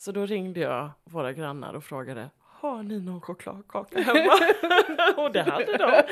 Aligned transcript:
Så 0.00 0.12
då 0.12 0.26
ringde 0.26 0.60
jag 0.60 0.90
våra 1.04 1.32
grannar 1.32 1.74
och 1.74 1.84
frågade 1.84 2.30
har 2.60 2.82
ni 2.82 3.00
någon 3.00 3.20
chokladkaka 3.20 4.00
hemma? 4.02 4.32
och 5.16 5.32
det 5.32 5.42
hade 5.42 5.76
de. 5.76 6.02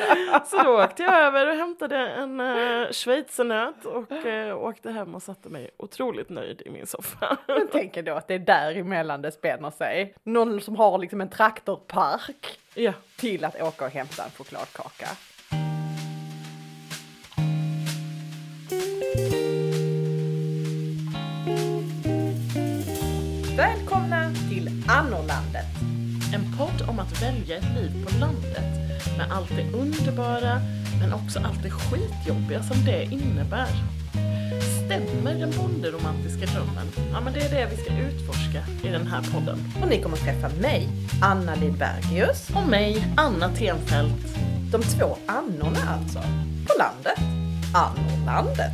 Så 0.44 0.62
då 0.62 0.84
åkte 0.84 1.02
jag 1.02 1.14
över 1.14 1.50
och 1.50 1.56
hämtade 1.56 1.96
en 1.96 2.40
uh, 2.40 2.90
schweizernöt 2.90 3.84
och 3.84 4.12
uh, 4.26 4.56
åkte 4.56 4.90
hem 4.90 5.14
och 5.14 5.22
satte 5.22 5.48
mig 5.48 5.70
otroligt 5.76 6.28
nöjd 6.28 6.62
i 6.66 6.70
min 6.70 6.86
soffa. 6.86 7.36
Jag 7.46 7.72
tänker 7.72 8.02
då 8.02 8.12
att 8.12 8.28
det 8.28 8.34
är 8.34 8.38
däremellan 8.38 9.22
det 9.22 9.32
spänner 9.32 9.70
sig. 9.70 10.14
Någon 10.22 10.60
som 10.60 10.76
har 10.76 10.98
liksom 10.98 11.20
en 11.20 11.30
traktorpark 11.30 12.58
ja. 12.74 12.92
till 13.16 13.44
att 13.44 13.60
åka 13.62 13.84
och 13.84 13.90
hämta 13.90 14.24
en 14.24 14.30
chokladkaka. 14.30 15.08
Podd 26.58 26.88
om 26.88 26.98
att 26.98 27.22
välja 27.22 27.56
ett 27.56 27.74
liv 27.74 28.06
på 28.06 28.18
landet 28.18 28.68
med 29.18 29.26
allt 29.30 29.48
det 29.48 29.78
underbara 29.78 30.60
men 31.00 31.12
också 31.12 31.38
allt 31.38 31.62
det 31.62 31.70
skitjobbiga 31.70 32.62
som 32.62 32.84
det 32.84 33.04
innebär. 33.04 33.68
Stämmer 34.84 35.34
den 35.34 35.52
bonderomantiska 35.58 36.46
drömmen? 36.46 36.86
Ja, 37.12 37.20
men 37.20 37.32
det 37.32 37.40
är 37.40 37.50
det 37.50 37.68
vi 37.70 37.76
ska 37.76 37.98
utforska 37.98 38.88
i 38.88 38.88
den 38.88 39.06
här 39.06 39.22
podden. 39.32 39.72
Och 39.82 39.88
ni 39.88 40.02
kommer 40.02 40.16
träffa 40.16 40.48
mig, 40.48 40.88
Anna 41.22 41.54
Lidbergius. 41.54 42.50
Och 42.54 42.68
mig, 42.68 43.14
Anna 43.16 43.48
Tenfelt. 43.48 44.36
De 44.72 44.82
två 44.82 45.16
Annorna 45.26 45.80
alltså. 45.88 46.18
På 46.66 46.74
landet. 46.78 47.18
Annorlandet. 47.74 48.72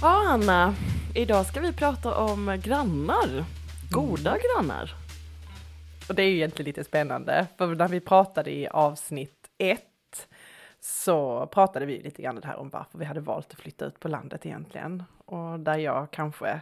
Ja, 0.00 0.28
Anna. 0.28 0.74
Idag 1.14 1.46
ska 1.46 1.60
vi 1.60 1.72
prata 1.72 2.14
om 2.14 2.58
grannar. 2.64 3.44
Goda 3.90 4.30
Mm. 4.30 4.42
grannar. 4.42 4.94
Och 6.08 6.14
det 6.14 6.22
är 6.22 6.26
ju 6.26 6.34
egentligen 6.36 6.66
lite 6.66 6.84
spännande, 6.84 7.46
för 7.58 7.74
när 7.74 7.88
vi 7.88 8.00
pratade 8.00 8.50
i 8.50 8.68
avsnitt 8.68 9.48
ett 9.58 10.28
så 10.80 11.46
pratade 11.46 11.86
vi 11.86 12.02
lite 12.02 12.22
grann 12.22 12.40
det 12.40 12.46
här 12.46 12.56
om 12.56 12.68
varför 12.70 12.98
vi 12.98 13.04
hade 13.04 13.20
valt 13.20 13.52
att 13.52 13.60
flytta 13.60 13.84
ut 13.84 14.00
på 14.00 14.08
landet 14.08 14.46
egentligen. 14.46 15.04
Och 15.24 15.60
där 15.60 15.78
jag 15.78 16.10
kanske 16.10 16.60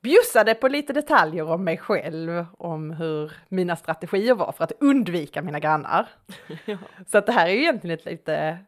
bjussade 0.00 0.54
på 0.54 0.68
lite 0.68 0.92
detaljer 0.92 1.48
om 1.50 1.64
mig 1.64 1.78
själv, 1.78 2.46
om 2.58 2.90
hur 2.90 3.32
mina 3.48 3.76
strategier 3.76 4.34
var 4.34 4.52
för 4.52 4.64
att 4.64 4.72
undvika 4.80 5.42
mina 5.42 5.60
grannar. 5.60 6.08
Ja. 6.64 6.78
Så 7.06 7.18
att 7.18 7.26
det 7.26 7.32
här 7.32 7.46
är 7.46 7.52
ju 7.52 7.60
egentligen 7.60 7.98
ett 7.98 8.04
lite, 8.06 8.58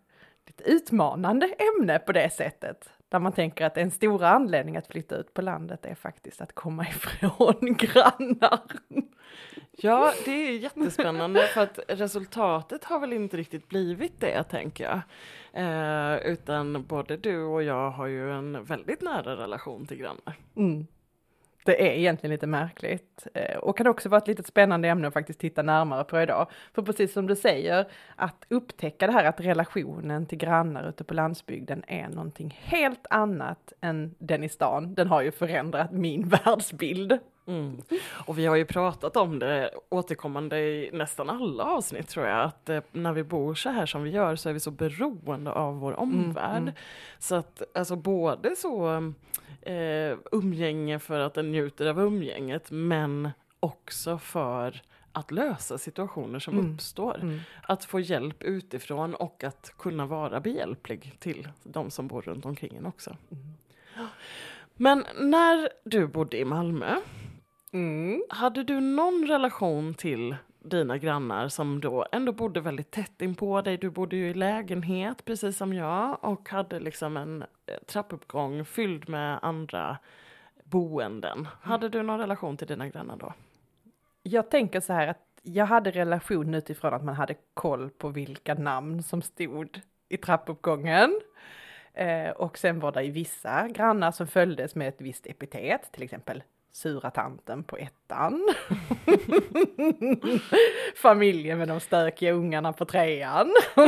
lite 0.47 0.65
utmanande 0.71 1.47
ämne 1.47 1.99
på 1.99 2.13
det 2.13 2.31
sättet. 2.31 2.91
Där 3.09 3.19
man 3.19 3.33
tänker 3.33 3.67
att 3.67 3.77
en 3.77 3.91
stora 3.91 4.29
anledning 4.29 4.77
att 4.77 4.87
flytta 4.87 5.17
ut 5.17 5.35
på 5.35 5.43
landet 5.43 5.87
är 5.87 5.95
faktiskt 5.95 6.41
att 6.41 6.55
komma 6.55 6.87
ifrån 6.89 7.77
grannar. 7.77 8.61
Ja, 9.71 10.13
det 10.25 10.31
är 10.31 10.59
jättespännande 10.59 11.41
för 11.55 11.61
att 11.61 11.79
resultatet 11.89 12.85
har 12.85 13.01
väl 13.01 13.13
inte 13.13 13.37
riktigt 13.37 13.69
blivit 13.69 14.21
det 14.21 14.43
tänker 14.43 14.85
jag. 14.85 15.01
Eh, 15.53 16.33
utan 16.33 16.85
både 16.85 17.17
du 17.17 17.45
och 17.45 17.63
jag 17.63 17.91
har 17.91 18.07
ju 18.07 18.33
en 18.33 18.65
väldigt 18.65 19.03
nära 19.03 19.37
relation 19.37 19.87
till 19.87 19.97
grannar. 19.97 20.37
Mm. 20.57 20.87
Det 21.69 21.89
är 21.89 21.93
egentligen 21.93 22.33
lite 22.33 22.47
märkligt 22.47 23.27
eh, 23.35 23.57
och 23.57 23.77
kan 23.77 23.87
också 23.87 24.09
vara 24.09 24.21
ett 24.21 24.29
litet 24.29 24.47
spännande 24.47 24.89
ämne 24.89 25.09
att 25.09 25.15
faktiskt 25.15 25.39
titta 25.39 25.63
närmare 25.63 26.05
på 26.05 26.21
idag. 26.21 26.47
För 26.75 26.83
precis 26.83 27.13
som 27.13 27.27
du 27.27 27.37
säger, 27.37 27.89
att 28.17 28.47
upptäcka 28.49 29.07
det 29.07 29.13
här 29.13 29.25
att 29.25 29.41
relationen 29.41 30.27
till 30.27 30.39
grannar 30.39 30.89
ute 30.89 31.05
på 31.05 31.15
landsbygden 31.15 31.83
är 31.87 32.09
någonting 32.09 32.59
helt 32.63 33.07
annat 33.11 33.73
än 33.81 34.15
den 34.19 34.45
i 34.45 34.49
stan. 34.49 34.95
Den 34.95 35.09
har 35.09 35.23
ju 35.23 35.31
förändrat 35.31 35.93
min 35.93 36.29
världsbild. 36.45 37.19
Mm. 37.47 37.83
Och 38.27 38.39
vi 38.39 38.47
har 38.47 38.57
ju 38.57 38.65
pratat 38.65 39.17
om 39.17 39.39
det 39.39 39.71
återkommande 39.89 40.59
i 40.59 40.91
nästan 40.93 41.31
alla 41.31 41.65
avsnitt 41.65 42.09
tror 42.09 42.27
jag, 42.27 42.45
att 42.45 42.69
eh, 42.69 42.81
när 42.93 43.13
vi 43.13 43.25
bor 43.25 43.55
så 43.55 43.69
här 43.69 43.87
som 43.87 44.03
vi 44.03 44.11
gör 44.11 44.37
så 44.37 44.49
är 44.49 44.53
vi 44.53 44.61
så 44.61 44.71
beroende 44.71 45.53
av 45.53 45.79
vår 45.79 46.01
omvärld. 46.01 46.63
mm. 46.63 46.75
Så 47.19 47.35
att 47.35 47.63
alltså 47.75 47.97
både 47.97 48.57
så 48.57 49.03
eh, 49.69 50.19
umgänge 50.33 50.99
för 50.99 51.21
att 51.21 51.35
den 51.35 51.51
njuter 51.53 51.87
av 51.87 52.01
umgänget 52.01 52.71
men 52.71 53.31
också 53.61 54.19
för 54.19 54.83
att 55.13 55.31
lösa 55.31 55.79
situationer 55.79 56.39
som 56.39 56.59
Mm. 56.59 56.75
uppstår. 56.75 57.19
Mm. 57.23 57.41
Att 57.63 57.85
få 57.85 58.01
hjälp 58.01 58.43
utifrån 58.43 59.15
och 59.15 59.45
att 59.45 59.73
kunna 59.79 60.07
vara 60.07 60.41
behjälplig 60.41 61.15
till 61.19 61.49
de 61.63 61.91
som 61.91 62.07
bor 62.09 62.23
runt 62.23 62.45
omkring 62.45 62.77
en 62.77 62.87
också. 62.87 63.17
Mm. 63.31 63.45
Men 64.75 65.05
när 65.21 65.69
du 65.85 66.07
bodde 66.07 66.39
i 66.39 66.45
Malmö, 66.45 66.97
Mm. 67.73 68.23
hade 68.29 68.65
du 68.65 68.81
någon 68.81 69.27
relation 69.29 69.95
till 69.95 70.37
dina 70.61 70.99
grannar 70.99 71.49
som 71.49 71.81
då 71.81 72.07
ändå 72.13 72.33
bodde 72.33 72.61
väldigt 72.61 72.91
tätt 72.91 73.23
in 73.23 73.35
på 73.35 73.63
dig? 73.63 73.77
Du 73.77 73.91
bodde 73.91 74.17
ju 74.17 74.31
i 74.31 74.35
lägenhet 74.35 75.25
precis 75.25 75.57
som 75.57 75.73
jag 75.73 76.19
och 76.25 76.49
hade 76.49 76.81
liksom 76.81 77.17
en 77.17 77.43
eh, 77.43 77.79
trappuppgång 77.87 78.65
fylld 78.65 79.09
med 79.09 79.39
andra 79.43 79.99
boenden. 80.65 81.49
Hade 81.61 81.89
du 81.89 82.03
någon 82.03 82.21
relation 82.21 82.57
till 82.57 82.67
dina 82.67 82.89
grannar 82.89 83.17
då? 83.17 83.33
Jag 84.23 84.51
tänker 84.51 84.81
så 84.81 84.93
här 84.93 85.07
att 85.07 85.25
jag 85.43 85.67
hade 85.67 85.91
relation 85.91 86.55
utifrån 86.55 86.95
att 86.95 87.05
man 87.05 87.15
hade 87.15 87.35
koll 87.55 87.91
på 87.91 88.09
vilka 88.09 88.55
namn 88.55 89.03
som 89.03 89.23
stod 89.23 89.81
i 90.09 90.17
trappuppgången. 90.17 91.21
Eh, 91.93 92.31
och 92.31 92.59
sen 92.59 92.81
var 92.81 92.93
det 92.93 93.03
ju 93.03 93.11
vissa 93.11 93.69
grannar 93.69 94.11
som 94.11 94.27
följdes 94.27 94.75
med 94.75 94.89
ett 94.89 95.01
visst 95.01 95.27
epitet, 95.27 95.93
till 95.93 96.03
exempel 96.03 96.43
sura 96.79 97.11
tanten 97.11 97.65
på 97.65 97.77
ettan. 97.77 98.49
Familjen 100.97 101.59
med 101.59 101.69
de 101.69 101.81
stökiga 101.81 102.33
ungarna 102.33 102.73
på 102.73 102.85
trean. 102.85 103.55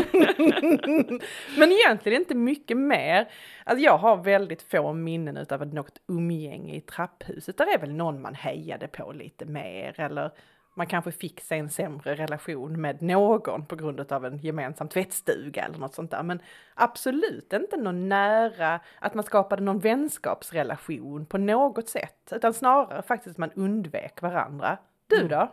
Men 1.58 1.72
egentligen 1.72 2.20
inte 2.20 2.34
mycket 2.34 2.76
mer. 2.76 3.28
Alltså 3.64 3.84
jag 3.84 3.98
har 3.98 4.16
väldigt 4.16 4.62
få 4.62 4.92
minnen 4.92 5.36
utav 5.36 5.66
något 5.66 6.00
umgänge 6.08 6.74
i 6.74 6.80
trapphuset. 6.80 7.58
Där 7.58 7.74
är 7.74 7.78
väl 7.78 7.94
någon 7.94 8.22
man 8.22 8.34
hejade 8.34 8.88
på 8.88 9.12
lite 9.12 9.44
mer 9.44 10.00
eller 10.00 10.30
man 10.74 10.86
kanske 10.86 11.12
fick 11.12 11.40
sig 11.40 11.58
en 11.58 11.70
sämre 11.70 12.14
relation 12.14 12.80
med 12.80 13.02
någon 13.02 13.66
på 13.66 13.76
grund 13.76 14.12
av 14.12 14.24
en 14.26 14.38
gemensam 14.38 14.88
tvättstuga 14.88 15.64
eller 15.64 15.78
något 15.78 15.94
sånt 15.94 16.10
där. 16.10 16.22
Men 16.22 16.42
absolut 16.74 17.52
inte 17.52 17.76
någon 17.76 18.08
nära, 18.08 18.80
att 18.98 19.14
man 19.14 19.24
skapade 19.24 19.62
någon 19.62 19.78
vänskapsrelation 19.78 21.26
på 21.26 21.38
något 21.38 21.88
sätt. 21.88 22.32
Utan 22.32 22.54
snarare 22.54 23.02
faktiskt 23.02 23.34
att 23.34 23.38
man 23.38 23.50
undvek 23.54 24.22
varandra. 24.22 24.76
Du 25.06 25.28
då? 25.28 25.48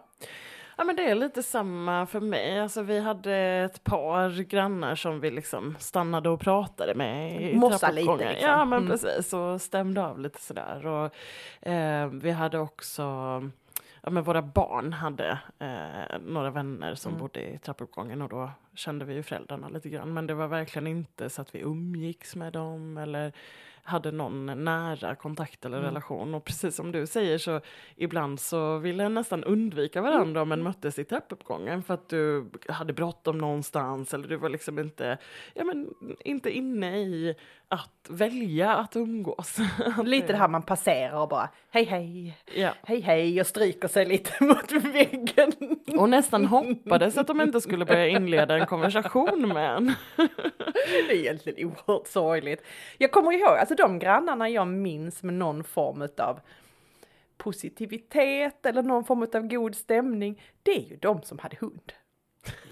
Ja 0.79 0.83
men 0.83 0.95
det 0.95 1.09
är 1.09 1.15
lite 1.15 1.43
samma 1.43 2.05
för 2.05 2.19
mig. 2.19 2.59
Alltså 2.59 2.81
vi 2.81 2.99
hade 2.99 3.33
ett 3.35 3.83
par 3.83 4.43
grannar 4.43 4.95
som 4.95 5.19
vi 5.19 5.31
liksom 5.31 5.75
stannade 5.79 6.29
och 6.29 6.39
pratade 6.39 6.95
med 6.95 7.41
i 7.41 7.55
Mossa 7.55 7.91
lite, 7.91 8.15
liksom. 8.17 8.49
Ja 8.49 8.65
men 8.65 8.79
Mm. 8.79 8.89
precis 8.91 9.33
och 9.33 9.61
stämde 9.61 10.01
av 10.05 10.19
lite 10.19 10.41
sådär. 10.41 10.85
Och, 10.85 11.15
eh, 11.69 12.07
vi 12.07 12.31
hade 12.31 12.59
också, 12.59 13.03
ja 14.01 14.09
men 14.09 14.23
våra 14.23 14.41
barn 14.41 14.93
hade 14.93 15.39
eh, 15.59 16.19
några 16.25 16.49
vänner 16.51 16.95
som 16.95 17.11
Mm. 17.11 17.21
bodde 17.21 17.41
i 17.53 17.57
trappuppgången 17.57 18.21
och 18.21 18.29
då 18.29 18.51
kände 18.73 19.05
vi 19.05 19.13
ju 19.13 19.23
föräldrarna 19.23 19.69
lite 19.69 19.89
grann. 19.89 20.13
Men 20.13 20.27
det 20.27 20.33
var 20.33 20.47
verkligen 20.47 20.87
inte 20.87 21.29
så 21.29 21.41
att 21.41 21.55
vi 21.55 21.59
umgicks 21.59 22.35
med 22.35 22.53
dem 22.53 22.97
eller 22.97 23.31
hade 23.83 24.11
någon 24.11 24.63
nära 24.63 25.15
kontakt 25.15 25.65
eller 25.65 25.77
Mm. 25.77 25.87
relation. 25.89 26.33
Och 26.35 26.43
precis 26.45 26.75
som 26.75 26.91
du 26.91 27.07
säger 27.07 27.37
så 27.37 27.61
ibland 27.95 28.39
så 28.39 28.77
ville 28.77 29.09
nästan 29.09 29.43
undvika 29.43 30.01
varandra 30.01 30.41
om 30.41 30.51
en 30.51 30.63
möttes 30.63 30.99
i 30.99 31.03
trappuppgången 31.03 31.83
för 31.83 31.93
att 31.93 32.09
du 32.09 32.49
hade 32.69 32.93
bråttom 32.93 33.37
någonstans 33.37 34.13
eller 34.13 34.27
du 34.27 34.35
var 34.35 34.49
liksom 34.49 34.79
inte, 34.79 35.17
ja 35.53 35.63
men 35.63 35.93
inte 36.19 36.51
inne 36.51 36.99
i 36.99 37.35
att 37.69 38.07
välja 38.09 38.73
att 38.73 38.95
umgås. 38.95 39.57
Lite 40.03 40.27
det 40.33 40.37
här 40.37 40.47
man 40.47 40.61
passerar 40.61 41.19
och 41.21 41.27
bara 41.29 41.49
hej 41.69 41.83
hej, 41.83 42.37
Ja. 42.55 42.73
hej 42.83 42.99
hej 43.01 43.41
och 43.41 43.47
stryker 43.47 43.87
sig 43.87 44.05
lite 44.05 44.31
mot 44.43 44.71
väggen. 44.71 45.51
Och 45.99 46.09
nästan 46.09 46.45
hoppades 46.45 47.17
att 47.17 47.27
de 47.27 47.41
inte 47.41 47.61
skulle 47.61 47.85
börja 47.85 48.07
inleda 48.07 48.57
en 48.57 48.65
konversation 48.65 49.47
med 49.47 49.75
en. 49.75 49.93
Det 51.07 51.11
är 51.13 51.15
egentligen 51.15 51.67
oerhört 51.67 52.07
sorgligt. 52.07 52.63
Jag 52.97 53.11
kommer 53.11 53.31
ihåg, 53.31 53.57
alltså 53.57 53.75
de 53.75 53.99
grannarna 53.99 54.49
jag 54.49 54.67
minns 54.67 55.23
med 55.23 55.33
någon 55.33 55.63
form 55.63 56.07
av 56.17 56.39
positivitet 57.37 58.65
eller 58.65 58.83
någon 58.83 59.03
form 59.03 59.21
av 59.33 59.47
god 59.47 59.75
stämning, 59.75 60.41
det 60.63 60.71
är 60.77 60.89
ju 60.89 60.95
de 60.95 61.21
som 61.23 61.39
hade 61.39 61.57
hund. 61.59 61.93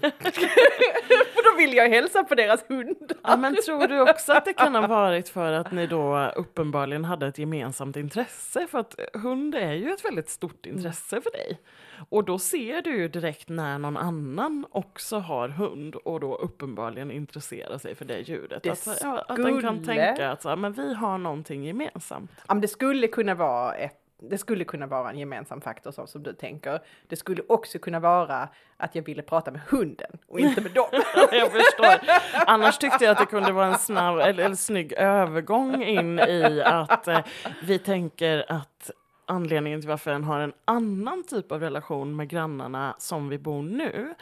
För 1.34 1.50
då 1.52 1.56
vill 1.56 1.74
jag 1.76 1.88
hälsa 1.88 2.24
på 2.24 2.34
deras 2.34 2.64
hundar. 2.68 3.16
Ja, 3.22 3.36
men 3.36 3.56
tror 3.66 3.86
du 3.86 4.00
också 4.10 4.32
att 4.32 4.44
det 4.44 4.52
kan 4.52 4.74
ha 4.74 4.86
varit 4.86 5.28
för 5.28 5.52
att 5.52 5.72
ni 5.72 5.86
då 5.86 6.32
uppenbarligen 6.36 7.04
hade 7.04 7.26
ett 7.26 7.38
gemensamt 7.38 7.96
intresse? 7.96 8.66
För 8.70 8.78
att 8.78 8.94
hund 9.14 9.54
är 9.54 9.72
ju 9.72 9.90
ett 9.90 10.04
väldigt 10.04 10.28
stort 10.28 10.66
intresse 10.66 11.20
för 11.20 11.30
dig. 11.30 11.60
Och 12.08 12.24
då 12.24 12.38
ser 12.38 12.82
du 12.82 12.96
ju 12.96 13.08
direkt 13.08 13.48
när 13.48 13.78
någon 13.78 13.96
annan 13.96 14.66
också 14.70 15.18
har 15.18 15.48
hund 15.48 15.94
och 15.94 16.20
då 16.20 16.34
uppenbarligen 16.34 17.10
intresserar 17.10 17.78
sig 17.78 17.94
för 17.94 18.04
det 18.04 18.18
ljudet. 18.18 18.62
Det 18.62 18.70
att, 18.70 18.98
ja, 19.02 19.18
att 19.28 19.36
den 19.36 19.60
kan 19.60 19.82
skulle- 19.82 19.96
tänka 20.06 20.30
att 20.30 20.42
så, 20.42 20.48
här, 20.48 20.56
men 20.56 20.72
vi 20.72 20.94
har 20.94 21.18
någonting 21.18 21.64
gemensamt. 21.64 22.30
Ja, 22.48 22.54
men 22.54 22.60
det 22.60 22.68
skulle 22.68 23.08
kunna 23.08 23.34
vara 23.34 23.74
ett 23.74 24.00
det 24.18 24.38
skulle 24.38 24.64
kunna 24.64 24.86
vara 24.86 25.10
en 25.10 25.18
gemensam 25.18 25.60
faktor 25.60 25.90
så 25.90 26.06
som 26.06 26.22
du 26.22 26.32
tänker. 26.32 26.80
Det 27.08 27.16
skulle 27.16 27.42
också 27.48 27.78
kunna 27.78 28.00
vara 28.00 28.48
att 28.76 28.94
jag 28.94 29.02
ville 29.02 29.22
prata 29.22 29.50
med 29.50 29.60
hunden 29.68 30.18
och 30.28 30.40
inte 30.40 30.60
med 30.60 30.72
dem. 30.72 30.88
Jag 31.32 31.52
förstår. 31.52 32.10
Annars 32.46 32.78
tyckte 32.78 33.04
jag 33.04 33.12
att 33.12 33.18
det 33.18 33.26
kunde 33.26 33.52
vara 33.52 33.66
en 33.66 33.78
snabb 33.78 34.18
eller, 34.18 34.44
eller 34.44 34.54
snygg 34.54 34.92
övergång 34.92 35.82
in 35.82 36.18
i 36.18 36.62
att 36.64 37.08
eh, 37.08 37.20
vi 37.62 37.78
tänker 37.78 38.52
att 38.52 38.90
anledningen 39.26 39.80
till 39.80 39.88
varför 39.88 40.10
en 40.10 40.24
har 40.24 40.40
en 40.40 40.52
annan 40.64 41.24
typ 41.24 41.52
av 41.52 41.60
relation 41.60 42.16
med 42.16 42.28
grannarna 42.28 42.94
som 42.98 43.28
vi 43.28 43.38
bor 43.38 43.62
nu 43.62 44.14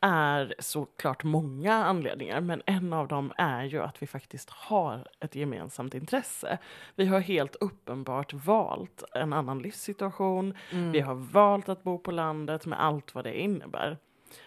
är 0.00 0.54
såklart 0.58 1.24
många 1.24 1.74
anledningar, 1.74 2.40
men 2.40 2.62
en 2.66 2.92
av 2.92 3.08
dem 3.08 3.32
är 3.36 3.64
ju 3.64 3.82
att 3.82 4.02
vi 4.02 4.06
faktiskt 4.06 4.50
har 4.50 5.06
ett 5.20 5.34
gemensamt 5.34 5.94
intresse. 5.94 6.58
Vi 6.94 7.06
har 7.06 7.20
helt 7.20 7.56
uppenbart 7.56 8.32
valt 8.32 9.04
en 9.14 9.32
annan 9.32 9.58
livssituation. 9.58 10.54
Vi 10.92 11.00
har 11.00 11.14
valt 11.14 11.68
att 11.68 11.82
bo 11.82 11.98
på 11.98 12.10
landet 12.10 12.66
med 12.66 12.82
allt 12.82 13.14
vad 13.14 13.24
det 13.24 13.40
innebär. 13.40 13.98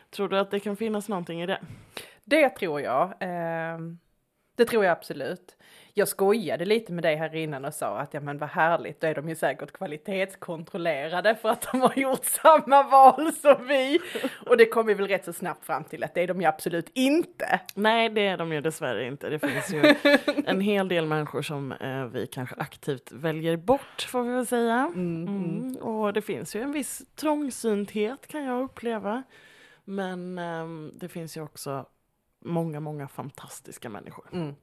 Tror 0.10 0.30
du 0.30 0.40
att 0.40 0.52
det 0.52 0.60
kan 0.60 0.76
finnas 0.78 1.10
någonting 1.10 1.42
i 1.42 1.46
det? 1.46 1.60
Det 2.24 2.50
tror 2.50 2.82
jag. 2.82 3.14
ehm, 3.20 3.98
det 4.56 4.66
tror 4.66 4.86
jag 4.86 4.92
absolut. 4.92 5.56
Jag 5.98 6.08
skojade 6.08 6.66
lite 6.66 6.92
med 6.92 7.04
dig 7.04 7.16
här 7.16 7.36
innan 7.36 7.66
och 7.66 7.74
sa 7.74 8.00
att 8.00 8.14
ja 8.14 8.20
men 8.20 8.38
vad 8.38 8.50
härligt, 8.50 9.02
då 9.02 9.08
är 9.08 9.16
de 9.16 9.30
ju 9.30 9.36
säkert 9.36 9.72
kvalitetskontrollerade 9.72 11.36
för 11.36 11.50
att 11.50 11.68
de 11.72 11.82
har 11.82 11.98
gjort 11.98 12.26
samma 12.26 12.84
val 12.84 13.32
som 13.34 13.68
vi. 13.68 14.00
Och 14.46 14.58
det 14.58 14.66
kom 14.66 14.86
vi 14.86 14.94
väl 14.94 15.08
rätt 15.08 15.26
så 15.26 15.34
snabbt 15.34 15.66
fram 15.66 15.84
till 15.84 16.04
att 16.04 16.14
det 16.14 16.22
är 16.22 16.28
de 16.28 16.42
ju 16.42 16.48
absolut 16.48 16.90
inte. 16.94 17.60
Nej, 17.76 18.10
det 18.10 18.28
är 18.28 18.38
de 18.38 18.54
ju 18.54 18.62
dessvärre 18.62 19.08
inte. 19.08 19.30
Det 19.30 19.40
finns 19.40 19.74
ju 19.74 19.96
en 20.46 20.62
hel 20.62 20.88
del 20.88 21.06
människor 21.06 21.42
som 21.42 21.72
eh, 21.72 22.06
vi 22.06 22.28
kanske 22.28 22.56
aktivt 22.56 23.12
väljer 23.12 23.58
bort, 23.58 24.08
får 24.10 24.24
vi 24.24 24.34
väl 24.34 24.48
säga. 24.48 24.92
Mm. 24.96 25.76
Och 25.76 26.14
det 26.14 26.22
finns 26.22 26.56
ju 26.56 26.62
en 26.62 26.72
viss 26.72 27.02
trångsynthet 27.16 28.28
kan 28.28 28.44
jag 28.44 28.64
uppleva. 28.64 29.24
Men 29.86 30.38
ehm, 30.38 30.92
det 30.96 31.10
finns 31.10 31.38
ju 31.38 31.42
också 31.42 31.86
många, 32.46 32.80
många 32.80 33.08
fantastiska 33.08 33.90
människor. 33.90 34.26
Mm. 34.34 34.56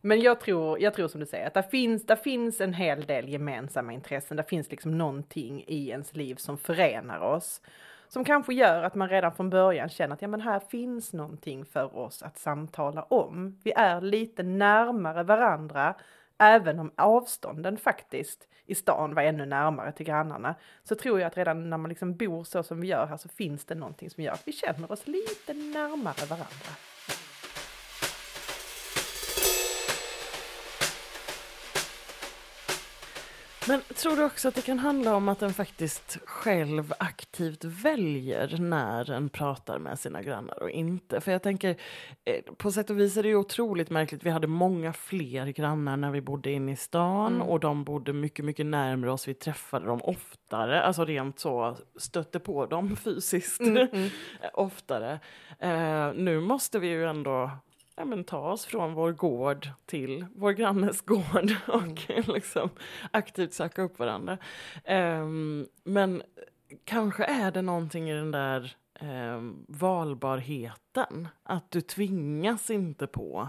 Men 0.00 0.20
jag 0.20 0.40
tror, 0.40 0.80
jag 0.80 0.94
tror 0.94 1.08
som 1.08 1.20
du 1.20 1.26
säger 1.26 1.46
att 1.46 1.54
det 1.54 1.62
finns, 1.62 2.06
där 2.06 2.16
finns 2.16 2.60
en 2.60 2.74
hel 2.74 3.04
del 3.04 3.28
gemensamma 3.28 3.92
intressen. 3.92 4.36
Det 4.36 4.42
finns 4.42 4.70
liksom 4.70 4.98
någonting 4.98 5.64
i 5.66 5.88
ens 5.88 6.16
liv 6.16 6.34
som 6.34 6.58
förenar 6.58 7.20
oss. 7.20 7.60
Som 8.08 8.24
kanske 8.24 8.54
gör 8.54 8.82
att 8.82 8.94
man 8.94 9.08
redan 9.08 9.32
från 9.32 9.50
början 9.50 9.88
känner 9.88 10.14
att 10.14 10.22
ja, 10.22 10.28
men 10.28 10.40
här 10.40 10.60
finns 10.60 11.12
någonting 11.12 11.64
för 11.64 11.96
oss 11.96 12.22
att 12.22 12.38
samtala 12.38 13.02
om. 13.02 13.60
Vi 13.64 13.72
är 13.72 14.00
lite 14.00 14.42
närmare 14.42 15.22
varandra, 15.22 15.94
även 16.38 16.78
om 16.78 16.92
avstånden 16.96 17.76
faktiskt 17.76 18.48
i 18.66 18.74
stan 18.74 19.14
var 19.14 19.22
ännu 19.22 19.46
närmare 19.46 19.92
till 19.92 20.06
grannarna. 20.06 20.54
Så 20.84 20.94
tror 20.94 21.20
jag 21.20 21.26
att 21.26 21.36
redan 21.36 21.70
när 21.70 21.76
man 21.76 21.88
liksom 21.88 22.16
bor 22.16 22.44
så 22.44 22.62
som 22.62 22.80
vi 22.80 22.86
gör 22.86 23.06
här 23.06 23.16
så 23.16 23.28
finns 23.28 23.64
det 23.64 23.74
någonting 23.74 24.10
som 24.10 24.24
gör 24.24 24.32
att 24.32 24.48
vi 24.48 24.52
känner 24.52 24.92
oss 24.92 25.06
lite 25.06 25.54
närmare 25.54 26.26
varandra. 26.26 26.70
Men 33.68 33.80
tror 33.94 34.16
du 34.16 34.24
också 34.24 34.48
att 34.48 34.54
det 34.54 34.62
kan 34.62 34.78
handla 34.78 35.14
om 35.14 35.28
att 35.28 35.42
en 35.42 35.54
faktiskt 35.54 36.18
själv 36.24 36.94
aktivt 36.98 37.64
väljer 37.64 38.58
när 38.58 39.10
en 39.10 39.28
pratar 39.28 39.78
med 39.78 39.98
sina 39.98 40.22
grannar 40.22 40.62
och 40.62 40.70
inte? 40.70 41.20
För 41.20 41.32
jag 41.32 41.42
tänker, 41.42 41.76
eh, 42.24 42.42
på 42.56 42.72
sätt 42.72 42.90
och 42.90 43.00
vis 43.00 43.16
är 43.16 43.22
det 43.22 43.28
ju 43.28 43.36
otroligt 43.36 43.90
märkligt. 43.90 44.24
Vi 44.24 44.30
hade 44.30 44.46
många 44.46 44.92
fler 44.92 45.46
grannar 45.46 45.96
när 45.96 46.10
vi 46.10 46.20
bodde 46.20 46.50
inne 46.50 46.72
i 46.72 46.76
stan 46.76 47.34
Mm. 47.34 47.48
och 47.48 47.60
de 47.60 47.84
bodde 47.84 48.12
mycket, 48.12 48.44
mycket 48.44 48.66
närmare 48.66 49.12
oss. 49.12 49.28
Vi 49.28 49.34
träffade 49.34 49.86
dem 49.86 50.00
oftare, 50.02 50.82
alltså 50.82 51.04
rent 51.04 51.38
så 51.38 51.76
stötte 51.96 52.38
på 52.38 52.66
dem 52.66 52.96
fysiskt 53.04 53.60
Mm, 53.60 53.88
oftare. 54.54 55.20
Eh, 55.58 56.12
nu 56.14 56.40
måste 56.40 56.78
vi 56.78 56.88
ju 56.88 57.04
ändå 57.06 57.50
ja, 57.98 58.04
men 58.04 58.24
ta 58.24 58.52
oss 58.52 58.66
från 58.66 58.94
vår 58.94 59.12
gård 59.12 59.68
till 59.86 60.26
vår 60.34 60.52
grannes 60.52 61.00
gård 61.00 61.50
och 61.66 62.28
liksom 62.28 62.70
aktivt 63.10 63.54
söka 63.54 63.82
upp 63.82 63.98
varandra. 63.98 64.38
Ehm, 64.84 65.66
men 65.84 66.22
kanske 66.84 67.24
är 67.24 67.50
det 67.50 67.62
någonting 67.62 68.10
i 68.10 68.14
den 68.14 68.30
där 68.30 68.76
ehm, 69.00 69.64
valbarheten. 69.68 71.28
Att 71.42 71.70
du 71.70 71.80
tvingas 71.80 72.70
inte 72.70 73.06
på 73.06 73.48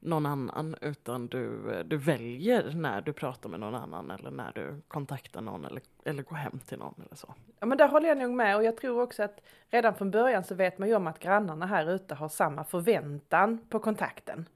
någon 0.00 0.26
annan 0.26 0.76
utan 0.80 1.26
du, 1.26 1.72
du 1.86 1.96
väljer 1.96 2.72
när 2.74 3.00
du 3.00 3.12
pratar 3.12 3.48
med 3.48 3.60
någon 3.60 3.74
annan 3.74 4.10
eller 4.10 4.30
när 4.30 4.52
du 4.54 4.82
kontaktar 4.88 5.40
någon 5.40 5.64
eller, 5.64 5.82
eller 6.04 6.22
går 6.22 6.36
hem 6.36 6.58
till 6.66 6.78
någon 6.78 6.94
eller 7.06 7.16
så. 7.16 7.34
Ja 7.60 7.66
men 7.66 7.78
där 7.78 7.88
håller 7.88 8.08
jag 8.08 8.18
nog 8.18 8.30
med 8.30 8.56
och 8.56 8.64
jag 8.64 8.76
tror 8.76 9.02
också 9.02 9.22
att 9.22 9.40
redan 9.70 9.94
från 9.94 10.10
början 10.10 10.44
så 10.44 10.54
vet 10.54 10.78
man 10.78 10.88
ju 10.88 10.94
om 10.94 11.06
att 11.06 11.18
grannarna 11.18 11.66
här 11.66 11.90
ute 11.90 12.14
har 12.14 12.28
samma 12.28 12.64
förväntan 12.64 13.58
på 13.68 13.78
kontakten. 13.78 14.48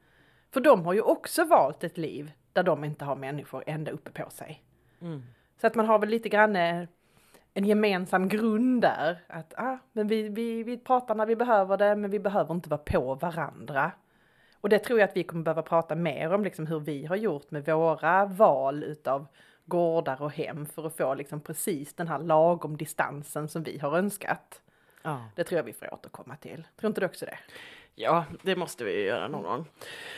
För 0.51 0.61
de 0.61 0.85
har 0.85 0.93
ju 0.93 1.01
också 1.01 1.45
valt 1.45 1.85
ett 1.85 1.99
liv 1.99 2.33
där 2.53 2.63
de 2.63 2.85
inte 2.85 3.05
har 3.05 3.17
människor 3.17 3.65
ända 3.67 3.91
uppe 3.91 4.11
på 4.23 4.31
sig. 4.31 4.63
Mm. 5.01 5.23
Så 5.61 5.67
att 5.67 5.75
man 5.75 5.87
har 5.87 5.99
väl 5.99 6.09
lite 6.09 6.29
grann 6.29 6.57
eh, 6.57 6.85
en 7.55 7.65
gemensam 7.65 8.29
grund 8.29 8.83
där. 8.83 9.25
Att 9.27 9.55
ah, 9.57 9.79
men 9.93 10.09
vi, 10.09 10.29
vi, 10.29 10.63
vi 10.63 10.79
pratar 10.79 11.15
när 11.15 11.27
vi 11.27 11.37
behöver 11.37 11.77
det 11.77 11.97
men 11.97 12.11
vi 12.11 12.19
behöver 12.19 12.55
inte 12.55 12.69
vara 12.69 12.81
på 12.85 13.15
varandra. 13.15 13.93
Och 14.63 14.69
det 14.69 14.79
tror 14.79 15.01
jag 15.01 15.09
att 15.09 15.17
vi 15.17 15.25
kommer 15.25 15.45
behöva 15.45 15.63
prata 15.63 15.95
mer 15.95 16.33
om, 16.33 16.45
liksom 16.45 16.67
hur 16.67 16.81
vi 16.81 17.07
har 17.07 17.17
gjort 17.17 17.51
med 17.51 17.65
våra 17.65 18.25
val 18.25 18.85
utav 18.85 19.27
gårdar 19.65 20.23
och 20.23 20.33
hem 20.33 20.67
för 20.67 20.87
att 20.87 20.97
få 20.97 21.15
liksom 21.15 21.41
precis 21.41 21.95
den 21.95 22.09
här 22.09 22.19
lagom 22.19 22.77
distansen 22.77 23.49
som 23.49 23.63
vi 23.63 23.79
har 23.79 23.99
önskat. 23.99 24.63
Ja. 25.03 25.25
Det 25.37 25.45
tror 25.45 25.57
jag 25.57 25.65
vi 25.65 25.73
får 25.73 25.95
återkomma 25.95 26.37
till. 26.37 26.67
Tror 26.77 26.89
inte 26.89 27.01
du 27.01 27.07
också 27.07 27.27
det? 27.27 27.39
Ja, 27.95 28.25
det 28.43 28.57
måste 28.57 28.85
vi 28.85 29.05
göra 29.05 29.29
någon 29.29 29.43
gång. 29.43 29.67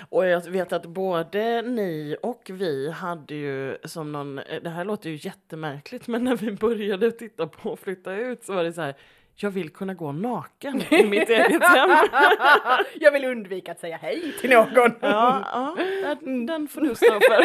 Och 0.08 0.26
jag 0.26 0.40
vet 0.40 0.72
att 0.72 0.86
både 0.86 1.62
ni 1.62 2.16
och 2.22 2.50
vi 2.52 2.90
hade 2.90 3.34
ju 3.34 3.78
som 3.84 4.12
någon, 4.12 4.36
det 4.62 4.70
här 4.70 4.84
låter 4.84 5.10
ju 5.10 5.16
jättemärkligt, 5.16 6.06
men 6.06 6.24
när 6.24 6.36
vi 6.36 6.52
började 6.52 7.10
titta 7.10 7.46
på 7.46 7.72
att 7.72 7.80
flytta 7.80 8.14
ut 8.14 8.44
så 8.44 8.54
var 8.54 8.64
det 8.64 8.72
så 8.72 8.80
här, 8.80 8.94
jag 9.36 9.50
vill 9.50 9.70
kunna 9.70 9.94
gå 9.94 10.12
naken 10.12 10.82
i 10.90 11.04
mitt 11.04 11.28
eget 11.28 11.62
hem. 11.62 11.90
jag 13.00 13.12
vill 13.12 13.24
undvika 13.24 13.72
att 13.72 13.80
säga 13.80 13.96
hej 13.96 14.32
till 14.40 14.50
någon. 14.50 14.92
Ja, 15.00 15.76
ja 16.02 16.16
den, 16.20 16.46
den 16.46 16.68
får 16.68 16.80
du 16.80 16.94
stå 16.94 17.20
för. 17.20 17.44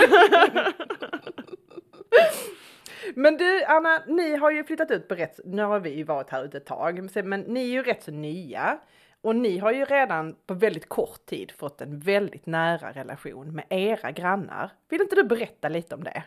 Men 3.16 3.38
du 3.38 3.64
Anna, 3.64 4.04
ni 4.08 4.36
har 4.36 4.52
ju 4.52 4.64
flyttat 4.64 4.92
ut 4.92 5.08
på 5.08 5.16
rätt, 5.16 5.40
nu 5.44 5.64
har 5.64 5.80
vi 5.80 5.90
ju 5.90 6.04
varit 6.04 6.30
här 6.30 6.46
ute 6.46 6.58
ett 6.58 6.66
tag, 6.66 7.24
men 7.26 7.42
ni 7.42 7.60
är 7.60 7.72
ju 7.72 7.84
rätt 7.84 8.04
så 8.04 8.12
nya. 8.12 8.80
Och 9.22 9.36
ni 9.36 9.58
har 9.58 9.72
ju 9.72 9.86
redan 9.86 10.36
på 10.46 10.54
väldigt 10.54 10.90
kort 10.90 11.26
tid 11.26 11.52
fått 11.52 11.82
en 11.82 12.00
väldigt 12.00 12.46
nära 12.46 12.92
relation 12.92 13.56
med 13.56 13.66
era 13.70 14.12
grannar. 14.12 14.72
Vill 14.90 15.02
inte 15.02 15.16
du 15.16 15.24
berätta 15.24 15.70
lite 15.70 15.96
om 15.96 16.04
det? 16.04 16.24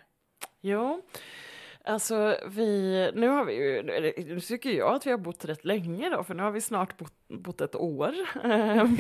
Jo, 0.61 1.03
alltså 1.85 2.37
vi, 2.47 3.11
nu 3.15 3.29
har 3.29 3.45
vi 3.45 3.55
ju, 3.55 3.83
nu 4.25 4.41
tycker 4.41 4.71
jag 4.71 4.95
att 4.95 5.07
vi 5.07 5.11
har 5.11 5.19
bott 5.19 5.45
rätt 5.45 5.65
länge 5.65 6.11
då, 6.11 6.25
för 6.25 6.35
nu 6.35 6.43
har 6.43 6.51
vi 6.51 6.61
snart 6.61 6.99
bott, 6.99 7.13
bott 7.29 7.61
ett 7.61 7.77
år 7.77 8.15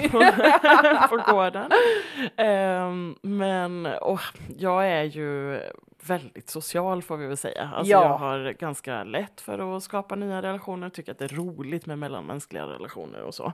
på, 1.09 1.17
på 1.17 1.33
gården. 1.33 1.71
Ehm, 2.37 3.17
men 3.23 3.87
och 3.87 4.21
jag 4.59 4.89
är 4.89 5.03
ju 5.03 5.61
väldigt 6.06 6.50
social 6.50 7.02
får 7.02 7.16
vi 7.16 7.26
väl 7.26 7.37
säga. 7.37 7.71
Alltså 7.75 7.90
Ja. 7.92 8.02
jag 8.02 8.18
har 8.18 8.52
ganska 8.52 9.04
lätt 9.04 9.40
för 9.40 9.76
att 9.76 9.82
skapa 9.82 10.14
nya 10.14 10.42
relationer, 10.42 10.88
tycker 10.88 11.12
att 11.12 11.18
det 11.18 11.25
är 11.25 11.28
roligt 11.37 11.87
med 11.87 11.99
mellanmänskliga 11.99 12.66
relationer 12.66 13.23
och 13.23 13.35
så. 13.35 13.52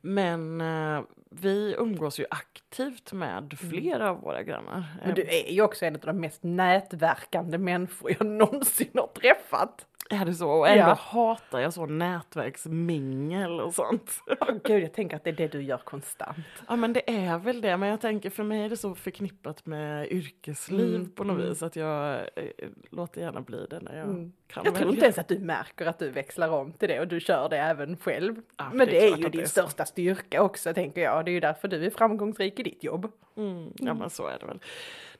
Men 0.00 0.60
eh, 0.60 1.02
vi 1.30 1.74
umgås 1.78 2.20
ju 2.20 2.24
aktivt 2.30 3.12
med 3.12 3.58
flera 3.58 4.10
av 4.10 4.20
våra 4.20 4.42
grannar. 4.42 4.84
Men 5.04 5.14
du 5.14 5.22
är 5.22 5.52
ju 5.52 5.62
också 5.62 5.84
en 5.86 5.94
av 5.94 6.00
de 6.00 6.20
mest 6.20 6.42
nätverkande 6.42 7.58
människor 7.58 8.10
jag 8.18 8.26
någonsin 8.26 8.90
har 8.94 9.06
träffat. 9.06 9.86
Är 10.12 10.24
det 10.24 10.34
så? 10.34 10.50
Och 10.50 10.68
ändå 10.68 10.80
Ja. 10.88 10.94
hatar 10.94 11.60
jag 11.60 11.72
så 11.72 11.86
nätverksmingel 11.86 13.60
och 13.60 13.74
sånt. 13.74 14.22
Åh 14.40 14.54
gud, 14.64 14.82
jag 14.82 14.92
tänker 14.92 15.16
att 15.16 15.24
det 15.24 15.30
är 15.30 15.34
det 15.34 15.48
du 15.48 15.62
gör 15.62 15.78
konstant. 15.78 16.36
Ja 16.68 16.76
men 16.76 16.92
det 16.92 17.10
är 17.26 17.38
väl 17.38 17.60
det, 17.60 17.76
men 17.76 17.88
jag 17.88 18.00
tänker 18.00 18.30
för 18.30 18.42
mig 18.42 18.62
är 18.64 18.68
det 18.68 18.76
så 18.76 18.94
förknippat 18.94 19.66
med 19.66 20.12
yrkesliv 20.12 20.94
Mm, 20.94 21.10
på 21.10 21.24
något 21.24 21.36
mm. 21.36 21.48
vis 21.48 21.62
att 21.62 21.76
jag 21.76 22.14
eh, 22.14 22.44
låter 22.90 23.20
gärna 23.20 23.40
bli 23.40 23.66
det 23.70 23.80
när 23.80 23.96
jag 23.98 24.08
Mm. 24.08 24.32
kan 24.46 24.64
Jag 24.64 24.74
tror 24.74 24.84
välja. 24.86 24.94
inte 24.94 25.04
ens 25.06 25.18
att 25.18 25.28
du 25.28 25.38
märker 25.38 25.86
att 25.86 25.98
du 25.98 26.10
växlar 26.10 26.48
om 26.48 26.72
till 26.72 26.88
det 26.88 27.00
och 27.00 27.08
du 27.08 27.20
kör 27.20 27.48
det 27.48 27.58
även 27.58 27.96
själv. 27.96 28.36
Ja, 28.56 28.64
Men 28.72 28.78
det 28.78 28.92
det 28.92 29.08
är 29.08 29.12
är, 29.12 29.16
ju 29.16 29.28
din 29.28 29.40
är 29.40 29.46
största 29.46 29.84
styrka 29.84 30.42
också 30.42 30.74
tänker 30.74 31.00
jag. 31.00 31.24
Det 31.24 31.30
är 31.30 31.32
ju 31.32 31.40
därför 31.40 31.68
du 31.68 31.86
är 31.86 31.90
framgångsrik 31.90 32.58
i 32.60 32.62
ditt 32.62 32.84
jobb. 32.84 33.12
Mm, 33.36 33.72
ja 33.76 33.94
men 33.94 34.10
så 34.10 34.26
är 34.26 34.38
det 34.38 34.46
väl. 34.46 34.58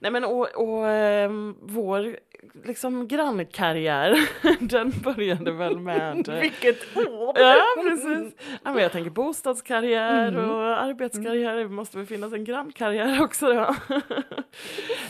Nej 0.03 0.11
men 0.11 0.25
och, 0.25 0.49
och 0.55 0.89
ehm, 0.89 1.57
vår 1.63 2.17
liksom 2.65 3.09
grannkarriär, 3.09 4.17
den 4.61 4.91
började 5.05 5.53
väl 5.53 5.81
med 5.81 6.29
eh, 6.29 6.41
Vilket 6.41 6.97
ord! 6.97 7.39
Ja, 7.39 7.63
precis. 7.83 8.35
Ja, 8.65 8.73
men 8.73 8.83
jag 8.83 8.93
tänker 8.93 9.11
bostadskarriär 9.11 10.29
Mm. 10.29 10.51
och 10.51 10.63
arbetskarriär. 10.81 11.57
Det 11.57 11.69
måste 11.69 11.97
väl 11.97 12.07
finnas 12.07 12.33
en 12.33 12.45
grannkarriär 12.45 13.23
också 13.23 13.47
då. 13.53 13.75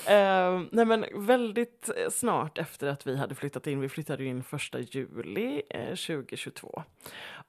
Eh, 0.06 0.60
nej, 0.70 0.84
men 0.84 1.04
väldigt 1.14 1.90
snart 2.10 2.58
efter 2.58 2.86
att 2.86 3.06
vi 3.06 3.16
hade 3.16 3.34
flyttat 3.34 3.66
in, 3.66 3.80
vi 3.80 3.88
flyttade 3.88 4.24
in 4.24 4.42
första 4.42 4.78
juli 4.78 5.62
eh, 5.70 5.84
2022. 5.86 6.82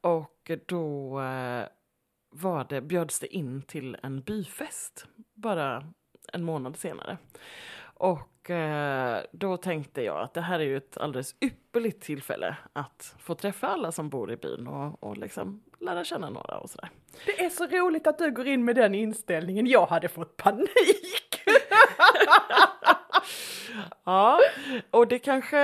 Och 0.01 0.51
då 0.65 1.19
eh, 1.21 1.63
var 2.31 2.65
det, 2.69 2.81
bjöds 2.81 3.19
det 3.19 3.35
in 3.35 3.61
till 3.61 3.97
en 4.03 4.21
byfest 4.21 5.05
bara 5.35 5.83
en 6.31 6.43
månad 6.43 6.77
senare. 6.77 7.17
Och 7.83 8.49
eh, 8.49 9.23
då 9.31 9.57
tänkte 9.57 10.01
jag 10.01 10.21
att 10.21 10.33
det 10.33 10.41
här 10.41 10.59
är 10.59 10.63
ju 10.63 10.77
ett 10.77 10.97
alldeles 10.97 11.35
ypperligt 11.41 12.03
tillfälle 12.03 12.57
att 12.73 13.15
få 13.19 13.35
träffa 13.35 13.67
alla 13.67 13.91
som 13.91 14.09
bor 14.09 14.31
i 14.31 14.37
byn 14.37 14.67
och, 14.67 15.03
och 15.03 15.17
liksom 15.17 15.63
lära 15.79 16.03
känna 16.03 16.29
några 16.29 16.57
och 16.57 16.69
sådär. 16.69 16.89
Det 17.25 17.45
är 17.45 17.49
så 17.49 17.67
roligt 17.67 18.07
att 18.07 18.17
du 18.17 18.31
går 18.31 18.47
in 18.47 18.65
med 18.65 18.75
den 18.75 18.95
inställningen. 18.95 19.67
Jag 19.67 19.85
hade 19.85 20.07
fått 20.07 20.37
panik! 20.37 21.20
Ja, 24.11 24.39
och 24.91 25.07
det 25.07 25.19
kanske 25.19 25.57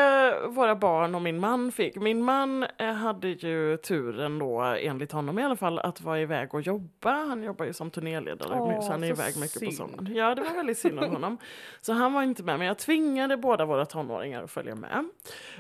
våra 0.48 0.76
barn 0.76 1.16
och 1.16 1.22
min 1.22 1.40
man 1.40 1.72
fick. 1.72 1.96
Min 1.96 2.24
man 2.24 2.64
eh, 2.78 2.92
hade 2.94 3.28
ju 3.28 3.78
turen 3.78 4.40
då, 4.40 4.62
enligt 4.62 5.12
honom 5.12 5.40
i 5.40 5.44
alla 5.44 5.56
fall, 5.56 5.80
att 5.80 6.02
vara 6.02 6.20
iväg 6.22 6.54
och 6.54 6.62
jobba. 6.62 7.12
Han 7.12 7.44
jobbar 7.44 7.66
ju 7.66 7.74
som 7.74 7.92
turnéledare, 7.92 8.60
Åh, 8.60 8.82
så 8.82 8.92
han 8.92 9.04
är 9.04 9.16
så 9.16 9.22
iväg 9.22 9.38
mycket 9.38 9.60
synd. 9.60 9.72
på 9.72 9.76
sommaren. 9.76 10.16
Ja, 10.16 10.36
det 10.36 10.42
var 10.42 10.56
väldigt 10.56 10.78
synd 10.78 11.00
om 11.00 11.10
honom. 11.14 11.38
Så 11.82 11.94
han 11.94 12.14
var 12.14 12.24
inte 12.24 12.44
med, 12.44 12.58
men 12.58 12.68
jag 12.68 12.78
tvingade 12.78 13.38
båda 13.38 13.66
våra 13.66 13.86
tonåringar 13.86 14.44
att 14.44 14.52
följa 14.52 14.76
med. 14.76 15.10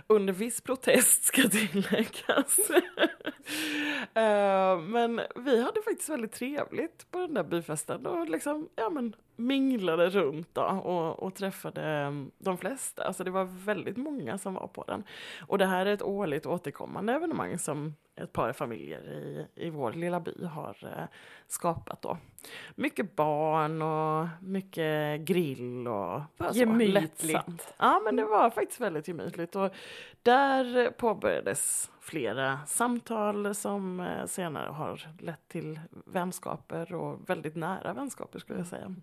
Under 0.07 0.33
viss 0.33 0.61
protest 0.61 1.23
ska 1.23 1.41
tilläggas. 1.41 2.57
Uh, 4.17 4.81
men 4.87 5.21
vi 5.35 5.63
hade 5.63 5.81
faktiskt 5.81 6.09
väldigt 6.09 6.31
trevligt 6.31 7.11
på 7.11 7.19
den 7.19 7.33
där 7.33 7.43
byfesten 7.43 8.05
och 8.05 8.29
liksom, 8.29 8.69
ja 8.75 8.89
men 8.89 9.15
minglade 9.35 10.09
runt 10.09 10.49
då 10.53 10.61
och, 10.61 11.23
och 11.23 11.35
träffade 11.35 11.81
mm, 11.81 12.31
de 12.37 12.57
flesta. 12.57 13.03
Alltså 13.03 13.23
det 13.23 13.31
var 13.31 13.43
väldigt 13.43 13.97
många 13.97 14.37
som 14.37 14.53
var 14.53 14.67
på 14.67 14.83
den. 14.87 15.03
Och 15.47 15.57
det 15.57 15.65
här 15.65 15.85
är 15.85 15.93
ett 15.93 16.01
årligt 16.01 16.45
återkommande 16.45 17.13
evenemang 17.13 17.59
som 17.59 17.93
ett 18.17 18.33
par 18.33 18.53
familjer 18.53 18.99
i, 19.11 19.47
i 19.55 19.69
vår 19.69 19.93
lilla 19.93 20.19
by 20.19 20.45
har 20.45 20.77
eh, 20.81 21.05
skapat 21.47 22.01
då. 22.01 22.17
Mycket 22.75 23.15
barn 23.15 23.81
och 23.81 24.27
mycket 24.41 25.21
grill 25.21 25.87
och 25.87 26.21
bara 26.37 26.53
så 26.53 26.59
Gemytligt. 26.59 27.23
lättsamt. 27.23 27.73
Ja 27.77 28.01
men 28.03 28.15
det 28.15 28.25
var 28.25 28.49
faktiskt 28.49 28.81
väldigt 28.81 29.07
gemytligt 29.07 29.55
och 29.55 29.71
där 30.23 30.91
påbörjades 30.91 31.91
flera 32.01 32.59
samtal 32.65 33.55
som 33.55 33.99
eh, 33.99 34.25
senare 34.25 34.69
har 34.69 35.07
lett 35.19 35.47
till 35.47 35.79
vänskaper 36.05 36.93
och 36.93 37.29
väldigt 37.29 37.55
nära 37.55 37.93
vänskaper 37.93 38.39
skulle 38.39 38.59
jag 38.59 38.67
säga. 38.67 38.95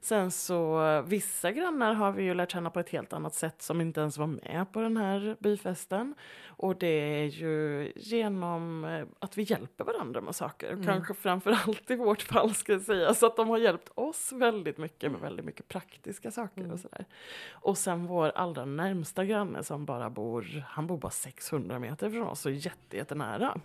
Sen 0.00 0.30
så 0.30 0.84
eh, 0.86 1.02
vissa 1.02 1.52
grannar 1.52 1.94
har 1.94 2.12
vi 2.12 2.22
ju 2.22 2.34
lärt 2.34 2.52
känna 2.52 2.70
på 2.70 2.80
ett 2.80 2.88
helt 2.88 3.12
annat 3.12 3.34
sätt 3.34 3.62
som 3.62 3.80
inte 3.80 4.00
ens 4.00 4.18
var 4.18 4.26
med 4.26 4.66
på 4.72 4.80
den 4.80 4.96
här 4.96 5.36
byfesten. 5.40 6.14
Och 6.46 6.76
det 6.76 6.86
är 6.86 7.24
ju 7.24 7.92
genom 7.96 8.41
eh, 8.42 9.06
att 9.18 9.38
vi 9.38 9.42
hjälper 9.42 9.84
varandra 9.84 10.20
med 10.20 10.34
saker. 10.34 10.70
Mm. 10.72 10.84
Kanske 10.84 11.14
framförallt 11.14 11.90
i 11.90 11.96
vårt 11.96 12.22
fall 12.22 12.54
ska 12.54 12.72
jag 12.72 12.82
säga. 12.82 13.14
Så 13.14 13.26
att 13.26 13.36
de 13.36 13.48
har 13.48 13.58
hjälpt 13.58 13.90
oss 13.94 14.32
väldigt 14.32 14.78
mycket 14.78 15.12
med 15.12 15.20
väldigt 15.20 15.44
mycket 15.44 15.68
praktiska 15.68 16.30
saker 16.30 16.60
Mm. 16.60 16.72
och 16.72 16.80
sådär. 16.80 17.04
Och 17.52 17.78
sen 17.78 18.06
vår 18.06 18.32
allra 18.34 18.64
närmsta 18.64 19.24
granne 19.24 19.64
som 19.64 19.84
bara 19.84 20.10
bor, 20.10 20.64
han 20.68 20.86
bor 20.86 20.98
bara 20.98 21.10
600 21.10 21.78
meter 21.78 22.10
från 22.10 22.22
oss 22.28 22.46
och 22.46 22.52
jätte, 22.52 22.96
jättenära. 22.96 23.60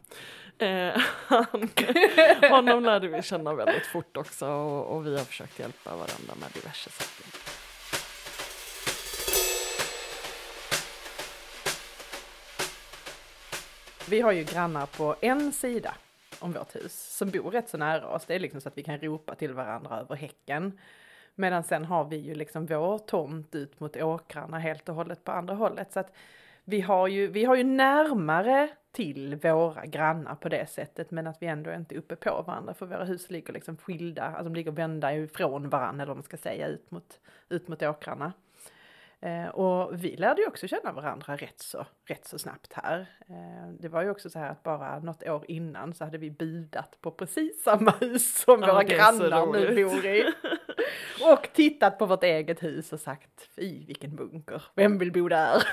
Eh, 0.58 1.02
han, 1.28 1.70
honom 2.52 2.84
lärde 2.84 3.08
vi 3.08 3.22
känna 3.24 3.54
väldigt 3.54 3.86
fort 3.86 4.18
också 4.18 4.48
och, 4.48 4.96
och 4.96 5.06
vi 5.08 5.18
har 5.18 5.26
försökt 5.26 5.60
hjälpa 5.60 5.90
varandra 5.90 6.34
med 6.40 6.50
diverse 6.54 6.90
saker. 6.90 7.57
Vi 14.10 14.22
har 14.22 14.32
ju 14.32 14.44
grannar 14.44 14.86
på 14.86 15.16
en 15.22 15.52
sida 15.52 15.96
om 16.40 16.52
vårt 16.52 16.76
hus 16.76 17.18
som 17.18 17.30
bor 17.30 17.52
rätt 17.52 17.70
så 17.70 17.78
nära 17.78 18.08
oss. 18.08 18.26
Det 18.26 18.36
är 18.36 18.40
liksom 18.40 18.62
så 18.62 18.70
att 18.70 18.78
vi 18.78 18.84
kan 18.84 19.00
ropa 19.00 19.36
till 19.36 19.54
varandra 19.54 20.00
över 20.00 20.16
häcken. 20.16 20.80
Medan 21.36 21.64
sen 21.64 21.86
har 21.86 22.06
vi 22.06 22.18
ju 22.18 22.36
liksom 22.36 22.66
vår 22.66 22.98
tomt 22.98 23.56
ut 23.56 23.80
mot 23.80 23.98
åkrarna 23.98 24.60
helt 24.60 24.90
och 24.90 24.96
hållet 24.96 25.24
på 25.24 25.32
andra 25.32 25.56
hållet. 25.56 25.94
Så 25.94 26.00
att 26.00 26.12
vi 26.64 26.82
har 26.82 27.08
ju, 27.08 27.28
vi 27.28 27.46
har 27.46 27.56
ju 27.56 27.64
närmare 27.64 28.70
till 28.92 29.36
våra 29.36 29.86
grannar 29.86 30.36
på 30.36 30.50
det 30.50 30.70
sättet 30.70 31.12
men 31.12 31.28
att 31.28 31.42
vi 31.42 31.48
ändå 31.48 31.74
inte 31.74 31.96
är 31.96 32.00
uppe 32.00 32.16
på 32.16 32.44
varandra 32.48 32.74
för 32.74 32.86
våra 32.86 33.04
hus 33.04 33.30
ligger 33.30 33.54
liksom 33.54 33.78
skilda, 33.78 34.24
alltså 34.24 34.44
de 34.44 34.56
ligger 34.56 34.72
vända 34.72 35.16
ifrån 35.16 35.70
varandra 35.70 36.04
eller 36.04 36.10
vad 36.10 36.18
man 36.18 36.24
ska 36.24 36.38
säga 36.38 36.68
ut 36.68 36.92
mot, 36.92 37.20
ut 37.50 37.68
mot 37.68 37.84
åkrarna. 37.84 38.34
Eh, 39.22 39.48
och 39.48 40.04
vi 40.04 40.16
lärde 40.16 40.42
ju 40.42 40.48
också 40.48 40.68
känna 40.68 40.92
varandra 40.92 41.36
rätt 41.36 41.60
så, 41.60 41.86
rätt 42.06 42.26
så 42.28 42.40
snabbt 42.40 42.74
här. 42.74 43.00
Eh, 43.30 43.72
det 43.80 43.90
var 43.90 44.02
ju 44.02 44.10
också 44.10 44.30
så 44.30 44.40
här 44.40 44.52
att 44.52 44.64
bara 44.64 45.00
något 45.00 45.24
år 45.24 45.46
innan 45.48 45.94
så 45.94 46.04
hade 46.04 46.18
vi 46.18 46.32
budat 46.32 47.02
på 47.02 47.12
precis 47.12 47.64
samma 47.64 47.92
hus 47.92 48.38
som 48.42 48.62
Ja, 48.62 48.68
våra 48.68 48.84
grannar 48.84 49.46
nu 49.46 49.84
bor 49.84 50.06
i. 50.06 50.34
Och 51.34 51.50
tittat 51.54 52.00
på 52.00 52.06
vårt 52.06 52.24
eget 52.24 52.64
hus 52.64 52.94
och 52.94 53.00
sagt 53.00 53.50
fy 53.56 53.86
vilken 53.86 54.16
bunker, 54.16 54.64
vem 54.76 54.98
vill 54.98 55.12
bo 55.12 55.28
där? 55.30 55.64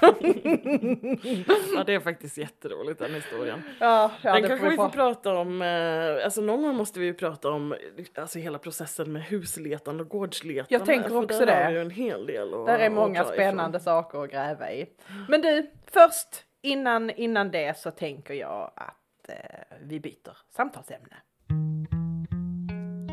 Ja, 1.75 1.85
det 1.87 1.94
är 1.94 2.00
faktiskt 2.00 2.38
jätteroligt 2.38 2.99
den 2.99 3.14
historien. 3.14 3.62
ja, 3.80 4.11
ja, 4.23 4.33
Den 4.33 4.42
det 4.42 4.49
kanske 4.49 4.68
vi 4.68 4.76
får 4.76 4.88
prata. 4.88 5.35
om, 5.35 5.62
eh, 5.62 6.25
alltså 6.25 6.40
någon 6.40 6.62
gång 6.62 6.75
måste 6.76 7.00
vi 7.00 7.06
ju 7.06 7.14
prata 7.14 7.50
om 7.50 7.75
alltså 8.14 8.38
hela 8.38 8.59
processen 8.59 9.12
med 9.12 9.23
husletande 9.23 10.02
och 10.02 10.09
gårdsletande. 10.09 10.75
Jag 10.75 10.85
tänker 10.85 11.09
för 11.09 11.16
också 11.23 11.38
där 11.38 11.47
det. 11.47 11.52
har 11.64 11.71
vi 11.71 11.75
ju 11.76 11.80
en 11.83 11.90
hel 11.90 12.26
del 12.26 12.54
att 12.54 12.66
Där 12.66 12.78
är 12.78 12.90
många 12.90 13.25
spännande 13.25 13.78
ifrån. 13.78 13.85
saker 13.85 14.25
att 14.25 14.30
gräva 14.30 14.73
i. 14.73 14.87
Men 15.28 15.40
du, 15.42 15.71
först 15.92 16.44
innan, 16.62 17.11
innan 17.11 17.50
det 17.50 17.78
så 17.78 17.90
tänker 17.90 18.35
jag 18.35 18.71
att 18.76 19.28
eh, 19.28 19.35
vi 19.83 20.00
byter 20.00 20.37
samtalsämne. 20.56 21.16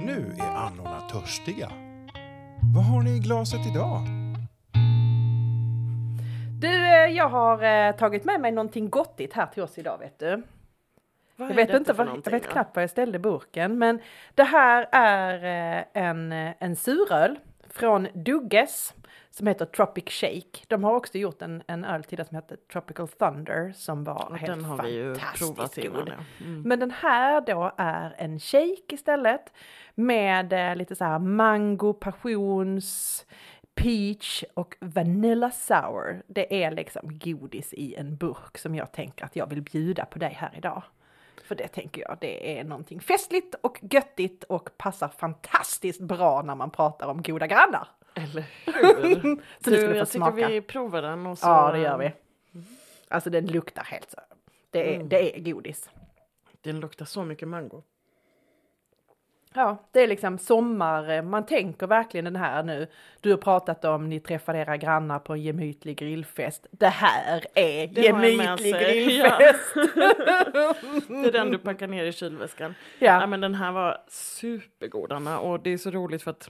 Nu 0.05 0.35
är 0.39 0.55
annorna 0.55 1.01
törstiga. 1.01 1.71
Vad 2.75 2.83
har 2.83 3.01
ni 3.01 3.15
i 3.15 3.19
glaset 3.19 3.59
idag? 3.71 4.01
Du, 6.61 6.67
eh, 6.87 7.05
jag 7.11 7.29
har 7.29 7.63
eh, 7.63 7.95
tagit 7.95 8.25
med 8.25 8.41
mig 8.41 8.51
någonting 8.51 8.89
gottigt 8.89 9.33
här 9.33 9.45
till 9.45 9.63
oss 9.63 9.77
idag 9.77 9.97
vet 9.97 10.19
du. 10.19 10.43
Vad 11.35 11.49
Jag 11.49 11.55
vet 11.55 11.73
inte 11.73 11.93
vad, 11.93 12.07
jag 12.25 12.31
vet 12.31 12.47
knappt 12.49 12.75
var 12.75 12.83
jag 12.83 12.89
ställde 12.89 13.19
burken, 13.19 13.77
men 13.77 13.99
det 14.35 14.43
här 14.43 14.87
är 14.91 15.33
eh, 15.77 16.03
en, 16.03 16.31
en 16.59 16.75
suröl 16.75 17.39
från 17.69 18.07
Dugges 18.13 18.93
som 19.29 19.47
heter 19.47 19.65
Tropic 19.65 20.05
Shake. 20.09 20.65
De 20.67 20.83
har 20.83 20.93
också 20.95 21.17
gjort 21.17 21.41
en, 21.41 21.63
en 21.67 21.85
öl 21.85 22.03
till 22.03 22.17
det 22.17 22.25
som 22.25 22.35
heter 22.35 22.57
Tropical 22.71 23.07
Thunder 23.07 23.71
som 23.75 24.03
var 24.03 24.27
Ja, 24.29 24.35
helt 24.35 24.51
den 24.53 24.65
har 24.65 24.83
vi 24.83 24.89
ju 24.95 25.15
fantastiskt 25.15 25.55
provat 25.55 25.77
innan. 25.77 25.95
god. 25.95 26.07
Ja. 26.39 26.45
Mm. 26.45 26.61
Men 26.61 26.79
den 26.79 26.91
här 26.91 27.41
då 27.41 27.71
är 27.77 28.15
en 28.17 28.39
shake 28.39 28.93
istället 28.95 29.53
med 29.95 30.53
eh, 30.53 30.75
lite 30.75 30.95
så 30.95 31.05
här 31.05 31.19
mango, 31.19 31.93
passions, 31.93 33.25
peach 33.75 34.43
och 34.53 34.75
vanilla 34.81 35.51
sour. 35.51 36.23
Det 36.27 36.63
är 36.63 36.71
liksom 36.71 37.19
godis 37.19 37.73
i 37.73 37.95
en 37.95 38.15
burk 38.15 38.57
som 38.57 38.75
jag 38.75 38.91
tänker 38.91 39.25
att 39.25 39.35
jag 39.35 39.47
vill 39.49 39.61
bjuda 39.61 40.05
på 40.05 40.19
dig 40.19 40.33
här 40.33 40.53
idag. 40.57 40.83
För 41.43 41.55
det 41.55 41.67
tänker 41.67 42.01
jag, 42.01 42.17
det 42.21 42.59
är 42.59 42.63
någonting 42.63 42.99
festligt 42.99 43.55
och 43.61 43.79
göttigt 43.81 44.43
och 44.43 44.69
passar 44.77 45.07
fantastiskt 45.07 46.01
bra 46.01 46.41
när 46.41 46.55
man 46.55 46.69
pratar 46.71 47.07
om 47.07 47.21
goda 47.21 47.47
grannar. 47.47 47.87
Eller 48.13 48.41
hur? 48.65 49.41
Så 49.63 49.69
du, 49.69 49.95
jag 49.95 50.07
smaka. 50.07 50.31
tycker 50.35 50.47
vi 50.49 50.61
provar 50.61 51.01
den 51.01 51.25
och 51.25 51.37
så... 51.37 51.47
Ja, 51.47 51.71
det 51.71 51.79
gör 51.79 51.97
vi. 51.97 52.11
Alltså 53.07 53.29
den 53.29 53.45
luktar 53.45 53.83
helt 53.83 54.11
så. 54.11 54.17
Det 54.69 54.89
är, 54.91 54.95
Mm. 54.95 55.09
det 55.09 55.37
är 55.37 55.41
godis. 55.53 55.89
Den 56.61 56.79
luktar 56.79 57.05
så 57.05 57.23
mycket 57.23 57.47
mango. 57.47 57.83
Ja, 59.53 59.77
det 59.91 59.99
är 60.03 60.07
liksom 60.07 60.37
sommar, 60.37 61.09
eh, 61.09 61.21
man 61.21 61.45
tänker 61.45 61.87
verkligen 61.87 62.25
den 62.25 62.35
här 62.35 62.63
nu. 62.63 62.87
Du 63.21 63.29
har 63.29 63.37
pratat 63.37 63.85
om 63.85 64.09
ni 64.09 64.19
träffade 64.19 64.57
era 64.59 64.77
grannar 64.77 65.19
på 65.19 65.33
en 65.33 65.41
gemytlig 65.41 65.97
grillfest. 65.97 66.67
Det 66.71 66.87
här 66.87 67.45
är 67.55 67.87
Det 67.87 68.01
gemytlig 68.01 68.73
grillfest! 68.73 69.73
Det 71.07 71.27
är 71.27 71.31
den 71.31 71.51
du 71.51 71.57
packar 71.57 71.87
ner 71.87 72.05
i 72.05 72.11
kylväskan. 72.11 72.75
Ja. 72.99 73.21
Ja, 73.21 73.27
men 73.27 73.41
den 73.41 73.55
här 73.55 73.71
var 73.71 73.97
supergod 74.07 75.11
Anna 75.11 75.39
och 75.39 75.59
det 75.59 75.69
är 75.73 75.77
så 75.77 75.91
roligt 75.91 76.23
för 76.23 76.31
att 76.31 76.49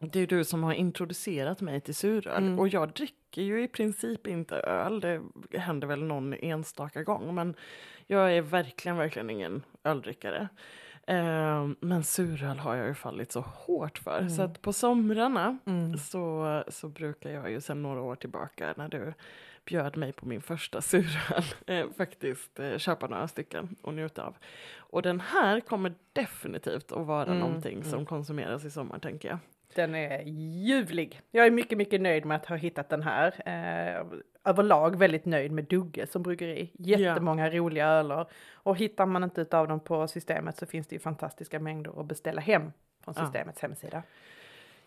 det 0.00 0.20
är 0.20 0.26
du 0.26 0.44
som 0.44 0.64
har 0.64 0.72
introducerat 0.72 1.60
mig 1.60 1.80
till 1.80 1.94
suröl 1.94 2.36
Mm. 2.42 2.58
och 2.58 2.68
jag 2.68 2.92
dricker 2.92 3.42
ju 3.42 3.62
i 3.62 3.68
princip 3.68 4.26
inte 4.26 4.56
öl. 4.56 5.00
Det 5.00 5.58
händer 5.58 5.86
väl 5.88 6.02
någon 6.04 6.34
enstaka 6.34 7.02
gång 7.02 7.34
men 7.34 7.54
jag 8.06 8.32
är 8.36 8.42
verkligen, 8.42 8.96
verkligen 8.96 9.30
ingen 9.30 9.62
öldrickare. 9.84 10.48
Eh, 11.10 11.68
men 11.80 12.04
suröl 12.04 12.58
har 12.58 12.76
jag 12.76 12.86
ju 12.86 12.94
fallit 12.94 13.32
så 13.32 13.40
hårt 13.40 13.98
för 13.98 14.28
så 14.28 14.42
att 14.42 14.62
på 14.62 14.72
somrarna 14.72 15.58
mm. 15.66 15.98
så, 15.98 16.64
så 16.68 16.88
brukar 16.88 17.30
jag 17.30 17.50
ju 17.50 17.60
sedan 17.60 17.82
några 17.82 18.00
år 18.00 18.16
tillbaka 18.16 18.74
när 18.76 18.88
du 18.88 19.12
bjöd 19.64 19.96
mig 19.96 20.12
på 20.12 20.26
min 20.26 20.42
första 20.42 20.80
suröl 20.80 21.44
eh, 21.66 21.86
faktiskt 21.96 22.60
eh, 22.60 22.78
köpa 22.78 23.06
några 23.06 23.28
stycken 23.28 23.76
och 23.82 23.94
njuta 23.94 24.22
av. 24.22 24.36
Och 24.76 25.02
den 25.02 25.20
här 25.20 25.60
kommer 25.60 25.94
definitivt 26.12 26.92
att 26.92 27.06
vara 27.06 27.26
Mm, 27.26 27.38
någonting 27.38 27.78
mm. 27.78 27.90
som 27.90 28.06
konsumeras 28.06 28.64
i 28.64 28.70
sommar 28.70 28.98
tänker 28.98 29.28
jag. 29.28 29.38
Den 29.74 29.94
är 29.94 30.22
ljuvlig. 30.66 31.20
Jag 31.30 31.46
är 31.46 31.50
mycket, 31.50 31.78
mycket 31.78 32.00
nöjd 32.00 32.24
med 32.24 32.36
att 32.36 32.46
ha 32.46 32.56
hittat 32.56 32.88
den 32.88 33.02
här. 33.02 33.34
Eh, 33.46 34.06
överlag 34.44 34.98
väldigt 34.98 35.24
nöjd 35.24 35.52
med 35.52 35.64
Dugge 35.64 36.06
som 36.06 36.22
bryggeri. 36.22 36.70
Jättemånga 36.78 37.50
roliga 37.50 37.86
öler. 37.86 38.26
Och 38.52 38.76
hittar 38.76 39.06
man 39.06 39.24
inte 39.24 39.40
utav 39.40 39.68
dem 39.68 39.80
på 39.80 40.08
systemet 40.08 40.56
så 40.56 40.66
finns 40.66 40.86
det 40.86 40.94
ju 40.94 41.00
fantastiska 41.00 41.60
mängder 41.60 42.00
att 42.00 42.06
beställa 42.06 42.40
hem 42.40 42.72
från 43.04 43.14
systemets 43.14 43.62
hemsida. 43.62 44.02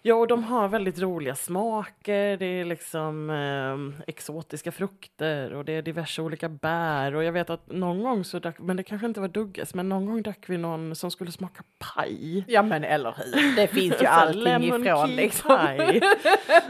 Ja, 0.05 0.15
och 0.15 0.27
de 0.27 0.43
har 0.43 0.67
väldigt 0.67 1.00
roliga 1.00 1.36
smaker. 1.36 2.38
Det 2.38 2.45
är 2.45 2.65
liksom 2.65 3.29
eh, 3.29 4.03
exotiska 4.07 4.72
frukter 4.72 5.53
och 5.53 5.65
det 5.65 5.74
är 5.74 5.81
diverse 5.81 6.22
olika 6.22 6.50
bär. 6.50 7.15
Och 7.15 7.24
jag 7.24 7.31
vet 7.31 7.50
att 7.50 7.72
någon 7.72 8.03
gång 8.03 8.24
så 8.24 8.39
drack, 8.39 8.55
men 8.60 8.77
det 8.77 8.83
kanske 8.83 9.07
inte 9.07 9.19
var 9.19 9.27
Dugges, 9.27 9.74
men 9.74 9.89
någon 9.89 10.05
gång 10.05 10.22
drack 10.22 10.43
vi 10.48 10.57
någon 10.57 10.95
som 10.95 11.12
skulle 11.12 11.31
smaka 11.31 11.63
paj. 11.79 12.43
Ja 12.48 12.62
men 12.62 12.83
eller 12.83 13.15
hur, 13.17 13.55
det 13.55 13.67
finns 13.67 14.01
ju 14.01 14.05
allting 14.07 14.63
ifrån 14.63 15.10
liksom. 15.15 15.57
pie. 15.77 16.01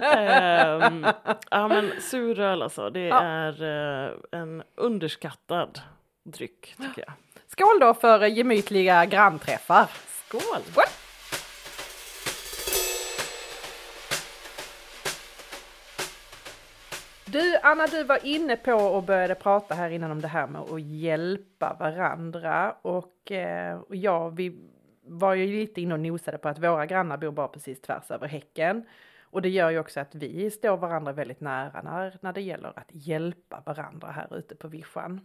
Ehm, 0.16 1.06
ja 1.52 1.68
men 1.68 1.92
suröl 2.02 2.62
alltså, 2.62 2.90
det 2.90 3.00
Ja. 3.08 3.22
är 3.22 3.64
eh, 3.64 4.12
en 4.32 4.64
underskattad 4.76 5.80
dryck 6.26 6.76
tycker 6.82 7.04
jag. 7.08 7.14
Skål 7.48 7.80
då 7.82 7.94
för 7.94 8.26
gemytliga 8.26 9.06
grannträffar. 9.06 9.86
Skål! 10.28 10.42
Skål! 10.72 10.84
Du 17.34 17.58
Anna, 17.64 17.88
du 17.88 18.04
var 18.04 18.26
inne 18.26 18.56
på 18.56 18.74
och 18.74 19.04
började 19.04 19.36
prata 19.36 19.76
här 19.76 19.90
innan 19.90 20.12
om 20.12 20.22
det 20.22 20.28
här 20.28 20.48
med 20.48 20.62
att 20.62 20.82
hjälpa 20.82 21.78
varandra 21.80 22.76
och, 22.82 23.32
eh, 23.32 23.80
och 23.80 23.96
ja, 23.96 24.30
vi 24.30 24.70
var 25.06 25.34
ju 25.34 25.48
lite 25.48 25.82
inne 25.82 25.94
och 25.94 26.00
nosade 26.00 26.38
på 26.38 26.50
att 26.50 26.60
våra 26.60 26.86
grannar 26.86 27.18
bor 27.18 27.32
bara 27.32 27.48
precis 27.48 27.82
tvärs 27.82 28.12
över 28.12 28.28
häcken. 28.28 28.86
Och 29.22 29.42
det 29.42 29.50
gör 29.50 29.70
ju 29.70 29.80
också 29.80 30.00
att 30.00 30.16
vi 30.16 30.52
står 30.52 30.78
varandra 30.78 31.12
väldigt 31.12 31.42
nära 31.42 31.82
när, 31.82 32.18
när 32.22 32.34
det 32.34 32.42
gäller 32.42 32.80
att 32.80 32.90
hjälpa 32.92 33.64
varandra 33.66 34.08
här 34.12 34.38
ute 34.38 34.56
på 34.56 34.68
vischan. 34.68 35.22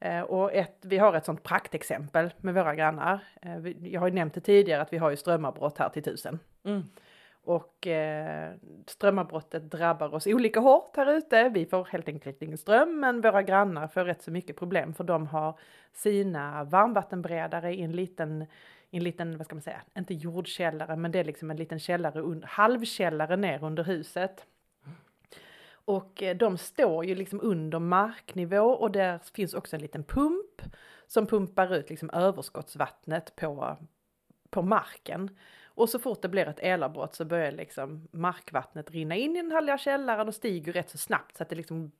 Eh, 0.00 0.20
och 0.20 0.52
ett, 0.52 0.78
vi 0.82 0.98
har 0.98 1.14
ett 1.14 1.24
sånt 1.24 1.42
praktexempel 1.42 2.30
med 2.36 2.54
våra 2.54 2.74
grannar. 2.74 3.24
Eh, 3.42 3.56
vi, 3.56 3.90
jag 3.92 4.00
har 4.00 4.08
ju 4.08 4.14
nämnt 4.14 4.34
det 4.34 4.40
tidigare 4.40 4.82
att 4.82 4.92
vi 4.92 4.98
har 4.98 5.10
ju 5.10 5.16
strömavbrott 5.16 5.78
här 5.78 5.88
till 5.88 6.02
tusen. 6.02 6.38
Mm. 6.64 6.82
Och 7.44 7.86
eh, 7.86 8.52
strömavbrottet 8.86 9.70
drabbar 9.70 10.14
oss 10.14 10.26
olika 10.26 10.60
hårt 10.60 10.96
här 10.96 11.12
ute. 11.12 11.48
Vi 11.48 11.66
får 11.66 11.84
helt 11.84 12.08
enkelt 12.08 12.42
ingen 12.42 12.58
ström, 12.58 13.00
men 13.00 13.20
våra 13.20 13.42
grannar 13.42 13.88
får 13.88 14.04
rätt 14.04 14.22
så 14.22 14.30
mycket 14.30 14.56
problem 14.56 14.94
för 14.94 15.04
de 15.04 15.26
har 15.26 15.58
sina 15.92 16.64
varmvattenberedare 16.64 17.74
i 17.74 17.82
en 17.82 17.92
liten, 17.92 18.42
i 18.90 18.96
en 18.96 19.04
liten, 19.04 19.38
vad 19.38 19.46
ska 19.46 19.54
man 19.54 19.62
säga, 19.62 19.82
inte 19.98 20.14
jordkällare, 20.14 20.96
men 20.96 21.12
det 21.12 21.18
är 21.18 21.24
liksom 21.24 21.50
en 21.50 21.56
liten 21.56 21.78
källare, 21.78 22.40
halvkällare 22.44 23.36
ner 23.36 23.64
under 23.64 23.84
huset. 23.84 24.46
Och 25.84 26.22
eh, 26.22 26.36
de 26.36 26.58
står 26.58 27.04
ju 27.04 27.14
liksom 27.14 27.40
under 27.42 27.78
marknivå 27.78 28.70
och 28.70 28.90
där 28.90 29.20
finns 29.34 29.54
också 29.54 29.76
en 29.76 29.82
liten 29.82 30.04
pump 30.04 30.62
som 31.06 31.26
pumpar 31.26 31.74
ut 31.74 31.90
liksom 31.90 32.10
överskottsvattnet 32.10 33.36
på, 33.36 33.76
på 34.50 34.62
marken. 34.62 35.30
Och 35.74 35.88
så 35.88 35.98
fort 35.98 36.22
det 36.22 36.28
blir 36.28 36.48
ett 36.48 36.58
elavbrott 36.58 37.14
så 37.14 37.24
börjar 37.24 37.52
liksom 37.52 38.08
markvattnet 38.10 38.90
rinna 38.90 39.14
in 39.14 39.36
i 39.36 39.42
den 39.42 39.52
härliga 39.52 39.78
källaren 39.78 40.28
och 40.28 40.34
stiger 40.34 40.72
rätt 40.72 40.90
så 40.90 40.98
snabbt 40.98 41.36
så 41.36 41.42
att 41.42 41.48
det 41.48 41.56
liksom 41.56 41.92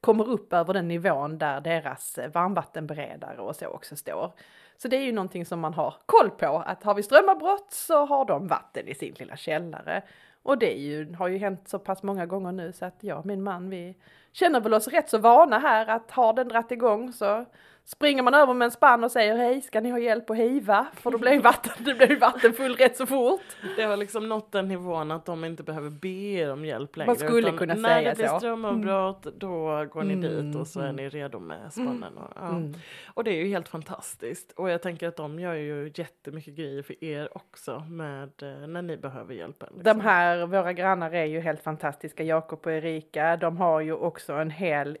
kommer 0.00 0.28
upp 0.28 0.52
över 0.52 0.74
den 0.74 0.88
nivån 0.88 1.38
där 1.38 1.60
deras 1.60 2.18
varmvattenberedare 2.34 3.38
och 3.38 3.56
så 3.56 3.66
också 3.66 3.96
står. 3.96 4.32
Så 4.76 4.88
det 4.88 4.96
är 4.96 5.02
ju 5.02 5.12
någonting 5.12 5.46
som 5.46 5.60
man 5.60 5.74
har 5.74 5.94
koll 6.06 6.30
på, 6.30 6.46
att 6.46 6.82
har 6.82 6.94
vi 6.94 7.02
strömavbrott 7.02 7.70
så 7.70 8.06
har 8.06 8.24
de 8.24 8.46
vatten 8.46 8.88
i 8.88 8.94
sin 8.94 9.14
lilla 9.18 9.36
källare. 9.36 10.02
Och 10.42 10.58
det 10.58 10.78
är 10.78 10.80
ju, 10.80 11.14
har 11.14 11.28
ju 11.28 11.38
hänt 11.38 11.68
så 11.68 11.78
pass 11.78 12.02
många 12.02 12.26
gånger 12.26 12.52
nu 12.52 12.72
så 12.72 12.84
att 12.84 12.96
jag 13.00 13.18
och 13.18 13.26
min 13.26 13.42
man 13.42 13.70
vi 13.70 13.96
känner 14.32 14.60
väl 14.60 14.74
oss 14.74 14.88
rätt 14.88 15.10
så 15.10 15.18
vana 15.18 15.58
här 15.58 15.86
att 15.86 16.10
har 16.10 16.32
den 16.32 16.48
dratt 16.48 16.72
igång 16.72 17.12
så 17.12 17.46
springer 17.84 18.22
man 18.22 18.34
över 18.34 18.54
med 18.54 18.66
en 18.66 18.70
spann 18.70 19.04
och 19.04 19.10
säger 19.10 19.36
hej, 19.36 19.60
ska 19.60 19.80
ni 19.80 19.90
ha 19.90 19.98
hjälp 19.98 20.30
att 20.30 20.36
hiva? 20.36 20.86
För 20.94 21.10
då 21.10 21.18
blir 21.18 21.32
ju 21.32 21.40
vatten, 21.40 21.72
det 21.78 21.94
blir 21.94 22.16
vattenfull 22.16 22.76
rätt 22.76 22.96
så 22.96 23.06
fort. 23.06 23.40
Det 23.76 23.82
har 23.82 23.96
liksom 23.96 24.28
nått 24.28 24.52
den 24.52 24.68
nivån 24.68 25.10
att 25.10 25.24
de 25.24 25.44
inte 25.44 25.62
behöver 25.62 25.90
be 25.90 26.08
er 26.08 26.52
om 26.52 26.64
hjälp 26.64 26.96
längre. 26.96 27.06
Man 27.06 27.16
skulle 27.16 27.52
kunna 27.52 27.74
när 27.74 27.88
säga 27.88 28.10
det 28.10 28.16
blir 28.16 28.26
så. 28.26 28.38
strömavbrott, 28.38 29.26
då 29.36 29.86
går 29.92 30.02
ni 30.02 30.12
Mm, 30.12 30.52
dit 30.52 30.60
och 30.60 30.66
så 30.66 30.80
är 30.80 30.84
mm. 30.84 30.96
ni 30.96 31.08
redo 31.08 31.38
med 31.38 31.72
spannen. 31.72 32.18
Och, 32.18 32.32
ja. 32.34 32.48
Mm. 32.48 32.74
och 33.06 33.24
det 33.24 33.30
är 33.30 33.44
ju 33.44 33.48
helt 33.48 33.68
fantastiskt. 33.68 34.52
Och 34.52 34.70
jag 34.70 34.82
tänker 34.82 35.08
att 35.08 35.16
de 35.16 35.40
gör 35.40 35.54
ju 35.54 35.92
jättemycket 35.94 36.54
grejer 36.54 36.82
för 36.82 37.04
er 37.04 37.36
också 37.36 37.80
med 37.80 38.30
eh, 38.42 38.66
när 38.66 38.82
ni 38.82 38.96
behöver 38.96 39.34
hjälp. 39.34 39.62
Liksom. 39.62 39.82
De 39.82 40.00
här, 40.00 40.46
våra 40.46 40.72
grannar 40.72 41.14
är 41.14 41.24
ju 41.24 41.40
helt 41.40 41.62
fantastiska, 41.62 42.22
Jakob 42.22 42.60
och 42.66 42.72
Erika. 42.72 43.36
De 43.36 43.56
har 43.56 43.80
ju 43.80 43.92
också 43.92 44.21
en 44.28 44.50
hel, 44.50 44.98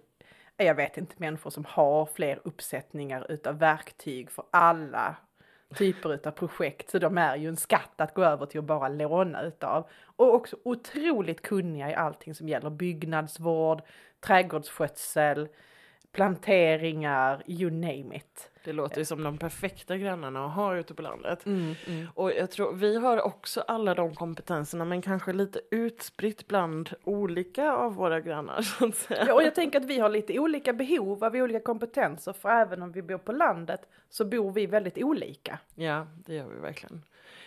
jag 0.56 0.74
vet 0.74 0.96
inte, 0.96 1.14
människor 1.18 1.50
som 1.50 1.64
har 1.64 2.06
fler 2.06 2.40
uppsättningar 2.44 3.26
utav 3.32 3.58
verktyg 3.58 4.30
för 4.30 4.44
alla 4.50 5.16
typer 5.74 6.14
utav 6.14 6.30
projekt. 6.30 6.90
Så 6.90 6.98
de 6.98 7.18
är 7.18 7.36
ju 7.36 7.48
en 7.48 7.56
skatt 7.56 8.00
att 8.00 8.14
gå 8.14 8.24
över 8.24 8.46
till 8.46 8.58
att 8.58 8.64
bara 8.64 8.88
låna 8.88 9.42
utav. 9.42 9.88
Och 10.16 10.34
också 10.34 10.56
otroligt 10.64 11.42
kunniga 11.42 11.90
i 11.90 11.94
allting 11.94 12.34
som 12.34 12.48
gäller 12.48 12.70
byggnadsvård, 12.70 13.82
trädgårdsskötsel, 14.20 15.48
planteringar, 16.12 17.42
you 17.46 17.70
name 17.70 18.16
it. 18.16 18.50
Det 18.64 18.72
låter 18.72 18.98
ju 18.98 19.04
som 19.04 19.22
de 19.22 19.38
perfekta 19.38 19.96
grannarna 19.96 20.46
att 20.46 20.52
ha 20.52 20.76
ute 20.76 20.94
på 20.94 21.02
landet. 21.02 21.46
Mm, 21.46 21.74
mm. 21.86 22.06
Och 22.14 22.32
jag 22.32 22.50
tror 22.50 22.72
vi 22.72 22.96
har 22.96 23.22
också 23.22 23.60
alla 23.60 23.94
de 23.94 24.14
kompetenserna 24.14 24.84
men 24.84 25.02
kanske 25.02 25.32
lite 25.32 25.60
utspritt 25.70 26.48
bland 26.48 26.90
olika 27.04 27.72
av 27.72 27.94
våra 27.94 28.20
grannar 28.20 28.62
så 28.78 28.86
att 28.86 28.96
säga. 28.96 29.24
Ja, 29.26 29.34
och 29.34 29.42
jag 29.42 29.54
tänker 29.54 29.80
att 29.80 29.86
vi 29.86 29.98
har 29.98 30.08
lite 30.08 30.38
olika 30.38 30.72
behov 30.72 31.24
av 31.24 31.34
olika 31.34 31.60
kompetenser, 31.60 32.32
för 32.32 32.48
även 32.48 32.82
om 32.82 32.92
vi 32.92 33.02
bor 33.02 33.18
på 33.18 33.32
landet 33.32 33.88
så 34.10 34.24
bor 34.24 34.52
vi 34.52 34.66
väldigt 34.66 34.98
olika. 34.98 35.58
Ja, 35.74 36.06
det 36.26 36.34
gör 36.34 36.46
vi 36.46 36.60
verkligen. 36.60 37.02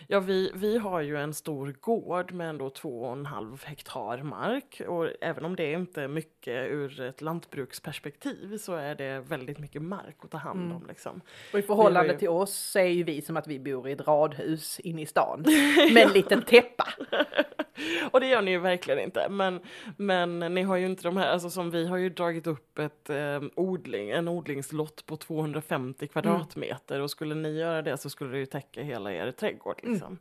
Ja, 0.08 0.20
vi, 0.20 0.50
vi 0.54 0.78
har 0.78 1.00
ju 1.00 1.16
en 1.16 1.34
stor 1.34 1.74
gård 1.80 2.32
med 2.32 2.48
ändå 2.48 2.70
två 2.70 3.02
och 3.02 3.12
en 3.12 3.26
halv 3.26 3.64
hektar 3.64 4.22
mark 4.22 4.82
och 4.88 5.08
även 5.20 5.44
om 5.44 5.56
det 5.56 5.72
inte 5.72 6.02
är 6.02 6.08
mycket 6.08 6.70
ur 6.70 7.00
ett 7.00 7.20
lantbruksperspektiv 7.20 8.58
så 8.58 8.74
är 8.74 8.94
det 8.94 9.20
väldigt 9.20 9.58
mycket 9.58 9.82
mark 9.82 10.16
att 10.20 10.30
ta 10.30 10.38
hand 10.38 10.72
om 10.72 10.86
liksom. 10.88 11.20
Och 11.52 11.58
i 11.58 11.62
förhållande 11.62 12.12
ju- 12.12 12.18
till 12.18 12.28
oss 12.28 12.54
så 12.56 12.78
är 12.78 12.84
ju 12.84 13.02
vi 13.02 13.22
som 13.22 13.36
att 13.36 13.46
vi 13.46 13.58
bor 13.58 13.88
i 13.88 13.92
ett 13.92 14.08
radhus 14.08 14.80
inne 14.80 15.02
i 15.02 15.06
stan 15.06 15.44
med 15.94 16.06
en 16.06 16.12
liten 16.12 16.42
täppa. 16.42 16.88
Och 18.10 18.20
det 18.20 18.26
gör 18.26 18.42
ni 18.42 18.50
ju 18.50 18.58
verkligen 18.58 19.00
inte. 19.00 19.28
Men, 19.28 19.60
men 19.96 20.38
ni 20.38 20.62
har 20.62 20.76
ju 20.76 20.86
inte 20.86 21.02
de 21.02 21.16
här, 21.16 21.28
alltså 21.28 21.50
som 21.50 21.70
vi 21.70 21.86
har 21.86 21.96
ju 21.96 22.08
dragit 22.10 22.46
upp 22.46 22.78
ett 22.78 23.10
eh, 23.10 23.40
odling, 23.54 24.10
en 24.10 24.28
odlingslott 24.28 25.06
på 25.06 25.16
250 25.16 26.06
kvadratmeter 26.08 27.00
och 27.00 27.10
skulle 27.10 27.34
ni 27.34 27.58
göra 27.58 27.82
det 27.82 27.96
så 27.96 28.10
skulle 28.10 28.30
det 28.32 28.38
ju 28.38 28.46
täcka 28.46 28.82
hela 28.82 29.12
er 29.12 29.30
trädgård 29.30 29.80
liksom. 29.86 30.18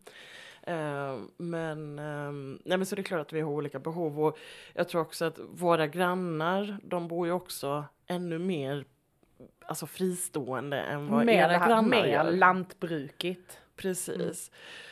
Eh, 0.63 1.17
men, 1.37 1.99
eh, 1.99 2.31
nej 2.65 2.77
men 2.77 2.85
så 2.85 2.95
det 2.95 3.01
är 3.01 3.03
klart 3.03 3.21
att 3.21 3.33
vi 3.33 3.41
har 3.41 3.51
olika 3.51 3.79
behov 3.79 4.23
och 4.25 4.37
jag 4.73 4.89
tror 4.89 5.01
också 5.01 5.25
att 5.25 5.39
våra 5.49 5.87
grannar, 5.87 6.77
de 6.83 7.07
bor 7.07 7.27
ju 7.27 7.33
också 7.33 7.85
ännu 8.07 8.39
mer 8.39 8.85
alltså 9.65 9.87
fristående 9.87 10.77
än 10.81 11.07
vad 11.07 11.29
era 11.29 11.47
Mer, 11.47 11.67
grannar 11.67 11.81
mer 11.81 12.05
gör. 12.05 12.31
lantbrukigt. 12.31 13.59
Precis. 13.75 14.51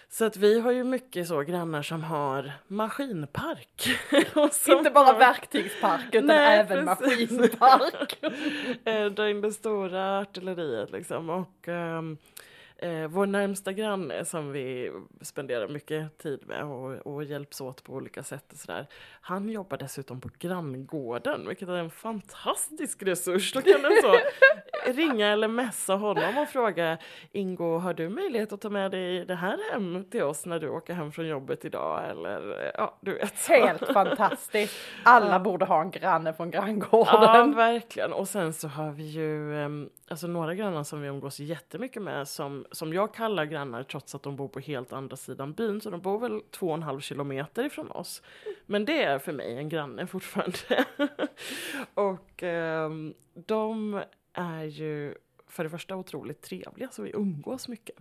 Så 0.09 0.25
att 0.25 0.37
vi 0.37 0.59
har 0.59 0.71
ju 0.71 0.83
mycket 0.83 1.27
så 1.27 1.41
grannar 1.41 1.81
som 1.81 2.03
har 2.03 2.51
maskinpark. 2.67 3.87
Som 4.51 4.77
Inte 4.77 4.91
bara 4.91 5.05
har- 5.05 5.19
verktygspark 5.19 6.05
utan 6.11 6.27
Nej, 6.27 6.59
även 6.59 6.85
precis. 6.97 7.31
maskinpark. 7.31 8.21
dra 9.15 9.29
in 9.29 9.41
det 9.41 9.51
stora 9.51 10.19
artilleriet 10.19 10.91
liksom. 10.91 11.29
Och 11.29 11.67
ehm, 11.67 12.17
Eh, 12.83 13.07
vår 13.07 13.25
närmsta 13.25 13.73
granne 13.73 14.25
som 14.25 14.51
vi 14.51 14.91
spenderar 15.21 15.67
mycket 15.67 16.17
tid 16.17 16.39
med 16.47 16.63
och, 16.63 16.91
och 16.91 17.23
hjälps 17.23 17.61
åt 17.61 17.83
på 17.83 17.93
olika 17.93 18.23
sätt 18.23 18.51
och 18.51 18.57
sådär. 18.57 18.87
Han 19.21 19.49
jobbar 19.49 19.77
dessutom 19.77 20.21
på 20.21 20.29
granngården, 20.39 21.47
vilket 21.47 21.69
är 21.69 21.73
en 21.73 21.89
fantastisk 21.89 23.03
resurs. 23.03 23.53
Då 23.53 23.61
kan 23.61 23.81
den 23.81 23.91
så 24.01 24.17
ringa 24.91 25.27
eller 25.27 25.47
messa 25.47 25.95
honom 25.95 26.37
och 26.37 26.47
fråga 26.47 26.97
Ingo, 27.31 27.77
har 27.77 27.93
du 27.93 28.09
möjlighet 28.09 28.53
att 28.53 28.61
ta 28.61 28.69
med 28.69 28.91
dig 28.91 29.25
det 29.25 29.35
här 29.35 29.71
hem 29.71 30.05
till 30.09 30.23
oss 30.23 30.45
när 30.45 30.59
du 30.59 30.69
åker 30.69 30.93
hem 30.93 31.11
från 31.11 31.27
jobbet 31.27 31.65
idag? 31.65 32.09
Eller 32.09 32.71
ja, 32.77 32.97
du 33.01 33.13
vet. 33.13 33.37
Så. 33.37 33.53
Helt 33.53 33.93
fantastiskt. 33.93 34.75
Alla 35.03 35.39
borde 35.39 35.65
ha 35.65 35.81
en 35.81 35.91
granne 35.91 36.33
från 36.33 36.51
granngården. 36.51 37.21
Ja, 37.21 37.51
verkligen. 37.55 38.13
Och 38.13 38.27
sen 38.27 38.53
så 38.53 38.67
har 38.67 38.91
vi 38.91 39.03
ju 39.03 39.53
um, 39.53 39.89
alltså 40.07 40.27
några 40.27 40.55
grannar 40.55 40.83
som 40.83 41.01
vi 41.01 41.07
umgås 41.07 41.39
jättemycket 41.39 42.01
med 42.01 42.27
som, 42.27 42.65
som 42.73 42.93
jag 42.93 43.13
kallar 43.13 43.45
grannar 43.45 43.83
trots 43.83 44.15
att 44.15 44.23
de 44.23 44.35
bor 44.35 44.47
på 44.47 44.59
helt 44.59 44.93
andra 44.93 45.15
sidan 45.15 45.53
byn. 45.53 45.81
Så 45.81 45.89
de 45.89 46.01
bor 46.01 46.19
väl 46.19 46.41
två 46.51 46.67
och 46.67 46.73
en 46.73 46.83
halv 46.83 46.99
kilometer 46.99 47.65
ifrån 47.65 47.91
oss. 47.91 48.21
Men 48.65 48.85
det 48.85 49.03
är 49.03 49.19
för 49.19 49.31
mig 49.31 49.57
en 49.57 49.69
granne 49.69 50.07
fortfarande. 50.07 50.85
och 51.93 52.43
um, 52.43 53.13
de 53.33 54.01
är 54.33 54.63
ju 54.63 55.15
för 55.47 55.63
det 55.63 55.69
första 55.69 55.95
otroligt 55.95 56.41
trevliga 56.41 56.89
så 56.91 57.01
vi 57.01 57.11
umgås 57.11 57.67
mycket. 57.67 57.95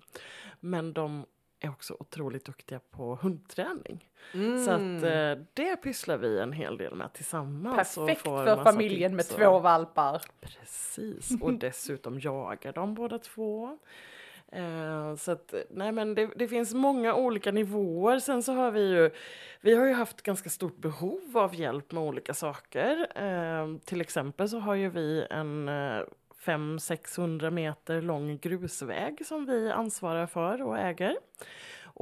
Men 0.61 0.93
de 0.93 1.27
är 1.61 1.71
också 1.71 1.97
otroligt 2.01 2.45
duktiga 2.45 2.81
på 2.91 3.19
hundträning. 3.23 4.09
Mm. 4.35 4.65
Så 4.65 4.71
att 4.71 5.03
eh, 5.03 5.45
det 5.55 5.77
pysslar 5.77 6.17
vi 6.17 6.39
en 6.39 6.53
hel 6.53 6.77
del 6.77 6.95
med 6.95 7.13
tillsammans. 7.13 7.95
Perfekt 7.95 8.23
för 8.23 8.65
familjen 8.65 9.17
med 9.17 9.29
två 9.29 9.59
valpar. 9.59 10.23
Precis, 10.41 11.31
och 11.41 11.53
dessutom 11.53 12.21
jagar 12.21 12.73
de 12.73 12.95
båda 12.95 13.19
två. 13.19 13.79
Eh, 14.53 15.17
så 15.17 15.33
att, 15.33 15.55
nej 15.71 15.93
men 15.93 16.15
det, 16.15 16.31
det, 16.37 16.49
finns 16.49 16.75
många 16.75 17.15
olika 17.15 17.53
nivåer. 17.53 18.19
Sen 18.19 18.43
så 18.43 18.53
har 18.53 18.71
vi 18.71 18.81
ju, 18.81 19.11
vi 19.61 19.75
har 19.75 19.87
ju 19.87 19.93
haft 19.93 20.23
ganska 20.23 20.51
stort 20.51 20.77
behov 20.77 21.39
av 21.39 21.55
hjälp 21.55 21.93
med 21.93 22.03
olika 22.03 22.35
saker. 22.35 23.07
Eh, 23.15 23.79
till 23.85 24.01
exempel 24.01 24.49
så 24.49 24.59
har 24.59 24.75
ju 24.75 24.89
vi 24.89 25.27
en 25.31 25.69
eh, 25.69 26.03
500-600 26.45 27.51
meter 27.51 28.03
lång 28.03 28.39
grusväg 28.39 29.27
som 29.27 29.47
vi 29.47 29.71
ansvarar 29.71 30.27
för 30.27 30.63
och 30.63 30.79
äger. 30.79 31.17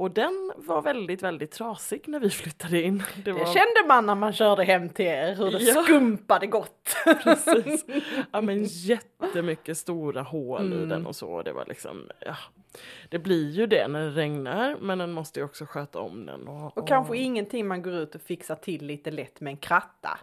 Och 0.01 0.11
den 0.11 0.51
var 0.55 0.81
väldigt, 0.81 1.23
väldigt 1.23 1.51
trasig 1.51 2.03
när 2.07 2.19
vi 2.19 2.29
flyttade 2.29 2.81
in. 2.81 3.03
Det, 3.25 3.31
var... 3.31 3.39
det 3.39 3.45
kände 3.45 3.87
man 3.87 4.05
när 4.05 4.15
man 4.15 4.33
körde 4.33 4.63
hem 4.63 4.89
till 4.89 5.05
er, 5.05 5.35
hur 5.35 5.51
det 5.51 5.59
ja. 5.59 5.83
skumpade 5.83 6.47
gott. 6.47 6.95
Precis. 7.23 7.85
Ja 8.31 8.41
men 8.41 8.63
jättemycket 8.65 9.77
stora 9.77 10.21
hål 10.21 10.65
mm. 10.65 10.83
i 10.83 10.85
den 10.85 11.05
och 11.05 11.15
så. 11.15 11.41
Det 11.41 11.53
var 11.53 11.65
liksom, 11.65 12.09
ja. 12.19 12.35
Det 13.09 13.19
blir 13.19 13.49
ju 13.49 13.67
det 13.67 13.87
när 13.87 14.01
det 14.01 14.11
regnar, 14.11 14.77
men 14.81 14.97
den 14.97 15.11
måste 15.11 15.39
ju 15.39 15.45
också 15.45 15.65
sköta 15.65 15.99
om 15.99 16.25
den. 16.25 16.47
Och, 16.47 16.65
och, 16.65 16.77
och 16.77 16.87
kanske 16.87 17.17
ingenting 17.17 17.67
man 17.67 17.81
går 17.81 17.93
ut 17.93 18.15
och 18.15 18.21
fixar 18.21 18.55
till 18.55 18.85
lite 18.85 19.11
lätt 19.11 19.41
med 19.41 19.51
en 19.51 19.57
kratta. 19.57 20.19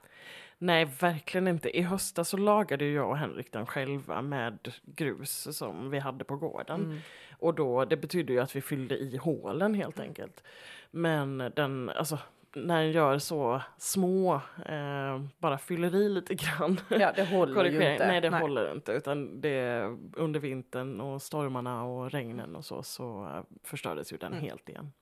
Nej, 0.59 0.85
verkligen 1.01 1.49
inte. 1.49 1.77
I 1.79 1.83
höstas 1.83 2.29
så 2.29 2.37
lagade 2.37 2.85
jag 2.85 3.11
och 3.11 3.17
Henrik 3.17 3.53
den 3.53 3.67
själva 3.67 4.23
med 4.23 4.73
grus 4.83 5.57
som 5.57 5.91
vi 5.91 5.99
hade 5.99 6.25
på 6.25 6.37
gården. 6.37 6.85
Mm. 6.85 6.99
Och 7.39 7.55
då, 7.55 7.85
det 7.85 7.97
betydde 7.97 8.33
ju 8.33 8.41
att 8.41 8.57
vi 8.57 8.61
fyllde 8.61 8.97
i 8.97 9.17
hålen 9.17 9.75
helt 9.75 10.01
enkelt. 10.01 10.43
Men 10.91 11.53
den, 11.57 11.89
alltså 11.89 12.19
när 12.53 12.83
den 12.83 12.93
gör 12.93 13.19
så 13.19 13.63
små, 13.79 14.35
eh, 14.67 15.23
bara 15.39 15.59
fyller 15.59 15.95
i 15.95 16.09
lite 16.09 16.35
grann. 16.35 16.81
Ja, 16.89 17.13
det 17.17 17.25
håller 17.31 17.65
ju 17.65 17.93
inte. 17.93 18.07
Nej, 18.07 18.21
det 18.21 18.31
Nej. 18.31 18.41
håller 18.41 18.73
inte. 18.73 18.93
Utan 18.93 19.41
det, 19.41 19.83
under 20.17 20.41
vintern 20.41 21.01
och 21.01 21.23
stormarna 21.23 21.85
och 21.85 22.11
regnen 22.11 22.57
och 22.57 22.65
så, 22.65 22.83
så 22.83 23.23
eh, 23.35 23.43
förstördes 23.65 24.13
ju 24.13 24.17
den 24.17 24.33
mm. 24.33 24.45
helt 24.45 24.69
igen. 24.69 24.93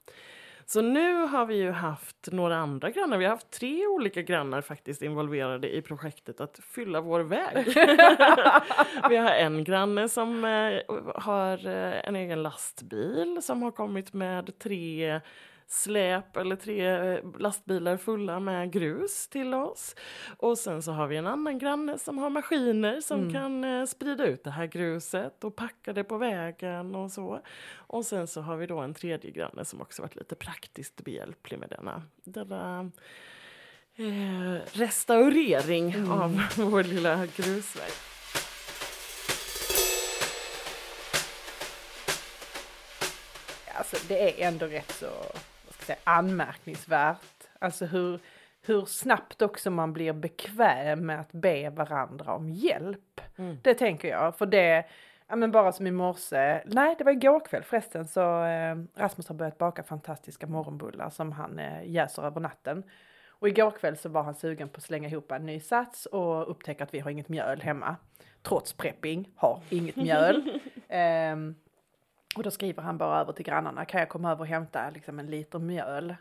Så 0.68 0.82
nu 0.82 1.14
har 1.26 1.46
vi 1.46 1.56
ju 1.56 1.70
haft 1.70 2.28
några 2.32 2.56
andra 2.56 2.90
grannar. 2.90 3.18
Vi 3.18 3.24
har 3.24 3.30
haft 3.30 3.50
tre 3.50 3.86
olika 3.86 4.22
grannar 4.22 4.60
faktiskt 4.60 5.02
involverade 5.02 5.76
i 5.76 5.82
projektet 5.82 6.40
att 6.40 6.60
fylla 6.74 7.00
vår 7.00 7.20
väg. 7.20 7.66
vi 9.10 9.16
har 9.16 9.30
en 9.30 9.64
granne 9.64 10.08
som 10.08 10.44
eh, 10.44 10.96
har 11.14 11.66
eh, 11.66 12.08
en 12.08 12.16
egen 12.16 12.42
lastbil 12.42 13.38
som 13.42 13.62
har 13.62 13.70
kommit 13.70 14.12
med 14.12 14.58
tre 14.58 15.20
släp 15.68 16.36
eller 16.36 16.56
tre 16.56 16.86
eh, 16.86 17.20
lastbilar 17.38 17.96
fulla 17.96 18.40
med 18.40 18.72
grus 18.72 19.28
till 19.28 19.54
oss. 19.54 19.94
Och 20.38 20.58
sen 20.58 20.82
så 20.82 20.92
har 20.92 21.06
vi 21.06 21.16
en 21.16 21.26
annan 21.26 21.58
granne 21.58 21.98
som 21.98 22.18
har 22.18 22.30
maskiner 22.30 23.00
som 23.00 23.20
mm. 23.20 23.32
kan 23.32 23.64
eh, 23.64 23.86
sprida 23.86 24.26
ut 24.26 24.44
det 24.44 24.50
här 24.50 24.66
gruset 24.66 25.44
och 25.44 25.56
packa 25.56 25.92
det 25.92 26.04
på 26.04 26.18
vägen 26.18 26.94
och 26.94 27.12
så. 27.12 27.40
Och 27.76 28.06
sen 28.06 28.26
så 28.26 28.40
har 28.40 28.56
vi 28.56 28.66
då 28.66 28.78
en 28.78 28.94
tredje 28.94 29.30
granne 29.30 29.64
som 29.64 29.80
också 29.80 30.02
varit 30.02 30.16
lite 30.16 30.34
praktiskt 30.34 31.04
behjälplig 31.04 31.58
med 31.58 31.68
denna, 31.68 32.02
denna 32.24 32.90
eh, 33.96 34.60
restaurering 34.72 35.92
mm. 35.92 36.12
av 36.12 36.40
vår 36.56 36.82
lilla 36.82 37.26
grusväg. 37.26 37.92
Alltså 43.74 43.96
det 44.08 44.42
är 44.42 44.48
ändå 44.48 44.66
rätt 44.66 44.92
så 44.92 45.06
säga, 45.86 45.98
anmärkningsvärt. 46.04 47.48
Alltså 47.58 47.84
hur, 47.84 48.20
hur 48.62 48.84
snabbt 48.84 49.42
också 49.42 49.70
man 49.70 49.92
blir 49.92 50.12
bekväm 50.12 51.06
med 51.06 51.20
att 51.20 51.32
be 51.32 51.70
varandra 51.70 52.34
om 52.34 52.50
hjälp. 52.50 53.20
Mm. 53.36 53.58
Det 53.62 53.74
tänker 53.74 54.08
jag, 54.08 54.38
för 54.38 54.46
det, 54.46 54.84
ja 55.28 55.36
men 55.36 55.50
bara 55.50 55.72
som 55.72 55.86
i 55.86 55.90
morse, 55.90 56.62
nej 56.66 56.94
det 56.98 57.04
var 57.04 57.12
igår 57.12 57.40
kväll 57.40 57.62
förresten 57.62 58.08
så 58.08 58.44
eh, 58.44 58.76
Rasmus 58.94 59.28
har 59.28 59.34
börjat 59.34 59.58
baka 59.58 59.82
fantastiska 59.82 60.46
morgonbullar 60.46 61.10
som 61.10 61.32
han 61.32 61.58
eh, 61.58 61.90
jäser 61.90 62.22
över 62.22 62.40
natten. 62.40 62.82
Och 63.38 63.48
igår 63.48 63.70
kväll 63.70 63.96
så 63.96 64.08
var 64.08 64.22
han 64.22 64.34
sugen 64.34 64.68
på 64.68 64.76
att 64.76 64.82
slänga 64.82 65.08
ihop 65.08 65.32
en 65.32 65.46
ny 65.46 65.60
sats 65.60 66.06
och 66.06 66.50
upptäcka 66.50 66.84
att 66.84 66.94
vi 66.94 67.00
har 67.00 67.10
inget 67.10 67.28
mjöl 67.28 67.60
hemma. 67.60 67.96
Trots 68.42 68.72
prepping, 68.72 69.28
har 69.36 69.60
inget 69.70 69.96
mjöl. 69.96 70.60
um, 71.32 71.54
Och 72.36 72.42
då 72.42 72.50
skriver 72.50 72.82
han 72.82 72.98
bara 72.98 73.20
över 73.20 73.32
till 73.32 73.44
grannarna, 73.44 73.84
kan 73.84 74.00
jag 74.00 74.08
komma 74.08 74.30
över 74.30 74.40
och 74.40 74.46
hämta 74.46 74.90
liksom 74.90 75.18
en 75.18 75.26
liter 75.26 75.58
mjöl? 75.58 76.14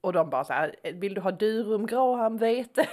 Och 0.00 0.12
de 0.12 0.30
bara 0.30 0.44
så 0.44 0.52
här, 0.52 0.74
vill 0.94 1.14
du 1.14 1.20
ha 1.20 1.30
durum, 1.30 1.86
graham, 1.86 2.36
vete? 2.36 2.88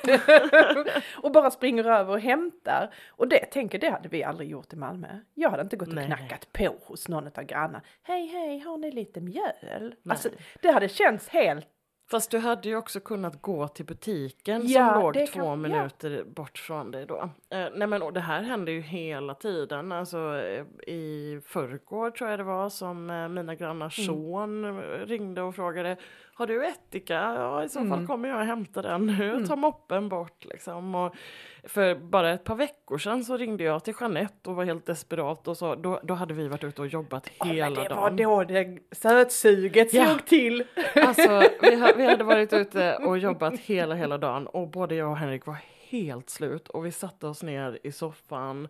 och 1.24 1.32
bara 1.32 1.52
springer 1.52 1.84
över 1.84 2.14
och 2.14 2.20
hämtar. 2.20 2.94
Och 3.08 3.28
det 3.28 3.46
tänker 3.46 3.80
det 3.80 3.90
hade 3.90 4.10
vi 4.10 4.24
aldrig 4.24 4.50
gjort 4.50 4.74
i 4.74 4.76
Malmö. 4.76 5.20
Jag 5.34 5.50
hade 5.50 5.64
inte 5.64 5.78
gått 5.78 5.88
och 5.88 5.96
Nej. 5.96 6.06
knackat 6.06 6.54
på 6.54 6.76
hos 6.86 7.08
någon 7.08 7.28
av 7.28 7.44
grannarna. 7.44 7.82
Hej 8.04 8.26
hej, 8.26 8.60
har 8.60 8.78
ni 8.78 8.92
lite 8.92 9.22
mjöl? 9.22 9.54
Nej. 9.62 9.96
Alltså 10.10 10.30
det 10.62 10.72
hade 10.72 10.90
känts 10.90 11.30
helt 11.30 11.68
Fast 12.12 12.32
du 12.32 12.38
hade 12.38 12.70
ju 12.70 12.76
också 12.76 13.00
kunnat 13.00 13.42
gå 13.42 13.68
till 13.68 13.86
butiken 13.86 14.68
ja, 14.68 14.94
som 14.94 15.02
låg 15.04 15.28
två 15.28 15.40
kan, 15.40 15.62
minuter 15.62 16.12
ja. 16.12 16.24
bort 16.24 16.58
från 16.58 16.92
dig 16.92 17.06
då. 17.06 17.30
Eh, 17.50 17.68
nej 17.76 17.88
men 17.88 18.02
och 18.02 18.14
det 18.14 18.20
här 18.20 18.44
händer 18.44 18.74
ju 18.74 18.82
hela 18.82 19.34
tiden. 19.34 19.92
Alltså 19.92 20.18
eh, 20.18 20.66
i 20.88 21.42
förrgår 21.46 22.12
tror 22.12 22.30
jag 22.30 22.40
det 22.40 22.44
var 22.44 22.70
som 22.70 23.10
eh, 23.10 23.28
mina 23.28 23.56
grannars 23.56 24.00
mm. 24.00 24.08
son 24.08 24.82
ringde 24.82 25.42
och 25.42 25.56
frågade 25.56 25.98
har 26.38 26.48
du 26.48 26.66
ättika? 26.66 27.14
Ja, 27.14 27.64
i 27.64 27.70
så 27.70 27.80
fall 27.80 27.88
mm. 27.88 28.08
kommer 28.08 28.30
jag 28.30 28.46
hämta 28.46 28.82
den 28.82 29.06
nu. 29.20 29.30
Mm. 29.30 29.48
Ta 29.48 29.56
moppen 29.56 30.10
bort 30.10 30.46
liksom. 30.46 30.96
Och 30.96 31.16
för 31.64 31.96
bara 31.96 32.34
ett 32.34 32.44
par 32.44 32.56
veckor 32.56 32.98
sedan 32.98 33.24
så 33.24 33.38
ringde 33.38 33.64
jag 33.64 33.84
till 33.84 33.94
Jeanette 34.00 34.50
och 34.50 34.56
var 34.56 34.66
helt 34.66 34.86
desperat 34.86 35.48
och 35.48 35.58
så 35.58 35.76
då, 35.76 36.00
då 36.04 36.14
hade 36.14 36.34
vi 36.34 36.48
varit 36.48 36.64
ute 36.64 36.82
och 36.82 36.88
jobbat 36.88 37.28
hela 37.28 37.84
dagen. 37.84 38.16
Det 38.16 38.26
var 38.26 38.46
då 38.46 38.54
det 38.54 38.80
sötsuget 38.92 39.94
ja. 39.94 40.06
slog 40.06 40.26
till. 40.26 40.64
Alltså, 40.96 41.44
vi, 41.62 41.94
vi 41.98 42.06
hade 42.06 42.24
varit 42.24 42.54
ute 42.54 42.96
och 42.96 43.18
jobbat 43.18 43.60
hela, 43.60 43.96
hela 43.96 44.18
dagen 44.18 44.48
och 44.48 44.68
både 44.68 44.96
jag 44.96 45.12
och 45.12 45.18
Henrik 45.18 45.46
var 45.46 45.58
helt 45.90 46.30
slut 46.30 46.70
och 46.70 46.86
vi 46.86 46.92
satte 46.92 47.28
oss 47.28 47.44
ner 47.44 47.80
i 47.84 47.92
soffan 47.92 48.68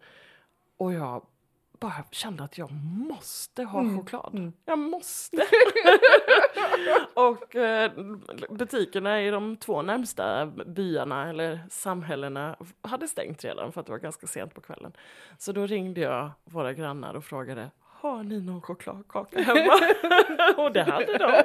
och 0.77 0.93
jag 0.93 1.25
bara 1.79 2.03
kände 2.11 2.43
att 2.43 2.57
jag 2.57 2.71
måste 3.07 3.63
ha 3.63 3.79
mm. 3.79 3.97
choklad. 3.97 4.33
Mm. 4.33 4.53
Jag 4.65 4.79
måste! 4.79 5.37
och 7.13 7.55
eh, 7.55 7.91
butikerna 8.49 9.21
i 9.21 9.29
de 9.29 9.57
två 9.57 9.81
närmsta 9.81 10.45
byarna 10.45 11.29
eller 11.29 11.59
samhällena 11.69 12.55
hade 12.81 13.07
stängt 13.07 13.43
redan 13.43 13.71
för 13.71 13.81
att 13.81 13.85
det 13.85 13.91
var 13.91 13.99
ganska 13.99 14.27
sent 14.27 14.53
på 14.53 14.61
kvällen. 14.61 14.91
Så 15.37 15.51
då 15.51 15.65
ringde 15.65 16.01
jag 16.01 16.31
våra 16.43 16.73
grannar 16.73 17.13
och 17.13 17.23
frågade 17.23 17.71
har 18.11 18.23
ni 18.23 18.41
någon 18.41 18.61
chokladkaka 18.61 19.41
hemma? 19.41 19.73
och 20.57 20.71
det 20.71 20.83
hade 20.83 21.17
de. 21.17 21.43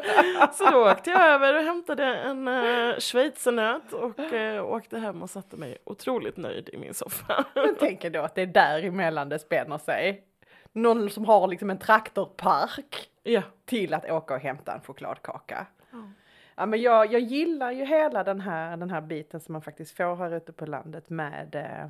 Så 0.53 0.71
då 0.71 0.91
åkte 0.91 1.11
jag 1.11 1.23
över 1.23 1.57
och 1.57 1.63
hämtade 1.63 2.05
en 2.05 2.49
uh, 2.49 2.99
schweizernöt 2.99 3.93
och 3.93 4.19
uh, 4.33 4.65
åkte 4.65 4.99
hem 4.99 5.23
och 5.23 5.31
satte 5.31 5.57
mig 5.57 5.79
otroligt 5.85 6.37
nöjd 6.37 6.69
i 6.73 6.77
min 6.77 6.95
soffa. 6.95 7.45
jag 7.55 7.79
tänker 7.79 8.11
då 8.11 8.21
att 8.21 8.35
det 8.35 8.43
är 8.43 8.47
däremellan 8.47 9.29
det 9.29 9.39
spänner 9.39 9.79
sig. 9.79 10.25
Någon 10.73 11.11
som 11.11 11.25
har 11.25 11.49
liksom 11.49 11.71
en 11.71 11.79
traktorpark 11.79 13.09
ja. 13.23 13.43
till 13.65 13.95
att 13.95 14.11
åka 14.11 14.35
och 14.35 14.41
hämta 14.41 14.73
en 14.73 14.81
chokladkaka. 14.81 15.67
Mm. 15.93 16.15
Ja, 16.55 16.67
men 16.67 16.83
jag, 16.83 17.13
jag 17.13 17.21
gillar 17.21 17.73
ju 17.73 17.85
hela 17.85 18.25
den 18.25 18.41
här, 18.41 18.77
den 18.77 18.91
här 18.91 19.01
biten 19.01 19.41
som 19.41 19.53
man 19.53 19.63
faktiskt 19.63 19.97
får 19.97 20.17
här 20.17 20.35
ute 20.37 20.53
på 20.53 20.67
landet 20.67 21.11
med, 21.11 21.55
eh, 21.55 21.89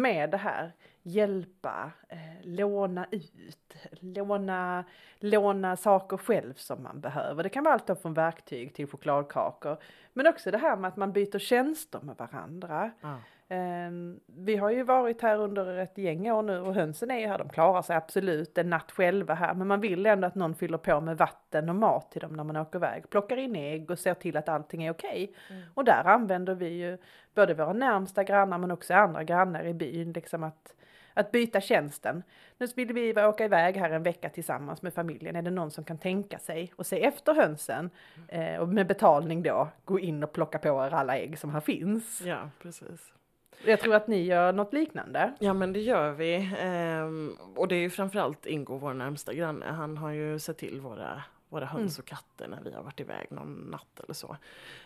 med 0.00 0.30
det 0.30 0.36
här 0.36 0.72
hjälpa, 1.02 1.92
eh, 2.08 2.18
låna 2.42 3.06
ut, 3.10 3.74
låna, 4.00 4.84
låna 5.20 5.76
saker 5.76 6.16
själv 6.16 6.54
som 6.54 6.82
man 6.82 7.00
behöver. 7.00 7.42
Det 7.42 7.48
kan 7.48 7.64
vara 7.64 7.74
allt 7.74 8.02
från 8.02 8.14
verktyg 8.14 8.74
till 8.74 8.86
chokladkakor. 8.86 9.76
Men 10.12 10.26
också 10.26 10.50
det 10.50 10.58
här 10.58 10.76
med 10.76 10.88
att 10.88 10.96
man 10.96 11.12
byter 11.12 11.38
tjänster 11.38 12.00
med 12.00 12.16
varandra. 12.16 12.90
Ja. 13.00 13.18
Ehm, 13.48 14.20
vi 14.26 14.56
har 14.56 14.70
ju 14.70 14.82
varit 14.82 15.22
här 15.22 15.38
under 15.38 15.78
ett 15.78 15.98
gäng 15.98 16.30
år 16.30 16.42
nu 16.42 16.58
och 16.58 16.74
hönsen 16.74 17.10
är 17.10 17.18
ju 17.18 17.26
här, 17.26 17.38
de 17.38 17.48
klarar 17.48 17.82
sig 17.82 17.96
absolut 17.96 18.58
en 18.58 18.70
natt 18.70 18.92
själva 18.92 19.34
här. 19.34 19.54
Men 19.54 19.66
man 19.66 19.80
vill 19.80 20.06
ändå 20.06 20.26
att 20.26 20.34
någon 20.34 20.54
fyller 20.54 20.78
på 20.78 21.00
med 21.00 21.18
vatten 21.18 21.68
och 21.68 21.74
mat 21.74 22.10
till 22.10 22.20
dem 22.20 22.32
när 22.32 22.44
man 22.44 22.56
åker 22.56 22.78
iväg. 22.78 23.10
Plockar 23.10 23.36
in 23.36 23.56
ägg 23.56 23.90
och 23.90 23.98
ser 23.98 24.14
till 24.14 24.36
att 24.36 24.48
allting 24.48 24.84
är 24.84 24.90
okej. 24.90 25.34
Mm. 25.50 25.62
Och 25.74 25.84
där 25.84 26.04
använder 26.04 26.54
vi 26.54 26.68
ju 26.68 26.98
både 27.34 27.54
våra 27.54 27.72
närmsta 27.72 28.24
grannar 28.24 28.58
men 28.58 28.70
också 28.70 28.94
andra 28.94 29.24
grannar 29.24 29.64
i 29.64 29.74
byn. 29.74 30.12
Liksom 30.12 30.42
att, 30.42 30.74
att 31.14 31.32
byta 31.32 31.60
tjänsten. 31.60 32.22
Nu 32.58 32.66
vill 32.76 32.92
vi 32.92 33.22
åka 33.22 33.44
iväg 33.44 33.76
här 33.76 33.90
en 33.90 34.02
vecka 34.02 34.28
tillsammans 34.28 34.82
med 34.82 34.94
familjen. 34.94 35.36
Är 35.36 35.42
det 35.42 35.50
någon 35.50 35.70
som 35.70 35.84
kan 35.84 35.98
tänka 35.98 36.38
sig 36.38 36.72
och 36.76 36.86
se 36.86 37.04
efter 37.04 37.34
hönsen 37.34 37.90
eh, 38.28 38.56
och 38.56 38.68
med 38.68 38.86
betalning 38.86 39.42
då 39.42 39.68
gå 39.84 40.00
in 40.00 40.24
och 40.24 40.32
plocka 40.32 40.58
på 40.58 40.68
er 40.68 40.94
alla 40.94 41.18
ägg 41.18 41.38
som 41.38 41.50
här 41.50 41.60
finns. 41.60 42.20
ja, 42.20 42.50
precis. 42.62 43.15
Jag 43.64 43.80
tror 43.80 43.94
att 43.94 44.08
ni 44.08 44.22
gör 44.24 44.52
något 44.52 44.72
liknande. 44.72 45.32
Ja 45.38 45.52
men 45.52 45.72
det 45.72 45.80
gör 45.80 46.12
vi. 46.12 46.50
Ehm, 46.60 47.36
och 47.56 47.68
det 47.68 47.74
är 47.74 47.80
ju 47.80 47.90
framförallt 47.90 48.46
Ingo, 48.46 48.76
vår 48.78 48.94
närmsta 48.94 49.34
granne. 49.34 49.66
Han 49.66 49.96
har 49.96 50.10
ju 50.10 50.38
sett 50.38 50.58
till 50.58 50.80
våra, 50.80 51.22
våra 51.48 51.66
höns 51.66 51.98
och 51.98 52.04
katter 52.04 52.48
när 52.48 52.60
vi 52.64 52.72
har 52.72 52.82
varit 52.82 53.00
iväg 53.00 53.26
någon 53.30 53.54
natt 53.54 54.00
eller 54.04 54.14
så. 54.14 54.36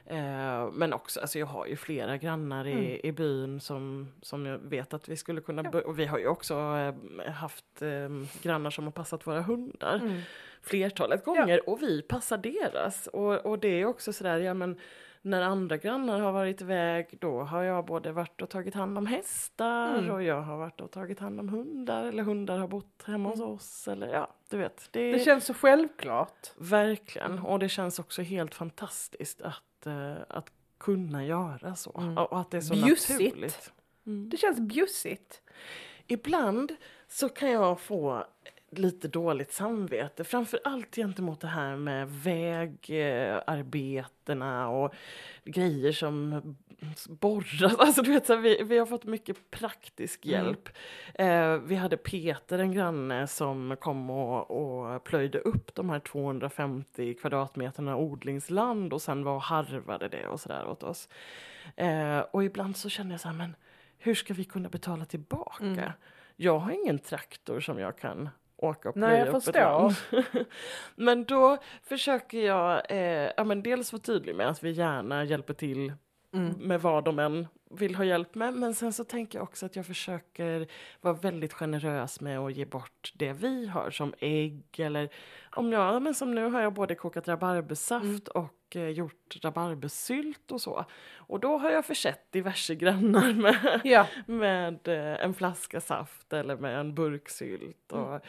Ehm, 0.06 0.66
men 0.68 0.92
också, 0.92 1.20
alltså 1.20 1.38
jag 1.38 1.46
har 1.46 1.66
ju 1.66 1.76
flera 1.76 2.16
grannar 2.16 2.66
i, 2.66 3.00
i 3.04 3.12
byn 3.12 3.60
som, 3.60 4.08
som 4.22 4.46
jag 4.46 4.58
vet 4.58 4.94
att 4.94 5.08
vi 5.08 5.16
skulle 5.16 5.40
kunna... 5.40 5.62
bo- 5.62 5.78
Och 5.78 5.98
vi 5.98 6.06
har 6.06 6.18
ju 6.18 6.26
också 6.28 6.54
eh, 6.54 7.32
haft 7.32 7.82
eh, 7.82 8.08
grannar 8.42 8.70
som 8.70 8.84
har 8.84 8.92
passat 8.92 9.26
våra 9.26 9.42
hundar 9.42 10.00
Mm. 10.02 10.20
flertalet 10.62 11.24
gånger 11.24 11.68
och 11.68 11.82
vi 11.82 12.02
passar 12.02 12.38
deras. 12.38 13.06
Och, 13.06 13.46
och 13.46 13.58
det 13.58 13.68
är 13.80 13.84
också 13.86 14.12
sådär, 14.12 14.38
ja 14.38 14.54
men 14.54 14.78
när 15.22 15.42
andra 15.42 15.76
grannar 15.76 16.20
har 16.20 16.32
varit 16.32 16.60
iväg 16.60 17.18
då 17.20 17.40
har 17.42 17.62
jag 17.62 17.84
både 17.86 18.12
varit 18.12 18.42
och 18.42 18.50
tagit 18.50 18.74
hand 18.74 18.98
om 18.98 19.06
hästar 19.06 19.98
Mm. 19.98 20.10
och 20.10 20.22
jag 20.22 20.42
har 20.42 20.56
varit 20.58 20.80
och 20.80 20.90
tagit 20.90 21.20
hand 21.20 21.40
om 21.40 21.48
hundar 21.48 22.04
eller 22.04 22.22
hundar 22.22 22.58
har 22.58 22.68
bott 22.68 23.02
hemma 23.06 23.28
hos 23.28 23.40
oss 23.40 23.88
eller 23.88 24.06
ja, 24.08 24.34
du 24.50 24.58
vet. 24.58 24.88
Det, 24.92 25.12
Det 25.12 25.18
känns 25.18 25.44
så 25.44 25.54
självklart. 25.54 26.50
verkligen 26.56 27.38
och 27.38 27.58
det 27.58 27.68
känns 27.68 27.98
också 27.98 28.22
helt 28.22 28.54
fantastiskt 28.54 29.42
att, 29.42 29.86
eh, 29.86 30.14
att 30.28 30.52
kunna 30.78 31.24
göra 31.24 31.74
så 31.74 31.94
Mm. 31.98 32.18
och 32.18 32.32
och 32.32 32.40
att 32.40 32.50
det 32.50 32.56
är 32.56 32.60
så 32.60 32.74
Bjussigt. 32.74 33.20
naturligt. 33.20 33.72
Mm. 34.06 34.28
Det 34.30 34.36
känns 34.36 34.60
bjussigt. 34.60 35.42
Ibland 36.06 36.76
så 37.08 37.28
kan 37.28 37.50
jag 37.50 37.80
få 37.80 38.24
lite 38.70 39.08
dåligt 39.08 39.52
samvete, 39.52 40.24
framför 40.24 40.60
allt 40.64 40.96
gentemot 40.96 41.40
det 41.40 41.46
här 41.48 41.76
med 41.76 42.08
vägarbetena 42.10 44.68
och 44.68 44.94
grejer 45.44 45.92
som 45.92 46.42
borras. 47.08 47.74
Alltså 47.78 48.02
du 48.02 48.12
vet, 48.12 48.26
så 48.26 48.34
här, 48.34 48.40
vi, 48.40 48.62
vi 48.62 48.78
har 48.78 48.86
fått 48.86 49.04
mycket 49.04 49.50
praktisk 49.50 50.26
Mm. 50.26 50.44
hjälp. 50.46 50.68
Eh, 51.14 51.56
vi 51.56 51.74
hade 51.74 51.96
Peter, 51.96 52.58
en 52.58 52.72
granne, 52.72 53.26
som 53.26 53.76
kom 53.80 54.10
och, 54.10 54.50
och 54.50 55.04
plöjde 55.04 55.38
upp 55.38 55.74
de 55.74 55.90
här 55.90 56.00
250 56.00 57.14
kvadratmeterna 57.14 57.96
odlingsland 57.96 58.92
och 58.92 59.02
sen 59.02 59.24
var 59.24 59.34
och 59.34 59.42
harvade 59.42 60.08
det 60.08 60.26
och 60.26 60.40
sådär 60.40 60.68
åt 60.68 60.82
oss. 60.82 61.08
Eh, 61.76 62.18
och 62.18 62.44
ibland 62.44 62.76
så 62.76 62.88
känner 62.88 63.10
jag 63.10 63.20
så 63.20 63.28
här, 63.28 63.36
men 63.36 63.56
hur 63.98 64.14
ska 64.14 64.34
vi 64.34 64.44
kunna 64.44 64.68
betala 64.68 65.04
tillbaka? 65.04 65.64
Mm. 65.64 65.90
Jag 66.36 66.58
har 66.58 66.72
ingen 66.72 66.98
traktor 66.98 67.60
som 67.60 67.78
jag 67.78 67.98
kan 67.98 68.28
åka 68.62 68.92
Nej, 68.94 69.18
jag 69.18 69.42
förstår. 69.42 69.94
men 70.96 71.24
då 71.24 71.58
försöker 71.82 72.46
jag 72.46 72.82
eh, 72.90 73.32
ja, 73.36 73.44
men 73.44 73.62
dels 73.62 73.92
vara 73.92 74.02
tydlig 74.02 74.34
med 74.34 74.48
att 74.48 74.62
vi 74.62 74.70
gärna 74.70 75.24
hjälper 75.24 75.54
till 75.54 75.92
Mm. 76.32 76.52
med 76.52 76.82
vad 76.82 77.04
de 77.04 77.18
än 77.18 77.46
vill 77.70 77.94
ha 77.94 78.04
hjälp 78.04 78.34
med. 78.34 78.54
Men 78.54 78.74
sen 78.74 78.92
så 78.92 79.04
tänker 79.04 79.38
jag 79.38 79.42
också 79.42 79.66
att 79.66 79.76
jag 79.76 79.86
försöker 79.86 80.66
vara 81.00 81.14
väldigt 81.14 81.52
generös 81.52 82.20
med 82.20 82.38
att 82.38 82.52
ge 82.56 82.64
bort 82.64 83.12
det 83.14 83.32
vi 83.32 83.66
har 83.66 83.90
som 83.90 84.14
ägg 84.18 84.64
eller 84.78 85.08
om 85.56 85.72
jag, 85.72 86.02
men 86.02 86.14
som 86.14 86.34
nu 86.34 86.50
har 86.50 86.60
jag 86.60 86.72
både 86.72 86.94
kokat 86.94 87.28
rabarbersaft 87.28 88.28
och 88.28 88.46
eh, 88.76 88.88
gjort 88.88 89.36
rabarbersylt 89.42 90.52
och 90.52 90.60
så. 90.60 90.84
Och 91.16 91.40
då 91.40 91.58
har 91.58 91.70
jag 91.70 91.84
försett 91.84 92.32
diverse 92.32 92.74
grannar 92.74 93.32
med, 93.34 93.80
Ja, 93.84 94.06
med 94.26 94.88
eh, 94.88 95.24
en 95.24 95.34
flaska 95.34 95.80
saft 95.80 96.32
eller 96.32 96.56
med 96.56 96.80
en 96.80 96.94
burk 96.94 97.28
sylt. 97.28 97.92
Och, 97.92 98.20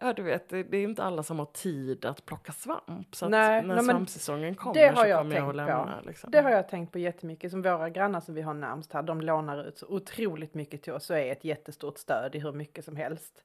ja, 0.00 0.12
du 0.12 0.22
vet, 0.22 0.48
det, 0.48 0.62
det 0.62 0.76
är 0.76 0.84
inte 0.84 1.02
alla 1.02 1.22
som 1.22 1.38
har 1.38 1.46
tid 1.46 2.04
att 2.04 2.26
plocka 2.26 2.52
svamp. 2.52 3.14
Så 3.14 3.28
Nej, 3.28 3.62
när 3.62 3.74
nej, 3.74 3.84
svampsäsongen 3.84 4.54
kommer 4.54 4.74
det 4.74 4.88
har 4.88 5.04
så 5.04 5.08
jag 5.08 5.20
kommer 5.20 5.36
jag 5.36 5.48
att 5.48 5.56
lämna. 5.56 6.00
Liksom. 6.06 6.30
det 6.30 6.40
har 6.40 6.50
jag 6.50 6.68
tänkt 6.68 6.92
på 6.92 6.98
jättemycket. 6.98 7.50
Som 7.50 7.62
våra 7.62 7.90
grannar 7.90 8.20
som 8.20 8.34
vi 8.34 8.42
har 8.42 8.54
närmst 8.54 8.92
här, 8.92 9.02
de 9.02 9.20
lånar 9.20 9.64
ut 9.68 9.78
så 9.78 9.86
otroligt 9.86 10.54
mycket 10.54 10.82
till 10.82 10.92
oss 10.92 11.10
och 11.10 11.18
är 11.18 11.32
ett 11.32 11.44
jättestort 11.44 11.98
stöd 11.98 12.34
i 12.34 12.38
hur 12.38 12.52
mycket 12.52 12.84
som 12.84 12.96
helst. 12.96 13.44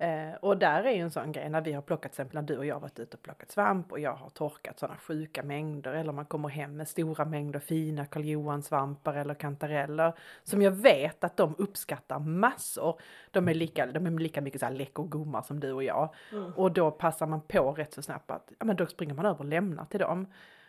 Eh, 0.00 0.34
och 0.40 0.58
där 0.58 0.84
är 0.84 0.90
ju 0.90 1.00
en 1.00 1.10
sån 1.10 1.32
grej 1.32 1.48
när 1.48 1.60
vi 1.60 1.72
har 1.72 1.82
plockat, 1.82 2.12
till 2.12 2.20
exempel 2.20 2.34
när 2.34 2.42
du 2.42 2.58
och 2.58 2.66
jag 2.66 2.80
varit 2.80 2.98
ute 2.98 3.16
och 3.16 3.22
plockat 3.22 3.50
svamp 3.50 3.92
och 3.92 4.00
jag 4.00 4.14
har 4.14 4.30
torkat 4.30 4.78
sådana 4.78 4.96
sjuka 4.98 5.42
mängder 5.42 5.92
eller 5.92 6.12
man 6.12 6.26
kommer 6.26 6.48
hem 6.48 6.76
med 6.76 6.88
stora 6.88 7.24
mängder 7.24 7.60
fina 7.60 8.06
Karl 8.06 8.24
Johan-svampar 8.24 9.14
eller 9.14 9.34
kantareller 9.34 10.12
som 10.44 10.62
jag 10.62 10.70
vet 10.70 11.24
att 11.24 11.36
de 11.36 11.54
uppskattar 11.58 12.18
massor. 12.18 13.00
De 13.30 13.48
är 13.48 13.54
lika, 13.54 13.86
de 13.86 14.06
är 14.06 14.10
lika 14.10 14.40
mycket 14.40 14.60
så 14.60 14.66
här 14.66 14.72
läck 14.72 14.98
och 14.98 15.10
gommar 15.10 15.42
som 15.42 15.60
du 15.60 15.72
och 15.72 15.84
jag. 15.84 16.14
Mm. 16.32 16.52
Och 16.52 16.72
då 16.72 16.90
passar 16.90 17.26
man 17.26 17.40
på 17.40 17.72
rätt 17.72 17.94
så 17.94 18.02
snabbt 18.02 18.30
att 18.30 18.52
ja, 18.58 18.64
men 18.64 18.76
då 18.76 18.86
springer 18.86 19.14
man 19.14 19.26
över 19.26 19.38
och 19.38 19.44
lämnar 19.44 19.84
till 19.84 20.00
dem. 20.00 20.26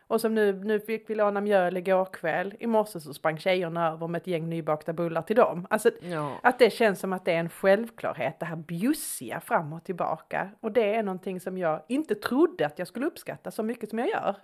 Och 0.09 0.21
som 0.21 0.35
nu, 0.35 0.53
nu 0.53 0.79
fick 0.79 1.09
vi 1.09 1.15
låna 1.15 1.41
mjöl 1.41 1.77
igår 1.77 2.05
kväll. 2.05 2.53
I 2.59 2.67
morse 2.67 2.99
så 2.99 3.13
sprang 3.13 3.37
tjejerna 3.37 3.87
över 3.91 4.07
med 4.07 4.21
ett 4.21 4.27
gäng 4.27 4.49
nybakta 4.49 4.93
bullar 4.93 5.21
till 5.21 5.35
dem. 5.35 5.67
Alltså 5.69 5.91
Ja. 6.01 6.39
att 6.43 6.59
det 6.59 6.69
känns 6.69 6.99
som 6.99 7.13
att 7.13 7.25
det 7.25 7.31
är 7.31 7.39
en 7.39 7.49
självklarhet, 7.49 8.39
det 8.39 8.45
här 8.45 8.55
bjussiga 8.55 9.39
fram 9.39 9.73
och 9.73 9.83
tillbaka. 9.83 10.49
Och 10.59 10.71
det 10.71 10.95
är 10.95 11.03
någonting 11.03 11.39
som 11.39 11.57
jag 11.57 11.81
inte 11.87 12.15
trodde 12.15 12.65
att 12.65 12.79
jag 12.79 12.87
skulle 12.87 13.05
uppskatta 13.05 13.51
så 13.51 13.63
mycket 13.63 13.89
som 13.89 13.99
jag 13.99 14.07
gör. 14.09 14.35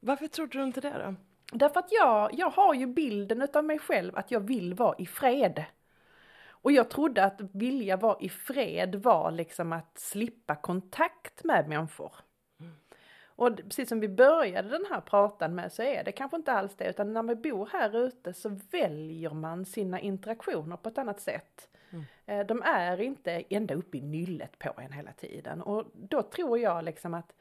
Varför 0.00 0.26
trodde 0.26 0.58
du 0.58 0.64
inte 0.64 0.80
det 0.80 0.94
då? 1.06 1.14
Därför 1.58 1.80
att 1.80 1.92
jag, 1.92 2.30
jag 2.32 2.50
har 2.50 2.74
ju 2.74 2.86
bilden 2.86 3.42
utav 3.42 3.64
mig 3.64 3.78
själv 3.78 4.16
att 4.16 4.30
jag 4.30 4.40
vill 4.40 4.74
vara 4.74 4.94
i 4.98 5.06
fred. 5.06 5.64
Och 6.48 6.72
jag 6.72 6.90
trodde 6.90 7.24
att 7.24 7.40
vilja 7.52 7.96
vara 7.96 8.16
i 8.20 8.28
fred 8.28 8.94
var 8.94 9.30
liksom 9.30 9.72
att 9.72 9.98
slippa 9.98 10.54
kontakt 10.54 11.44
med 11.44 11.68
människor. 11.68 12.12
Och 13.36 13.56
precis 13.56 13.88
som 13.88 14.00
vi 14.00 14.08
började 14.08 14.68
den 14.68 14.86
här 14.90 15.00
pratan 15.00 15.54
med 15.54 15.72
så 15.72 15.82
är 15.82 16.04
det 16.04 16.12
kanske 16.12 16.36
inte 16.36 16.52
alls 16.52 16.74
det, 16.76 16.90
utan 16.90 17.12
när 17.12 17.22
vi 17.22 17.34
bor 17.34 17.68
här 17.72 17.96
ute 18.06 18.32
så 18.34 18.58
väljer 18.70 19.30
man 19.30 19.64
sina 19.64 20.00
interaktioner 20.00 20.76
på 20.76 20.88
ett 20.88 20.98
annat 20.98 21.20
sätt. 21.20 21.68
Eh, 22.26 22.46
De 22.46 22.62
är 22.62 23.00
inte 23.00 23.44
ända 23.48 23.74
uppe 23.74 23.98
i 23.98 24.00
nyllet 24.00 24.58
på 24.58 24.80
en 24.80 24.92
hela 24.92 25.12
tiden 25.12 25.62
och 25.62 25.84
då 25.94 26.22
tror 26.22 26.58
jag 26.58 26.84
liksom 26.84 27.14
att 27.14 27.34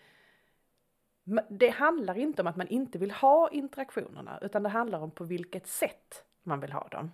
det 1.49 1.69
handlar 1.69 2.17
inte 2.17 2.41
om 2.41 2.47
att 2.47 2.55
man 2.55 2.67
inte 2.67 2.97
vill 2.97 3.11
ha 3.11 3.49
interaktionerna 3.49 4.39
utan 4.41 4.63
det 4.63 4.69
handlar 4.69 4.99
om 4.99 5.11
på 5.11 5.23
vilket 5.23 5.67
sätt 5.67 6.25
man 6.43 6.59
vill 6.59 6.71
ha 6.71 6.87
dem. 6.87 7.11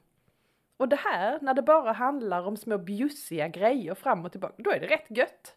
Och 0.78 0.90
det 0.90 0.96
här, 0.96 1.40
när 1.42 1.54
det 1.54 1.62
bara 1.62 1.92
handlar 1.92 2.48
om 2.48 2.58
små 2.58 2.78
bjussiga 2.78 3.48
grejer 3.48 3.96
fram 3.96 4.26
och 4.26 4.32
tillbaka, 4.32 4.54
då 4.58 4.72
är 4.72 4.80
det 4.80 4.88
rätt 4.88 5.18
gött. 5.18 5.56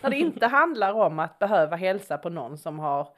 När 0.00 0.10
det 0.10 0.16
inte 0.16 0.46
handlar 0.46 0.92
om 0.92 1.18
att 1.18 1.38
behöva 1.38 1.76
hälsa 1.76 2.18
på 2.18 2.28
någon 2.28 2.58
som 2.58 2.78
har 2.78 3.08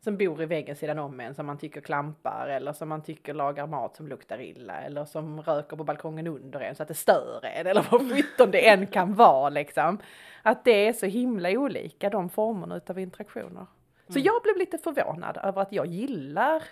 som 0.00 0.16
bor 0.16 0.42
i 0.42 0.46
väggen 0.46 0.76
sidan 0.76 0.98
om 0.98 1.20
en 1.20 1.34
som 1.34 1.46
man 1.46 1.58
tycker 1.58 1.80
klampar 1.80 2.48
eller 2.48 2.72
som 2.72 2.88
man 2.88 3.02
tycker 3.02 3.34
lagar 3.34 3.66
mat 3.66 3.96
som 3.96 4.08
luktar 4.08 4.40
illa 4.40 4.80
eller 4.80 5.04
som 5.04 5.42
röker 5.42 5.76
på 5.76 5.84
balkongen 5.84 6.26
under 6.26 6.60
en 6.60 6.74
så 6.74 6.82
att 6.82 6.88
det 6.88 6.94
stör 6.94 7.44
en 7.44 7.66
eller 7.66 7.86
vad 7.90 8.10
sjutton 8.10 8.50
det 8.50 8.68
än 8.68 8.86
kan 8.86 9.14
vara 9.14 9.48
liksom. 9.48 9.98
Att 10.42 10.64
det 10.64 10.88
är 10.88 10.92
så 10.92 11.06
himla 11.06 11.50
olika 11.50 12.10
de 12.10 12.30
formerna 12.30 12.76
utav 12.76 12.98
interaktioner. 12.98 13.66
Så 14.08 14.18
jag 14.18 14.42
blev 14.42 14.56
lite 14.56 14.78
förvånad 14.78 15.38
över 15.42 15.62
att 15.62 15.72
jag 15.72 15.86
gillar 15.86 16.62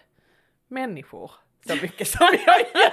människor 0.68 1.30
så 1.66 1.74
mycket 1.82 2.08
som 2.08 2.26
jag 2.46 2.60
gör. 2.60 2.92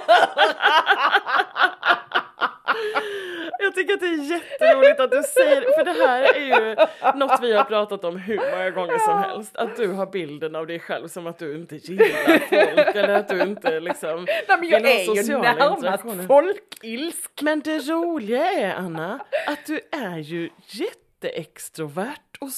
Jag 3.64 3.74
tycker 3.74 3.94
att 3.94 4.00
det 4.00 4.06
är 4.06 4.30
jätteroligt 4.30 5.00
att 5.00 5.10
du 5.10 5.22
säger 5.22 5.60
för 5.60 5.84
det 5.84 6.06
här 6.06 6.22
är 6.22 6.40
ju 6.40 6.76
något 7.18 7.38
vi 7.42 7.52
har 7.52 7.64
pratat 7.64 8.04
om 8.04 8.16
hur 8.16 8.36
många 8.36 8.70
gånger 8.70 8.98
som 8.98 9.18
helst. 9.18 9.56
Att 9.56 9.76
du 9.76 9.88
har 9.88 10.06
bilden 10.06 10.56
av 10.56 10.66
dig 10.66 10.80
själv 10.80 11.08
som 11.08 11.26
att 11.26 11.38
du 11.38 11.54
inte 11.54 11.76
gillar 11.76 12.38
folk 12.38 12.96
eller 12.96 13.14
att 13.14 13.28
du 13.28 13.42
inte 13.42 13.80
liksom 13.80 14.26
Nej, 14.48 14.58
men 14.60 14.68
jag 14.68 14.80
vill 14.80 15.18
är 15.18 15.22
ju 15.22 15.38
närmast 15.38 16.26
folkilsk. 16.26 17.42
Men 17.42 17.60
det 17.60 17.78
roliga 17.78 18.52
är 18.52 18.74
Anna 18.74 19.20
att 19.46 19.66
du 19.66 19.80
är 19.92 20.18
ju 20.18 20.50
jätteextrovert 20.66 22.36
och 22.40 22.50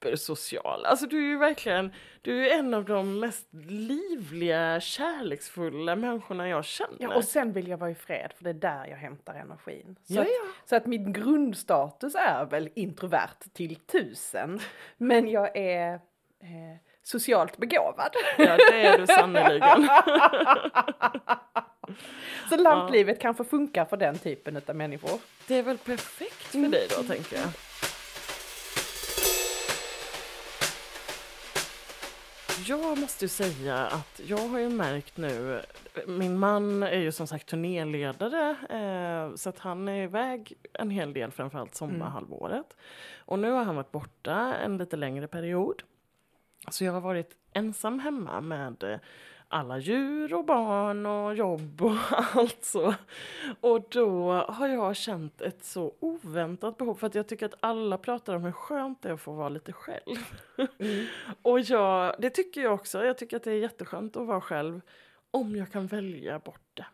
supersocial. 0.00 0.84
Alltså 0.86 1.06
du 1.06 1.16
är 1.18 1.28
ju 1.28 1.38
verkligen, 1.38 1.92
du 2.22 2.46
är 2.48 2.58
en 2.58 2.74
av 2.74 2.84
de 2.84 3.20
mest 3.20 3.48
livliga, 3.68 4.80
kärleksfulla 4.80 5.96
människorna 5.96 6.48
jag 6.48 6.64
känner. 6.64 6.96
Ja, 6.98 7.14
och 7.16 7.24
sen 7.24 7.52
vill 7.52 7.68
jag 7.68 7.78
vara 7.78 7.90
i 7.90 7.94
fred, 7.94 8.32
för 8.36 8.44
det 8.44 8.50
är 8.50 8.54
där 8.54 8.86
jag 8.86 8.96
hämtar 8.96 9.34
energin. 9.34 9.96
Så, 10.04 10.14
Ja, 10.14 10.20
att, 10.22 10.28
ja. 10.28 10.48
så 10.64 10.76
att 10.76 10.86
min 10.86 11.12
grundstatus 11.12 12.14
är 12.14 12.44
väl 12.44 12.70
introvert 12.74 13.52
till 13.52 13.76
tusen, 13.76 14.60
men 14.96 15.28
jag 15.28 15.56
är 15.56 15.94
eh, 16.40 16.76
socialt 17.02 17.56
begåvad. 17.56 18.10
Ja, 18.38 18.56
det 18.56 18.86
är 18.86 18.98
du 18.98 19.06
sannerligen. 19.06 19.88
Så 22.48 22.56
lantlivet 22.56 23.20
kanske 23.20 23.44
funkar 23.44 23.84
för 23.84 23.96
den 23.96 24.18
typen 24.18 24.60
av 24.68 24.76
människor. 24.76 25.20
Det 25.46 25.58
är 25.58 25.62
väl 25.62 25.78
perfekt 25.78 26.34
för 26.34 26.58
dig 26.58 26.86
då, 26.96 27.02
tänker 27.02 27.36
jag. 27.36 27.48
Jag 32.66 32.98
måste 32.98 33.24
ju 33.24 33.28
säga 33.28 33.86
att 33.86 34.20
jag 34.26 34.48
har 34.48 34.58
ju 34.58 34.68
märkt 34.68 35.16
nu, 35.16 35.60
min 36.06 36.38
man 36.38 36.82
är 36.82 36.98
ju 36.98 37.12
som 37.12 37.26
sagt 37.26 37.46
turnéledare 37.48 38.56
eh, 38.70 39.34
så 39.36 39.48
att 39.48 39.58
han 39.58 39.88
är 39.88 40.02
iväg 40.02 40.52
en 40.72 40.90
hel 40.90 41.12
del 41.12 41.30
framförallt 41.30 41.74
sommarhalvåret. 41.74 42.76
Och 43.18 43.38
nu 43.38 43.50
har 43.50 43.64
han 43.64 43.76
varit 43.76 43.92
borta 43.92 44.54
en 44.54 44.78
lite 44.78 44.96
längre 44.96 45.26
period. 45.26 45.82
Så 46.70 46.84
jag 46.84 46.92
har 46.92 47.00
varit 47.00 47.36
ensam 47.52 47.98
hemma 47.98 48.40
med 48.40 48.82
eh, 48.82 48.98
alla 49.52 49.78
djur 49.78 50.34
och 50.34 50.44
barn 50.44 51.06
och 51.06 51.34
jobb 51.34 51.82
och 51.82 51.96
allt 52.36 52.64
så. 52.64 52.94
Och 53.60 53.86
då 53.90 54.32
har 54.32 54.68
jag 54.68 54.96
känt 54.96 55.40
ett 55.40 55.64
så 55.64 55.94
oväntat 56.00 56.76
behov 56.76 56.94
för 56.94 57.06
att 57.06 57.14
jag 57.14 57.28
tycker 57.28 57.46
att 57.46 57.54
alla 57.60 57.98
pratar 57.98 58.34
om 58.34 58.44
hur 58.44 58.52
skönt 58.52 59.02
det 59.02 59.08
är 59.08 59.12
att 59.12 59.20
få 59.20 59.32
vara 59.32 59.48
lite 59.48 59.72
själv. 59.72 60.16
och 61.42 61.60
jag, 61.60 62.14
det 62.18 62.30
tycker 62.30 62.60
jag 62.60 62.74
också. 62.74 63.04
Jag 63.04 63.18
tycker 63.18 63.36
att 63.36 63.44
det 63.44 63.52
är 63.52 63.58
jätteskönt 63.58 64.16
att 64.16 64.26
vara 64.26 64.40
själv 64.40 64.80
om 65.30 65.56
jag 65.56 65.72
kan 65.72 65.86
välja 65.86 66.38
bort 66.38 66.70
det. 66.74 66.86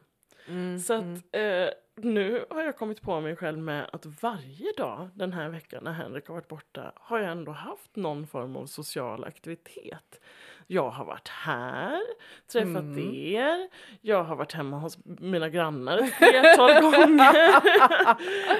Så 0.87 0.95
att 0.95 1.03
eh, 1.33 1.69
nu 1.97 2.45
har 2.51 2.63
jag 2.63 2.77
kommit 2.77 3.03
på 3.03 3.21
mig 3.21 3.37
själv 3.37 3.59
med 3.59 3.91
att 3.93 4.07
varje 4.23 4.73
dag 4.77 5.09
den 5.15 5.33
här 5.33 5.49
veckan 5.49 5.85
när 5.85 5.93
Henrik 5.93 6.27
har 6.29 6.35
varit 6.35 6.49
borta 6.49 6.93
har 6.95 7.19
jag 7.19 7.31
ändå 7.31 7.53
haft 7.53 7.97
någon 7.97 8.27
form 8.27 8.57
av 8.57 8.67
social 8.67 9.25
aktivitet. 9.25 10.21
Jag 10.67 10.91
har 10.91 11.05
varit 11.05 11.29
här, 11.29 12.01
träffat 12.53 12.99
er, 13.15 13.69
jag 14.01 14.25
har 14.25 14.37
varit 14.37 14.53
hemma 14.53 14.79
hos 14.79 14.99
mina 15.05 15.49
grannar 15.49 15.99
ett 15.99 16.15
flertal 16.15 16.73
gånger. 16.83 17.35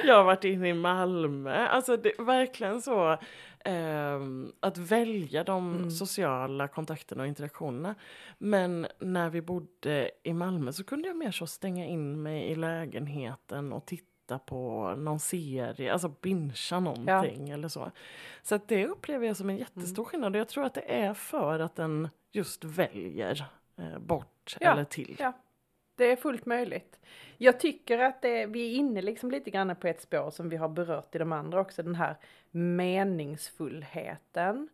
jag 0.07 0.15
har 0.15 0.23
varit 0.23 0.43
inne 0.43 0.69
i 0.69 0.73
Malmö. 0.73 1.67
Alltså 1.67 1.97
det 1.97 2.19
är 2.19 2.23
verkligen 2.23 2.81
så 2.81 3.17
att 4.59 4.77
välja 4.77 5.43
de 5.43 5.91
sociala 5.91 6.67
kontakterna 6.67 7.23
och 7.23 7.27
interaktionerna. 7.27 7.95
Men 8.37 8.87
när 8.99 9.29
vi 9.29 9.41
bodde 9.41 10.11
i 10.23 10.33
Malmö 10.33 10.73
så 10.73 10.83
kunde 10.83 11.07
jag 11.07 11.17
mer 11.17 11.31
så 11.31 11.47
stänga 11.47 11.85
in 11.85 12.23
mig 12.23 12.43
i 12.43 12.55
lägenheten 12.55 13.73
och 13.73 13.85
titta 13.85 14.39
på 14.39 14.93
någon 14.97 15.19
serie, 15.19 15.93
alltså 15.93 16.13
bingea 16.21 16.79
någonting 16.79 17.49
eller 17.49 17.67
så. 17.67 17.91
Så 18.43 18.55
att 18.55 18.67
det 18.67 18.87
upplever 18.87 19.27
jag 19.27 19.37
som 19.37 19.49
en 19.49 19.57
jättestor 19.57 20.03
skillnad 20.03 20.35
och 20.35 20.39
jag 20.39 20.47
tror 20.47 20.65
att 20.65 20.73
det 20.73 20.95
är 20.95 21.13
för 21.13 21.59
att 21.59 21.75
den 21.75 22.09
just 22.31 22.63
väljer 22.63 23.45
eh, 23.77 23.99
bort 23.99 24.57
Ja, 24.59 24.71
eller 24.71 24.83
till. 24.83 25.15
Ja, 25.19 25.33
det 25.97 26.11
är 26.11 26.15
fullt 26.15 26.45
möjligt. 26.45 26.99
Jag 27.37 27.59
tycker 27.59 27.99
att 27.99 28.21
det, 28.21 28.45
vi 28.45 28.71
är 28.71 28.75
inne 28.75 29.01
liksom 29.01 29.31
lite 29.31 29.49
grann 29.49 29.75
på 29.75 29.87
ett 29.87 30.01
spår 30.01 30.31
som 30.31 30.49
vi 30.49 30.57
har 30.57 30.69
berört 30.69 31.15
i 31.15 31.17
de 31.17 31.31
andra 31.31 31.61
också, 31.61 31.83
den 31.83 31.95
här 31.95 32.15
meningsfullheten. 32.51 34.69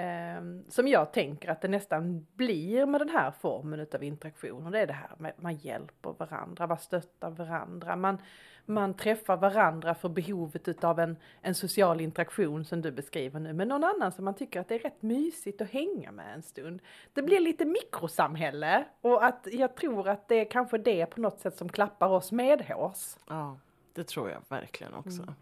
Ehm, 0.00 0.64
som 0.68 0.88
jag 0.88 1.12
tänker 1.12 1.50
att 1.50 1.60
det 1.60 1.68
nästan 1.68 2.26
blir 2.34 2.86
med 2.86 3.00
den 3.00 3.08
här 3.08 3.30
formen 3.30 3.80
utav 3.80 4.02
interaktion. 4.04 4.66
Och 4.66 4.72
det 4.72 4.78
är 4.78 4.86
det 4.86 4.92
här 4.92 5.10
med 5.18 5.32
man 5.36 5.56
hjälper 5.56 6.14
varandra, 6.18 6.66
man 6.66 6.78
stöttar 6.78 7.30
varandra, 7.30 7.96
man, 7.96 8.18
man 8.66 8.94
träffar 8.94 9.36
varandra 9.36 9.94
för 9.94 10.08
behovet 10.08 10.68
utav 10.68 11.00
en, 11.00 11.16
en 11.42 11.54
social 11.54 12.00
interaktion 12.00 12.64
som 12.64 12.82
du 12.82 12.90
beskriver 12.90 13.40
nu 13.40 13.52
med 13.52 13.68
någon 13.68 13.84
annan 13.84 14.12
som 14.12 14.24
man 14.24 14.34
tycker 14.34 14.60
att 14.60 14.68
det 14.68 14.74
är 14.74 14.78
rätt 14.78 15.02
mysigt 15.02 15.60
att 15.60 15.70
hänga 15.70 16.12
med 16.12 16.34
en 16.34 16.42
stund. 16.42 16.80
Det 17.12 17.22
blir 17.22 17.40
lite 17.40 17.64
mikrosamhälle 17.64 18.84
och 19.00 19.24
att 19.24 19.46
jag 19.52 19.74
tror 19.74 20.08
att 20.08 20.28
det 20.28 20.40
är 20.40 20.50
kanske 20.50 20.78
det 20.78 21.06
på 21.06 21.20
något 21.20 21.40
sätt 21.40 21.56
som 21.56 21.68
klappar 21.68 22.08
oss 22.08 22.32
medhårs. 22.32 23.16
Ja, 23.28 23.58
det 23.92 24.04
tror 24.04 24.30
jag 24.30 24.42
verkligen 24.48 24.94
också. 24.94 25.34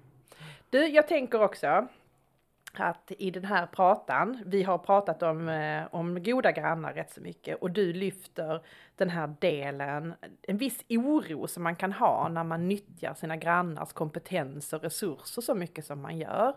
Du, 0.71 0.87
jag 0.87 1.09
tänker 1.09 1.43
också 1.43 1.89
att 2.75 3.13
i 3.19 3.31
den 3.31 3.45
här 3.45 3.67
pratan, 3.67 4.43
vi 4.47 4.63
har 4.63 4.79
pratat 4.79 5.23
om, 5.23 5.49
eh, 5.49 5.87
om 5.91 6.23
goda 6.23 6.53
grannar 6.53 6.93
rätt 6.93 7.13
så 7.13 7.21
mycket 7.21 7.63
och 7.63 7.71
du 7.71 7.93
lyfter 7.93 8.63
den 8.97 9.11
här 9.11 9.35
delen, 9.41 10.15
en 10.43 10.57
viss 10.57 10.85
oro 10.89 11.49
som 11.49 11.63
man 11.63 11.77
kan 11.77 11.93
ha 11.93 12.29
när 12.29 12.45
man 12.45 12.69
nyttjar 12.69 13.15
sina 13.15 13.37
grannars 13.37 13.93
kompetens 13.93 14.73
och 14.73 14.83
resurser 14.83 15.43
så 15.43 15.55
mycket 15.55 15.87
som 15.87 16.03
man 16.03 16.19
gör. 16.19 16.55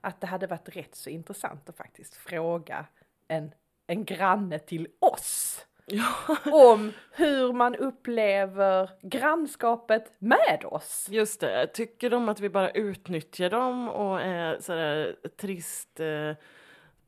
Att 0.00 0.20
det 0.20 0.26
hade 0.26 0.46
varit 0.46 0.76
rätt 0.76 0.94
så 0.94 1.10
intressant 1.10 1.68
att 1.68 1.76
faktiskt 1.76 2.14
fråga 2.14 2.86
en, 3.28 3.52
en 3.86 4.04
granne 4.04 4.58
till 4.58 4.88
oss 4.98 5.66
om 6.52 6.92
hur 7.12 7.52
man 7.52 7.76
upplever 7.76 8.90
grannskapet 9.02 10.12
med 10.18 10.64
oss. 10.64 11.06
Just 11.10 11.40
det, 11.40 11.66
tycker 11.66 12.10
de 12.10 12.28
att 12.28 12.40
vi 12.40 12.48
bara 12.48 12.70
utnyttjar 12.70 13.50
dem 13.50 13.88
och 13.88 14.20
är 14.20 14.58
sådär 14.60 15.16
trist 15.40 16.00
eh, 16.00 16.32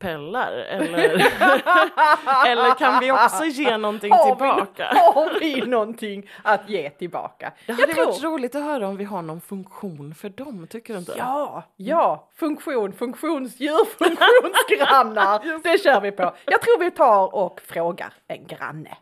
pellar? 0.07 0.51
Eller, 0.51 0.99
eller 2.47 2.75
kan 2.77 2.99
vi 2.99 3.11
också 3.11 3.45
ge 3.45 3.77
någonting 3.77 4.11
Har 4.11 4.25
vi- 4.25 4.31
tillbaka? 4.31 4.83
Har 5.15 5.39
vi 5.39 5.61
någonting 5.61 6.29
att 6.43 6.69
ge 6.69 6.89
tillbaka? 6.89 7.51
Det 7.65 7.73
hade 7.73 7.93
varit 7.93 8.23
roligt 8.23 8.55
att 8.55 8.63
höra 8.63 8.87
om 8.87 8.97
vi 8.97 9.03
har 9.03 9.21
någon 9.21 9.41
funktion 9.41 10.15
för 10.15 10.29
dem, 10.29 10.67
tycker 10.69 10.93
du 10.93 10.99
inte? 10.99 11.13
Ja, 11.17 11.63
ja, 11.75 12.29
funktion, 12.35 12.93
funktionsdjur, 12.93 13.85
funktionsgrannar. 13.97 15.59
Det 15.63 15.83
kör 15.83 16.01
vi 16.01 16.11
på. 16.11 16.33
Jag 16.45 16.61
tror 16.61 16.79
vi 16.79 16.91
tar 16.91 17.35
och 17.35 17.61
frågar 17.61 18.13
en 18.27 18.47
granne. 18.47 18.97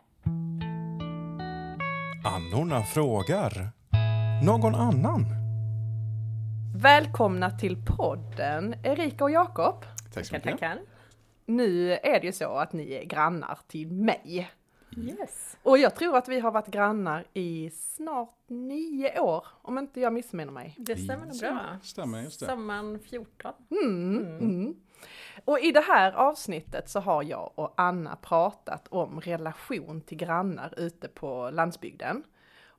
Annorna 2.24 2.82
frågar. 2.82 3.52
Någon 4.46 4.74
annan? 4.74 5.24
Välkomna 6.76 7.50
till 7.50 7.76
podden 7.96 8.74
Erika 8.84 9.24
och 9.24 9.30
Jakob. 9.30 9.84
Tack 10.14 10.26
så 10.26 10.34
mycket. 10.34 10.50
Tackar. 10.50 10.78
Nu 11.56 11.92
är 11.92 12.20
det 12.20 12.26
ju 12.26 12.32
så 12.32 12.54
att 12.54 12.72
ni 12.72 12.92
är 12.92 13.04
grannar 13.04 13.58
till 13.66 13.92
mig. 13.92 14.50
Yes. 14.96 15.56
Och 15.62 15.78
jag 15.78 15.94
tror 15.94 16.16
att 16.16 16.28
vi 16.28 16.40
har 16.40 16.50
varit 16.50 16.66
grannar 16.66 17.24
i 17.32 17.70
snart 17.70 18.38
nio 18.46 19.20
år, 19.20 19.46
om 19.62 19.78
inte 19.78 20.00
jag 20.00 20.12
missminner 20.12 20.52
mig. 20.52 20.74
Det 20.78 20.96
stämmer 20.96 21.26
nog 21.26 21.38
bra. 21.38 21.78
Stämmer, 21.82 22.22
just 22.22 22.40
det. 22.40 22.46
Sommaren 22.46 22.98
14. 22.98 23.52
Mm. 23.70 24.76
Och 25.44 25.60
i 25.60 25.72
det 25.72 25.80
här 25.80 26.12
avsnittet 26.12 26.90
så 26.90 27.00
har 27.00 27.22
jag 27.22 27.52
och 27.54 27.74
Anna 27.76 28.16
pratat 28.16 28.88
om 28.88 29.20
relation 29.20 30.00
till 30.00 30.18
grannar 30.18 30.74
ute 30.76 31.08
på 31.08 31.50
landsbygden. 31.50 32.24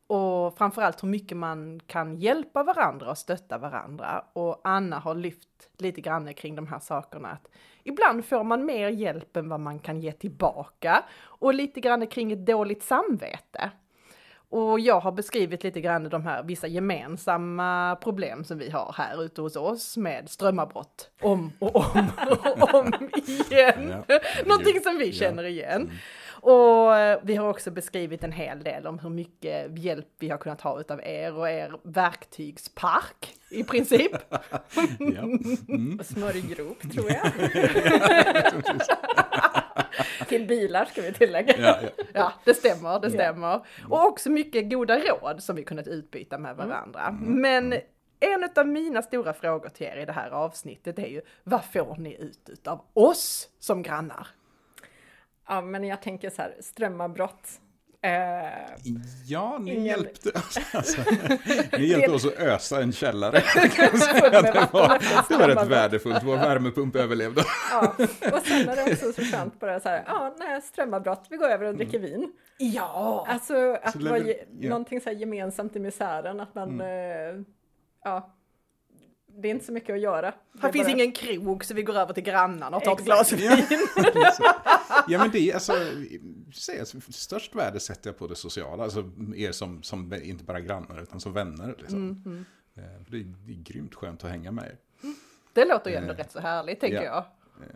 Och 0.08 0.58
framförallt 0.58 1.04
hur 1.04 1.08
mycket 1.08 1.38
man 1.38 1.80
kan 1.88 2.16
hjälpa 2.16 2.64
varandra 2.64 3.10
och 3.12 3.18
stötta 3.18 3.58
varandra. 3.58 4.26
Och 4.34 4.62
Anna 4.64 5.00
har 5.00 5.16
lyft 5.16 5.50
lite 5.78 6.02
grann 6.02 6.34
kring 6.34 6.56
de 6.56 6.68
här 6.68 6.80
sakerna. 6.80 7.30
Att 7.30 7.48
ibland 7.84 8.26
får 8.26 8.44
man 8.44 8.66
mer 8.66 8.90
hjälp 8.90 9.38
än 9.38 9.50
vad 9.50 9.60
man 9.60 9.80
kan 9.80 10.02
ge 10.02 10.12
tillbaka. 10.12 11.04
Och 11.24 11.54
lite 11.54 11.80
grann 11.80 12.08
kring 12.08 12.32
ett 12.32 12.46
dåligt 12.46 12.84
samvete. 12.84 13.72
Och 14.54 14.80
jag 14.80 15.00
har 15.00 15.12
beskrivit 15.12 15.64
lite 15.64 15.82
grann 15.82 16.10
de 16.10 16.26
här 16.26 16.44
vissa 16.44 16.68
gemensamma 16.68 17.96
problem 17.96 18.44
som 18.44 18.58
vi 18.58 18.70
har 18.70 18.96
här 18.98 19.24
ute 19.24 19.42
hos 19.42 19.56
oss 19.56 19.98
med 19.98 20.30
strömavbrott 20.30 21.10
om 21.22 21.52
och 21.60 21.76
om 21.76 22.12
och 22.62 22.74
om 22.76 23.10
igen. 23.28 23.94
Ja. 24.08 24.20
Någonting 24.46 24.80
som 24.80 24.98
vi 24.98 25.12
känner 25.14 25.44
igen. 25.44 25.92
Och 26.44 26.96
eh, 26.98 27.20
vi 27.24 27.36
har 27.36 27.50
också 27.50 27.72
beskrivit 27.72 28.24
en 28.24 28.32
hel 28.32 28.64
del 28.64 28.88
om 28.88 29.00
hur 29.00 29.10
mycket 29.10 29.78
hjälp 29.78 30.08
vi 30.20 30.30
har 30.30 30.38
kunnat 30.38 30.62
ha 30.62 30.80
utav 30.80 31.02
er 31.04 31.34
och 31.38 31.50
er 31.50 31.76
verktygspark 31.84 33.36
i 33.52 33.64
princip. 33.64 34.12
Ja. 35.00 35.22
Mm. 35.70 36.00
Smörjgrop 36.04 36.82
tror 36.94 37.12
jag. 37.12 37.32
Till 40.28 40.48
bilar 40.48 40.86
ska 40.86 41.02
vi 41.02 41.14
tillägga. 41.14 41.54
Ja, 41.58 41.80
ja. 41.82 41.90
Ja, 42.14 42.34
det 42.46 42.54
stämmer, 42.54 43.00
det 43.00 43.12
stämmer. 43.12 43.66
Och 43.90 44.06
också 44.06 44.30
mycket 44.30 44.70
goda 44.70 45.00
råd 45.00 45.44
som 45.44 45.56
vi 45.56 45.64
kunnat 45.64 45.88
utbyta 45.88 46.38
med 46.38 46.56
varandra. 46.56 47.18
Men 47.22 47.74
en 48.20 48.50
av 48.56 48.68
mina 48.68 49.02
stora 49.02 49.34
frågor 49.34 49.70
till 49.70 49.86
er 49.88 49.98
i 49.98 50.06
det 50.06 50.12
här 50.12 50.30
avsnittet 50.30 51.00
är 51.00 51.08
ju, 51.08 51.22
vad 51.44 51.66
får 51.66 51.96
ni 51.98 52.16
ut 52.16 52.50
utav 52.50 52.82
oss 52.94 53.50
som 53.60 53.84
grannar? 53.84 54.28
Ja, 55.48 55.62
men 55.62 55.84
jag 55.84 56.02
tänker 56.02 56.30
så 56.30 56.42
här, 56.42 56.56
strömavbrott. 56.62 57.48
Eh, 58.02 58.12
Ja, 59.26 59.58
ni 59.62 59.72
Ingen- 59.72 59.86
hjälpte, 59.86 60.32
alltså, 60.74 61.02
ni 61.78 61.86
hjälpte 61.86 62.12
oss 62.12 62.26
att 62.26 62.34
ösa 62.40 62.82
en 62.82 62.92
källare. 62.92 63.32
det, 63.56 64.70
var, 64.74 65.00
det 65.30 65.38
var 65.38 65.48
rätt 65.48 65.68
värdefullt, 65.68 66.24
vår 66.24 66.36
värmepump 66.38 66.96
överlevde. 66.96 67.44
ja. 67.72 67.94
Och 68.34 68.46
sen 68.46 68.70
är 68.70 68.76
det 68.86 68.92
också 68.94 69.14
så 69.14 69.22
skönt 69.22 69.60
bara 69.60 69.80
så 69.80 69.90
här, 69.90 70.04
ja, 70.08 70.36
när 70.40 70.62
strömavbrott, 70.62 71.26
vi 71.30 71.38
går 71.38 71.50
över 71.50 71.66
och 71.66 71.76
dricker 71.76 72.00
vin. 72.00 72.32
Ja! 72.58 73.26
Alltså 73.30 73.78
att 73.84 73.96
lever- 73.96 74.20
ge- 74.26 74.44
ja. 74.60 74.70
någonting 74.70 75.02
så 75.02 75.10
här 75.10 75.16
gemensamt 75.18 75.76
i 75.76 75.80
misären, 75.80 76.40
att 76.40 76.56
man, 76.56 76.82
eh, 76.82 76.88
ja, 78.04 78.34
det 79.42 79.48
är 79.48 79.52
inte 79.52 79.66
så 79.66 79.72
mycket 79.72 79.94
att 79.96 80.02
göra. 80.02 80.34
Här 80.60 80.70
är 80.70 80.74
finns 80.74 80.86
bara- 80.88 80.92
ingen 80.94 81.12
krog 81.12 81.66
så 81.66 81.74
vi 81.74 81.84
går 81.84 81.96
över 81.96 82.14
till 82.14 82.24
grannarna 82.24 82.78
och 82.78 82.84
tar 82.84 82.94
ett 82.94 83.00
Exakt. 83.00 83.30
glas 83.30 83.42
Ja. 83.44 83.56
vin. 83.56 83.88
Ja 85.08 85.20
men 85.20 85.32
det 85.32 85.50
är 85.50 85.54
alltså, 85.54 85.74
störst 87.12 87.56
värde 87.56 87.80
sätter 87.80 88.10
jag 88.10 88.18
på 88.18 88.28
det 88.28 88.36
sociala, 88.36 88.84
alltså 88.84 89.12
er 89.36 89.52
som, 89.52 89.84
som 89.84 90.14
inte 90.14 90.44
bara 90.44 90.60
grannar 90.60 91.02
utan 91.02 91.20
som 91.20 91.34
vänner. 91.34 91.76
Liksom. 91.78 92.46
Eh, 92.76 92.84
för 93.04 93.12
Det, 93.12 93.18
är, 93.18 93.24
det 93.46 93.52
är 93.52 93.64
grymt 93.64 93.96
skönt 93.96 94.24
att 94.24 94.30
hänga 94.32 94.52
med 94.52 94.66
er. 94.66 94.78
Det 95.54 95.66
låter 95.66 95.90
ju 95.92 95.96
ändå 95.98 96.14
Eh, 96.14 96.18
rätt 96.18 96.32
så 96.32 96.40
härligt 96.40 96.80
tänker 96.80 97.04
ja. 97.04 97.28
jag. 97.60 97.70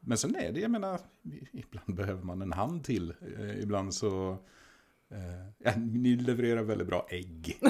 Men 0.00 0.18
sen 0.18 0.36
är 0.36 0.52
det, 0.52 0.60
jag 0.60 0.70
menar, 0.70 1.00
ibland 1.52 1.94
behöver 1.94 2.22
man 2.22 2.42
en 2.42 2.52
hand 2.52 2.84
till. 2.84 3.14
Eh, 3.38 3.60
ibland 3.62 3.94
så, 3.94 4.30
eh, 4.30 4.36
ja, 5.58 5.72
ni 5.76 6.16
levererar 6.16 6.62
väldigt 6.62 6.88
bra 6.88 7.06
ägg. 7.10 7.58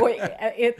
Och 0.00 0.10
ert, 0.40 0.76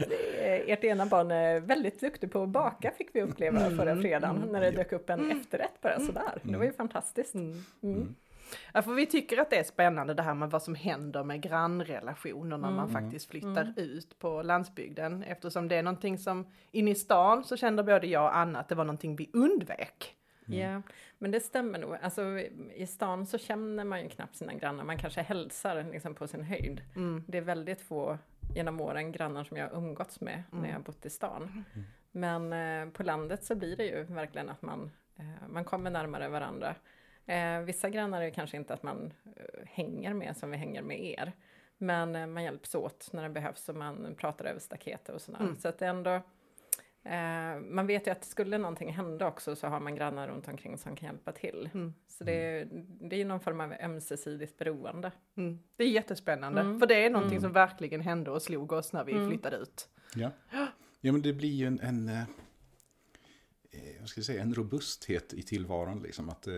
ert 0.66 0.84
ena 0.84 1.06
barn 1.06 1.30
är 1.30 1.60
väldigt 1.60 2.00
duktig 2.00 2.32
på 2.32 2.42
att 2.42 2.48
baka 2.48 2.90
fick 2.90 3.08
vi 3.12 3.22
uppleva 3.22 3.60
Mm. 3.60 3.78
förra 3.78 3.96
fredagen 3.96 4.48
när 4.52 4.60
det 4.60 4.70
dök 4.70 4.92
upp 4.92 5.10
en 5.10 5.30
efterrätt 5.30 5.80
bara 5.82 6.00
sådär. 6.00 6.38
Det 6.42 6.56
var 6.56 6.64
ju 6.64 6.72
fantastiskt. 6.72 7.34
Mm. 7.34 8.14
Ja, 8.72 8.82
för 8.82 8.92
vi 8.94 9.06
tycker 9.06 9.38
att 9.40 9.50
det 9.50 9.56
är 9.56 9.64
spännande 9.64 10.14
det 10.14 10.22
här 10.22 10.34
med 10.34 10.50
vad 10.50 10.62
som 10.62 10.74
händer 10.74 11.24
med 11.24 11.42
grannrelationer 11.42 12.58
när 12.58 12.70
man 12.70 12.88
faktiskt 12.90 13.30
flyttar 13.30 13.74
ut 13.76 14.18
på 14.18 14.42
landsbygden. 14.42 15.22
Eftersom 15.22 15.68
det 15.68 15.76
är 15.76 15.82
någonting 15.82 16.18
som 16.18 16.46
inne 16.70 16.90
i 16.90 16.94
stan 16.94 17.44
så 17.44 17.56
kände 17.56 17.82
både 17.82 18.06
jag 18.06 18.24
och 18.24 18.36
Anna 18.36 18.58
att 18.58 18.68
det 18.68 18.74
var 18.74 18.84
någonting 18.84 19.16
vi 19.16 19.30
undvek. 19.32 20.14
Ja, 20.46 20.82
men 21.18 21.30
det 21.30 21.40
stämmer 21.40 21.78
nog. 21.78 21.96
Alltså, 22.02 22.38
I 22.74 22.86
stan 22.86 23.26
så 23.26 23.38
känner 23.38 23.84
man 23.84 24.02
ju 24.02 24.08
knappt 24.08 24.36
sina 24.36 24.54
grannar. 24.54 24.84
Man 24.84 24.98
kanske 24.98 25.22
hälsar 25.22 25.86
liksom, 25.92 26.14
på 26.14 26.28
sin 26.28 26.42
höjd. 26.42 26.82
Det 27.26 27.38
är 27.38 27.42
väldigt 27.42 27.80
få 27.80 28.18
genom 28.54 28.80
åren 28.80 29.12
grannar 29.12 29.44
som 29.44 29.56
jag 29.56 29.68
har 29.68 29.76
umgåtts 29.76 30.20
med 30.20 30.42
när 30.50 30.68
jag 30.68 30.74
har 30.74 30.82
bott 30.82 31.06
i 31.06 31.10
stan. 31.10 31.64
Men 32.12 32.52
eh, 32.52 32.92
på 32.92 33.02
landet 33.02 33.44
så 33.44 33.54
blir 33.54 33.76
det 33.76 33.84
ju 33.84 34.02
verkligen 34.02 34.48
att 34.50 34.62
man, 34.62 34.90
eh, 35.16 35.48
man 35.48 35.64
kommer 35.64 35.90
närmare 35.90 36.28
varandra. 36.28 36.74
Eh, 37.26 37.60
vissa 37.60 37.88
grannar 37.90 38.22
är 38.22 38.30
kanske 38.30 38.56
inte 38.56 38.74
att 38.74 38.82
man 38.82 39.12
eh, 39.36 39.66
hänger 39.66 40.14
med 40.14 40.36
som 40.36 40.50
vi 40.50 40.56
hänger 40.56 40.82
med 40.82 41.04
er. 41.04 41.32
Men 41.78 42.16
eh, 42.16 42.26
man 42.26 42.44
hjälps 42.44 42.74
åt 42.74 43.08
när 43.12 43.22
det 43.22 43.28
behövs 43.28 43.68
och 43.68 43.76
man 43.76 44.14
pratar 44.18 44.44
över 44.44 44.60
staketet 44.60 45.14
och 45.14 45.20
sådär. 45.20 45.38
Så 45.58 45.68
att 45.68 45.78
det 45.78 45.86
ändå 45.86 46.20
Eh, 47.04 47.60
man 47.60 47.86
vet 47.86 48.06
ju 48.06 48.10
att 48.10 48.24
skulle 48.24 48.58
någonting 48.58 48.92
hända 48.92 49.26
också 49.26 49.56
så 49.56 49.66
har 49.66 49.80
man 49.80 49.94
grannar 49.94 50.28
runt 50.28 50.48
omkring 50.48 50.78
som 50.78 50.96
kan 50.96 51.06
hjälpa 51.08 51.32
till. 51.32 51.70
Så 52.08 52.24
det, 52.24 52.32
är- 52.32 52.68
det 53.08 53.16
är 53.16 53.18
ju 53.18 53.24
någon 53.24 53.40
form 53.40 53.60
av 53.60 53.72
ömsesidigt 53.72 54.58
beroende. 54.58 55.12
Mm. 55.36 55.58
Det 55.76 55.84
är 55.84 55.88
jättespännande, 55.88 56.60
för 56.80 56.86
det 56.86 57.04
är 57.06 57.10
någonting 57.10 57.40
som 57.40 57.52
verkligen 57.52 58.00
hände 58.00 58.30
och 58.30 58.42
slog 58.42 58.72
oss 58.72 58.92
när 58.92 59.04
vi 59.04 59.12
flyttade 59.28 59.56
ut. 59.56 59.88
Ja. 60.14 60.30
ja, 61.00 61.12
men 61.12 61.22
det 61.22 61.32
blir 61.32 61.48
ju 61.54 61.66
en, 61.66 61.80
en, 61.80 62.08
eh, 62.08 62.22
eh, 63.70 64.00
vad 64.00 64.08
ska 64.08 64.18
jag 64.18 64.24
säga, 64.26 64.42
en 64.42 64.54
robusthet 64.54 65.32
i 65.34 65.42
tillvaron. 65.42 66.02
Liksom, 66.02 66.30
att 66.30 66.46
eh, 66.46 66.54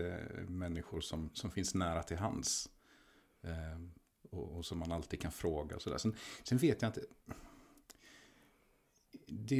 människor 0.47 1.01
som, 1.01 1.29
som 1.33 1.51
finns 1.51 1.75
nära 1.75 2.03
till 2.03 2.17
hands. 2.17 2.69
Eh, 3.43 3.81
och, 4.31 4.57
och 4.57 4.65
som 4.65 4.79
man 4.79 4.91
alltid 4.91 5.21
kan 5.21 5.31
fråga 5.31 5.75
och 5.75 5.81
sådär. 5.81 5.97
Sen, 5.97 6.15
sen 6.43 6.57
vet 6.57 6.81
jag 6.81 6.89
inte. 6.89 7.01
Det, 9.27 9.55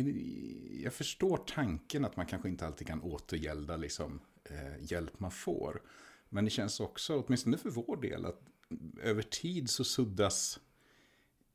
jag 0.84 0.94
förstår 0.94 1.38
tanken 1.38 2.06
att 2.06 2.18
man 2.18 2.26
kanske 2.26 2.50
inte 2.50 2.68
alltid 2.68 2.88
kan 2.88 3.02
återgälda 3.02 3.78
liksom, 3.78 4.20
eh, 4.44 4.92
hjälp 4.92 5.20
man 5.20 5.32
får. 5.32 5.82
Men 6.30 6.46
det 6.46 6.52
känns 6.52 6.80
också, 6.80 7.24
åtminstone 7.26 7.58
för 7.58 7.70
vår 7.70 7.98
del, 7.98 8.26
att 8.26 8.42
över 9.02 9.22
tid 9.22 9.70
så 9.70 9.84
suddas 9.84 10.60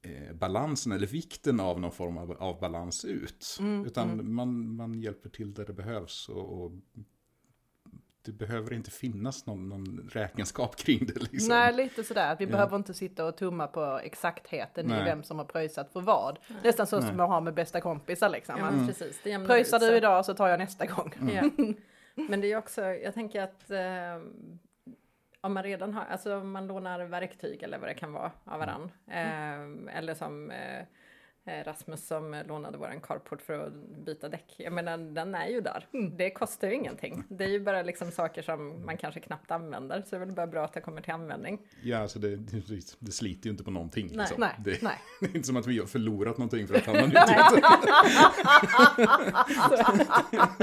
eh, 0.02 0.34
balansen 0.34 0.92
eller 0.92 1.06
vikten 1.06 1.60
av 1.60 1.80
någon 1.80 1.92
form 1.92 2.18
av, 2.18 2.32
av 2.32 2.60
balans 2.60 3.04
ut. 3.04 3.58
Utan 3.86 4.34
Man, 4.34 4.76
man 4.76 5.00
hjälper 5.00 5.28
till 5.30 5.54
där 5.54 5.66
det 5.66 5.72
behövs. 5.72 6.28
Och, 6.28 6.64
och 6.64 6.72
det 8.24 8.32
behöver 8.32 8.72
inte 8.72 8.90
finnas 8.90 9.46
någon, 9.46 9.68
någon 9.68 10.08
räkenskap 10.12 10.76
kring 10.76 11.06
det. 11.06 11.22
Liksom. 11.32 11.48
Nej, 11.48 11.72
lite 11.72 12.04
sådär. 12.04 12.36
Vi 12.38 12.44
Ja. 12.44 12.50
behöver 12.50 12.76
inte 12.76 12.94
sitta 12.94 13.24
och 13.24 13.36
tumma 13.36 13.66
på 13.66 14.00
exaktheten 14.04 14.86
i 14.86 14.88
Nej. 14.88 15.04
vem 15.04 15.22
som 15.22 15.38
har 15.38 15.44
pröjsat 15.44 15.92
för 15.92 16.00
vad. 16.00 16.38
Nästan 16.62 16.86
så 16.86 17.02
som 17.02 17.16
man 17.16 17.30
har 17.30 17.40
med 17.40 17.54
bästa 17.54 17.80
kompisar 17.80 18.28
liksom. 18.28 18.54
Ja, 18.58 18.86
precis. 18.86 19.20
Det 19.24 19.30
jämnar 19.30 19.48
Pröjsar 19.48 19.78
du 19.78 19.96
idag 19.96 20.24
så 20.24 20.34
tar 20.34 20.48
jag 20.48 20.58
nästa 20.58 20.86
gång. 20.86 21.14
Ja. 21.32 21.50
Men 22.14 22.40
det 22.40 22.52
är 22.52 22.56
också, 22.56 22.82
jag 22.84 23.14
tänker 23.14 23.42
att 23.42 23.70
eh, 23.70 24.22
om 25.40 25.52
man 25.54 25.62
redan 25.62 25.94
har, 25.94 26.04
alltså 26.04 26.36
om 26.36 26.50
man 26.50 26.66
lånar 26.66 27.04
verktyg 27.04 27.62
eller 27.62 27.78
vad 27.78 27.88
det 27.88 27.94
kan 27.94 28.12
vara 28.12 28.32
av 28.44 28.58
varann. 28.58 28.90
Eh, 29.06 29.96
eller 29.98 30.14
som 30.14 30.50
eh, 30.50 30.84
Rasmus 31.44 32.06
som 32.06 32.42
lånade 32.48 32.78
våran 32.78 33.00
carport 33.00 33.42
för 33.42 33.66
att 33.66 33.72
byta 34.04 34.28
däck. 34.28 34.54
Jag 34.56 34.72
menar, 34.72 34.98
den 34.98 35.34
är 35.34 35.46
ju 35.46 35.60
där. 35.60 35.86
Det 36.16 36.30
kostar 36.30 36.68
ju 36.68 36.74
ingenting. 36.74 37.24
Det 37.28 37.44
är 37.44 37.48
ju 37.48 37.60
bara 37.60 37.82
liksom 37.82 38.10
saker 38.10 38.42
som 38.42 38.86
man 38.86 38.96
kanske 38.96 39.20
knappt 39.20 39.50
använder. 39.50 40.02
Så 40.02 40.10
det 40.10 40.16
är 40.16 40.20
väl 40.20 40.34
bara 40.34 40.46
bra 40.46 40.64
att 40.64 40.72
det 40.72 40.80
kommer 40.80 41.02
till 41.02 41.12
användning. 41.12 41.58
Ja, 41.82 41.98
alltså 41.98 42.18
det, 42.18 42.36
det, 42.98 43.12
sliter 43.12 43.46
ju 43.46 43.50
inte 43.50 43.64
på 43.64 43.70
någonting. 43.70 44.06
Nej. 44.06 44.16
Liksom. 44.16 44.40
Nej, 44.40 44.54
det, 44.58 44.82
nej. 44.82 44.98
det 45.20 45.26
är 45.26 45.36
inte 45.36 45.46
som 45.46 45.56
att 45.56 45.66
vi 45.66 45.78
har 45.78 45.86
förlorat 45.86 46.38
någonting 46.38 46.68
för 46.68 46.74
att 46.74 46.86
han 46.86 46.96
har 46.96 47.06
nytt. 47.06 47.14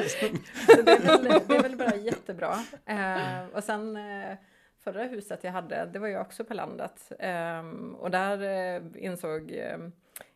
Så 0.75 0.81
det, 0.81 0.91
är 0.91 0.99
väl, 0.99 1.23
det 1.47 1.55
är 1.55 1.61
väl 1.61 1.77
bara 1.77 1.95
jättebra. 1.95 2.57
Eh, 2.85 3.47
och 3.53 3.63
sen 3.63 3.97
eh, 3.97 4.37
förra 4.83 5.03
huset 5.03 5.43
jag 5.43 5.51
hade, 5.51 5.89
det 5.93 5.99
var 5.99 6.07
ju 6.07 6.19
också 6.19 6.45
på 6.45 6.53
landet. 6.53 7.11
Ehm, 7.19 7.95
och 7.95 8.11
där 8.11 8.41
eh, 8.41 8.81
insåg, 8.95 9.51
eh, 9.51 9.77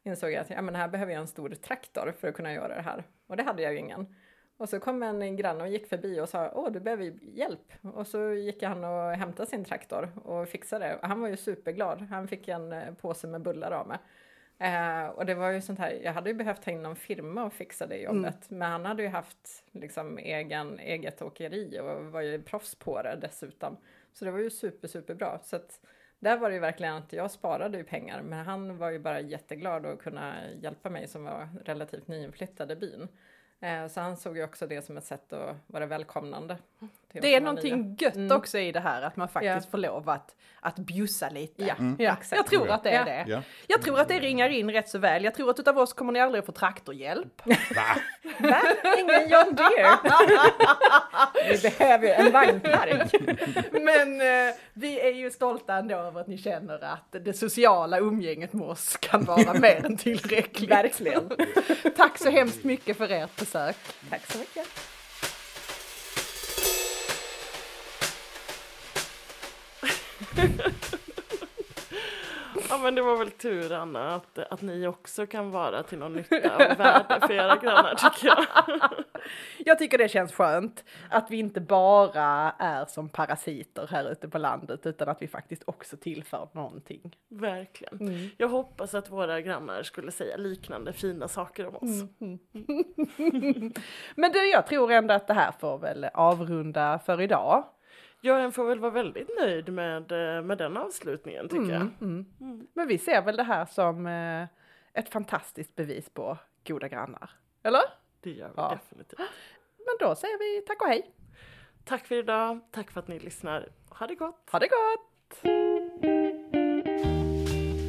insåg 0.03 0.31
jag 0.31 0.41
att 0.41 0.49
ja, 0.49 0.61
men 0.61 0.75
här 0.75 0.87
behöver 0.87 1.13
jag 1.13 1.21
en 1.21 1.27
stor 1.27 1.49
traktor 1.49 2.13
för 2.19 2.27
att 2.27 2.35
kunna 2.35 2.53
göra 2.53 2.75
det 2.75 2.81
här. 2.81 3.03
Och 3.27 3.37
det 3.37 3.43
hade 3.43 3.63
jag 3.63 3.73
ju 3.73 3.79
ingen. 3.79 4.15
Och 4.57 4.69
så 4.69 4.79
kom 4.79 5.03
en 5.03 5.35
granne 5.35 5.63
och 5.63 5.69
gick 5.69 5.87
förbi 5.87 6.21
och 6.21 6.29
sa 6.29 6.51
åh 6.53 6.71
du 6.71 6.79
behöver 6.79 7.13
hjälp. 7.21 7.73
Och 7.81 8.07
så 8.07 8.33
gick 8.33 8.63
han 8.63 8.83
och 8.83 9.11
hämtade 9.11 9.49
sin 9.49 9.65
traktor 9.65 10.11
och 10.23 10.49
fixade 10.49 10.85
det. 10.85 10.95
Och 10.95 11.07
han 11.07 11.21
var 11.21 11.27
ju 11.27 11.37
superglad. 11.37 12.01
Han 12.01 12.27
fick 12.27 12.47
en 12.47 12.73
eh, 12.73 12.93
påse 12.93 13.27
med 13.27 13.41
bullar 13.41 13.71
av 13.71 13.87
mig. 13.87 13.97
Eh, 14.57 15.07
och 15.07 15.25
det 15.25 15.35
var 15.35 15.51
ju 15.51 15.61
sånt 15.61 15.79
här, 15.79 15.91
jag 16.03 16.13
hade 16.13 16.29
ju 16.29 16.35
behövt 16.35 16.61
ta 16.61 16.71
in 16.71 16.83
någon 16.83 16.95
firma 16.95 17.43
och 17.43 17.53
fixa 17.53 17.87
det 17.87 17.97
jobbet. 17.97 18.49
Men 18.49 18.71
han 18.71 18.85
hade 18.85 19.03
ju 19.03 19.09
haft 19.09 19.63
liksom 19.71 20.17
egen, 20.17 20.79
eget 20.79 21.21
åkeri 21.21 21.79
och 21.79 22.05
var 22.05 22.21
ju 22.21 22.41
proffs 22.41 22.75
på 22.75 23.01
det 23.01 23.17
dessutom. 23.21 23.77
Så 24.13 24.25
det 24.25 24.31
var 24.31 24.39
ju 24.39 24.49
super, 24.49 24.87
super 24.87 25.13
bra. 25.13 25.39
Så 25.43 25.55
att 25.55 25.79
där 26.23 26.37
var 26.37 26.49
det 26.49 26.53
ju 26.53 26.59
verkligen 26.59 26.95
att 26.95 27.13
jag 27.13 27.31
sparade 27.31 27.77
ju 27.77 27.83
pengar. 27.83 28.21
Men 28.21 28.45
han 28.45 28.77
var 28.77 28.89
ju 28.89 28.99
bara 28.99 29.21
jätteglad 29.21 29.85
att 29.85 29.99
kunna 29.99 30.33
hjälpa 30.61 30.89
mig 30.89 31.07
som 31.07 31.23
var 31.23 31.49
relativt 31.65 32.07
nyinflyttad 32.07 32.71
i 32.71 32.75
byn. 32.75 33.07
Eh, 33.59 33.87
så 33.87 34.01
han 34.01 34.17
såg 34.17 34.37
ju 34.37 34.43
också 34.43 34.67
det 34.67 34.81
som 34.81 34.97
ett 34.97 35.03
sätt 35.03 35.33
att 35.33 35.55
vara 35.67 35.85
välkomnande. 35.85 36.57
Det 37.21 37.27
är 37.27 37.31
var 37.31 37.39
nya. 37.39 37.39
någonting 37.39 37.95
gött 37.99 38.15
Mm. 38.15 38.37
också 38.37 38.57
i 38.59 38.71
det 38.71 38.79
här 38.79 39.01
att 39.01 39.15
man 39.15 39.27
faktiskt 39.27 39.65
Ja. 39.65 39.71
får 39.71 39.77
lov 39.77 40.09
att, 40.09 40.35
att 40.59 40.75
bjussa 40.75 41.29
lite. 41.29 41.63
Ja, 41.63 41.75
Ja, 41.99 42.13
exakt. 42.13 42.35
jag 42.35 42.45
tror 42.45 42.67
Ja. 42.67 42.73
att 42.73 42.83
det 42.83 42.89
är 42.89 42.99
Ja. 42.99 43.05
det. 43.05 43.25
Ja. 43.31 43.41
Jag 43.67 43.81
tror 43.81 43.99
att 43.99 44.07
det 44.07 44.19
ringar 44.19 44.49
in 44.49 44.71
rätt 44.71 44.89
så 44.89 44.97
väl. 44.99 45.23
Jag 45.23 45.35
tror 45.35 45.49
att 45.49 45.59
utav 45.59 45.77
oss 45.77 45.93
kommer 45.93 46.13
ni 46.13 46.19
aldrig 46.19 46.39
att 46.39 46.45
få 46.45 46.51
traktorhjälp. 46.51 47.41
Va? 47.45 47.53
Va? 48.39 48.61
Ingen 48.99 49.29
John 49.29 49.55
Deere? 49.55 49.97
Vi 51.51 51.69
behöver 51.69 52.07
en 52.07 52.31
vagnpark. 52.31 53.13
Men 53.71 54.21
eh, 54.21 54.53
vi 54.73 54.99
är 54.99 55.11
ju 55.13 55.31
stolta 55.31 55.73
ändå 55.75 55.95
över 55.95 56.21
att 56.21 56.27
ni 56.27 56.37
känner 56.37 56.83
att 56.83 57.15
det 57.25 57.33
sociala 57.33 57.99
umgänget 57.99 58.53
med 58.53 58.67
oss 58.67 58.97
kan 58.97 59.23
vara 59.25 59.53
mer 59.53 59.85
än 59.85 59.97
tillräckligt. 59.97 60.71
Verkligen. 60.71 61.29
Tack 61.97 62.17
så 62.17 62.29
hemskt 62.29 62.63
mycket 62.63 62.97
för 62.97 63.09
ert 63.11 63.35
besök. 63.39 63.75
Tack 64.09 64.25
så 64.31 64.37
mycket. 64.39 64.67
Ja 72.69 72.77
men 72.77 72.95
det 72.95 73.01
var 73.01 73.17
väl 73.17 73.31
tur 73.31 73.73
Anna 73.73 74.15
att, 74.15 74.39
att 74.39 74.61
ni 74.61 74.87
också 74.87 75.25
kan 75.25 75.51
vara 75.51 75.83
till 75.83 75.97
någon 75.97 76.13
nytta 76.13 76.55
och 76.55 76.79
värde 76.79 77.19
för 77.27 77.31
era 77.31 77.55
grannar 77.55 77.95
tycker 77.95 78.27
jag. 78.27 78.45
Jag 79.65 79.79
tycker 79.79 79.97
det 79.97 80.09
känns 80.09 80.33
skönt 80.33 80.83
att 81.09 81.31
vi 81.31 81.37
inte 81.37 81.61
bara 81.61 82.55
är 82.59 82.85
som 82.85 83.09
parasiter 83.09 83.87
här 83.91 84.11
ute 84.11 84.29
på 84.29 84.37
landet 84.37 84.85
utan 84.85 85.09
att 85.09 85.21
vi 85.21 85.27
faktiskt 85.27 85.63
också 85.65 85.97
tillför 85.97 86.47
någonting. 86.51 87.15
Verkligen. 87.29 88.29
Jag 88.37 88.47
hoppas 88.47 88.93
att 88.93 89.09
våra 89.09 89.41
grannar 89.41 89.83
skulle 89.83 90.11
säga 90.11 90.37
liknande 90.37 90.93
fina 90.93 91.27
saker 91.27 91.67
om 91.67 91.75
oss. 91.75 92.03
Men 94.15 94.31
du, 94.31 94.49
jag 94.49 94.67
tror 94.67 94.91
ändå 94.91 95.13
att 95.13 95.27
det 95.27 95.33
här 95.33 95.51
får 95.59 95.77
väl 95.77 96.05
avrunda 96.13 96.99
för 96.99 97.21
idag. 97.21 97.65
Jag 98.25 98.53
får 98.53 98.65
väl 98.65 98.79
vara 98.79 98.91
väldigt 98.91 99.29
nöjd 99.39 99.73
med, 99.73 100.11
eh, 100.11 100.41
med 100.43 100.57
den 100.57 100.77
avslutningen 100.77 101.49
tycker 101.49 101.71
jag. 101.73 101.81
Mm, 102.01 102.25
mm. 102.41 102.67
Men 102.73 102.87
vi 102.87 102.97
ser 102.97 103.21
väl 103.21 103.35
det 103.37 103.43
här 103.43 103.65
som 103.65 104.07
eh, 104.07 104.43
ett 104.93 105.09
fantastiskt 105.09 105.75
bevis 105.75 106.09
på 106.09 106.37
goda 106.67 106.87
grannar. 106.87 107.29
Eller? 107.63 107.81
Det 108.21 108.31
gör 108.31 108.47
vi 108.47 108.53
Ja. 108.57 108.79
definitivt. 108.81 109.19
Men 109.77 110.07
då 110.07 110.15
säger 110.15 110.37
vi 110.39 110.65
tack 110.67 110.81
och 110.81 110.87
hej. 110.87 111.11
Tack 111.85 112.07
för 112.07 112.15
idag, 112.15 112.59
tack 112.71 112.91
för 112.91 112.99
att 112.99 113.07
ni 113.07 113.19
lyssnar. 113.19 113.67
Ha 113.89 114.07
det 114.07 114.15
gott! 114.15 114.49
Ha 114.51 114.59
det 114.59 114.67
gott! 114.67 115.41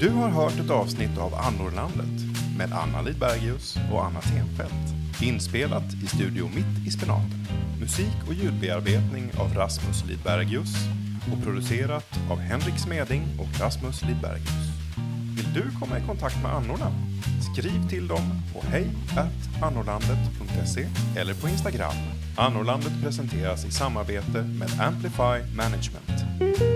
Du 0.00 0.10
har 0.10 0.28
hört 0.28 0.58
ett 0.64 0.70
avsnitt 0.70 1.18
av 1.18 1.34
Annorlandet 1.34 2.20
med 2.58 2.72
Anna 2.72 3.02
Lidbergius 3.02 3.76
och 3.92 4.04
Anna 4.04 4.20
Tenfelt. 4.20 5.03
Inspelat 5.22 5.94
i 6.04 6.06
Studio 6.06 6.50
Mitt 6.54 6.86
i 6.86 6.90
Spenaten. 6.90 7.46
Musik 7.80 8.16
och 8.26 8.34
ljudbearbetning 8.34 9.30
av 9.38 9.54
Rasmus 9.54 10.04
Lidbergius 10.08 10.74
och 11.32 11.44
producerat 11.44 12.18
av 12.30 12.38
Henrik 12.38 12.78
Smeding 12.78 13.22
och 13.38 13.60
Rasmus 13.60 14.02
Lidbergius. 14.02 14.74
Vill 15.36 15.52
du 15.54 15.70
komma 15.80 15.98
i 15.98 16.02
kontakt 16.06 16.42
med 16.42 16.52
annorna? 16.54 16.92
Skriv 17.52 17.88
till 17.88 18.08
dem 18.08 18.42
på 18.52 18.62
hej 18.68 18.86
annorlandet.se 19.62 20.86
eller 21.16 21.34
på 21.34 21.48
Instagram. 21.48 21.94
Annorlandet 22.36 22.92
presenteras 23.02 23.64
i 23.64 23.70
samarbete 23.70 24.42
med 24.42 24.80
Amplify 24.80 25.54
Management. 25.56 26.73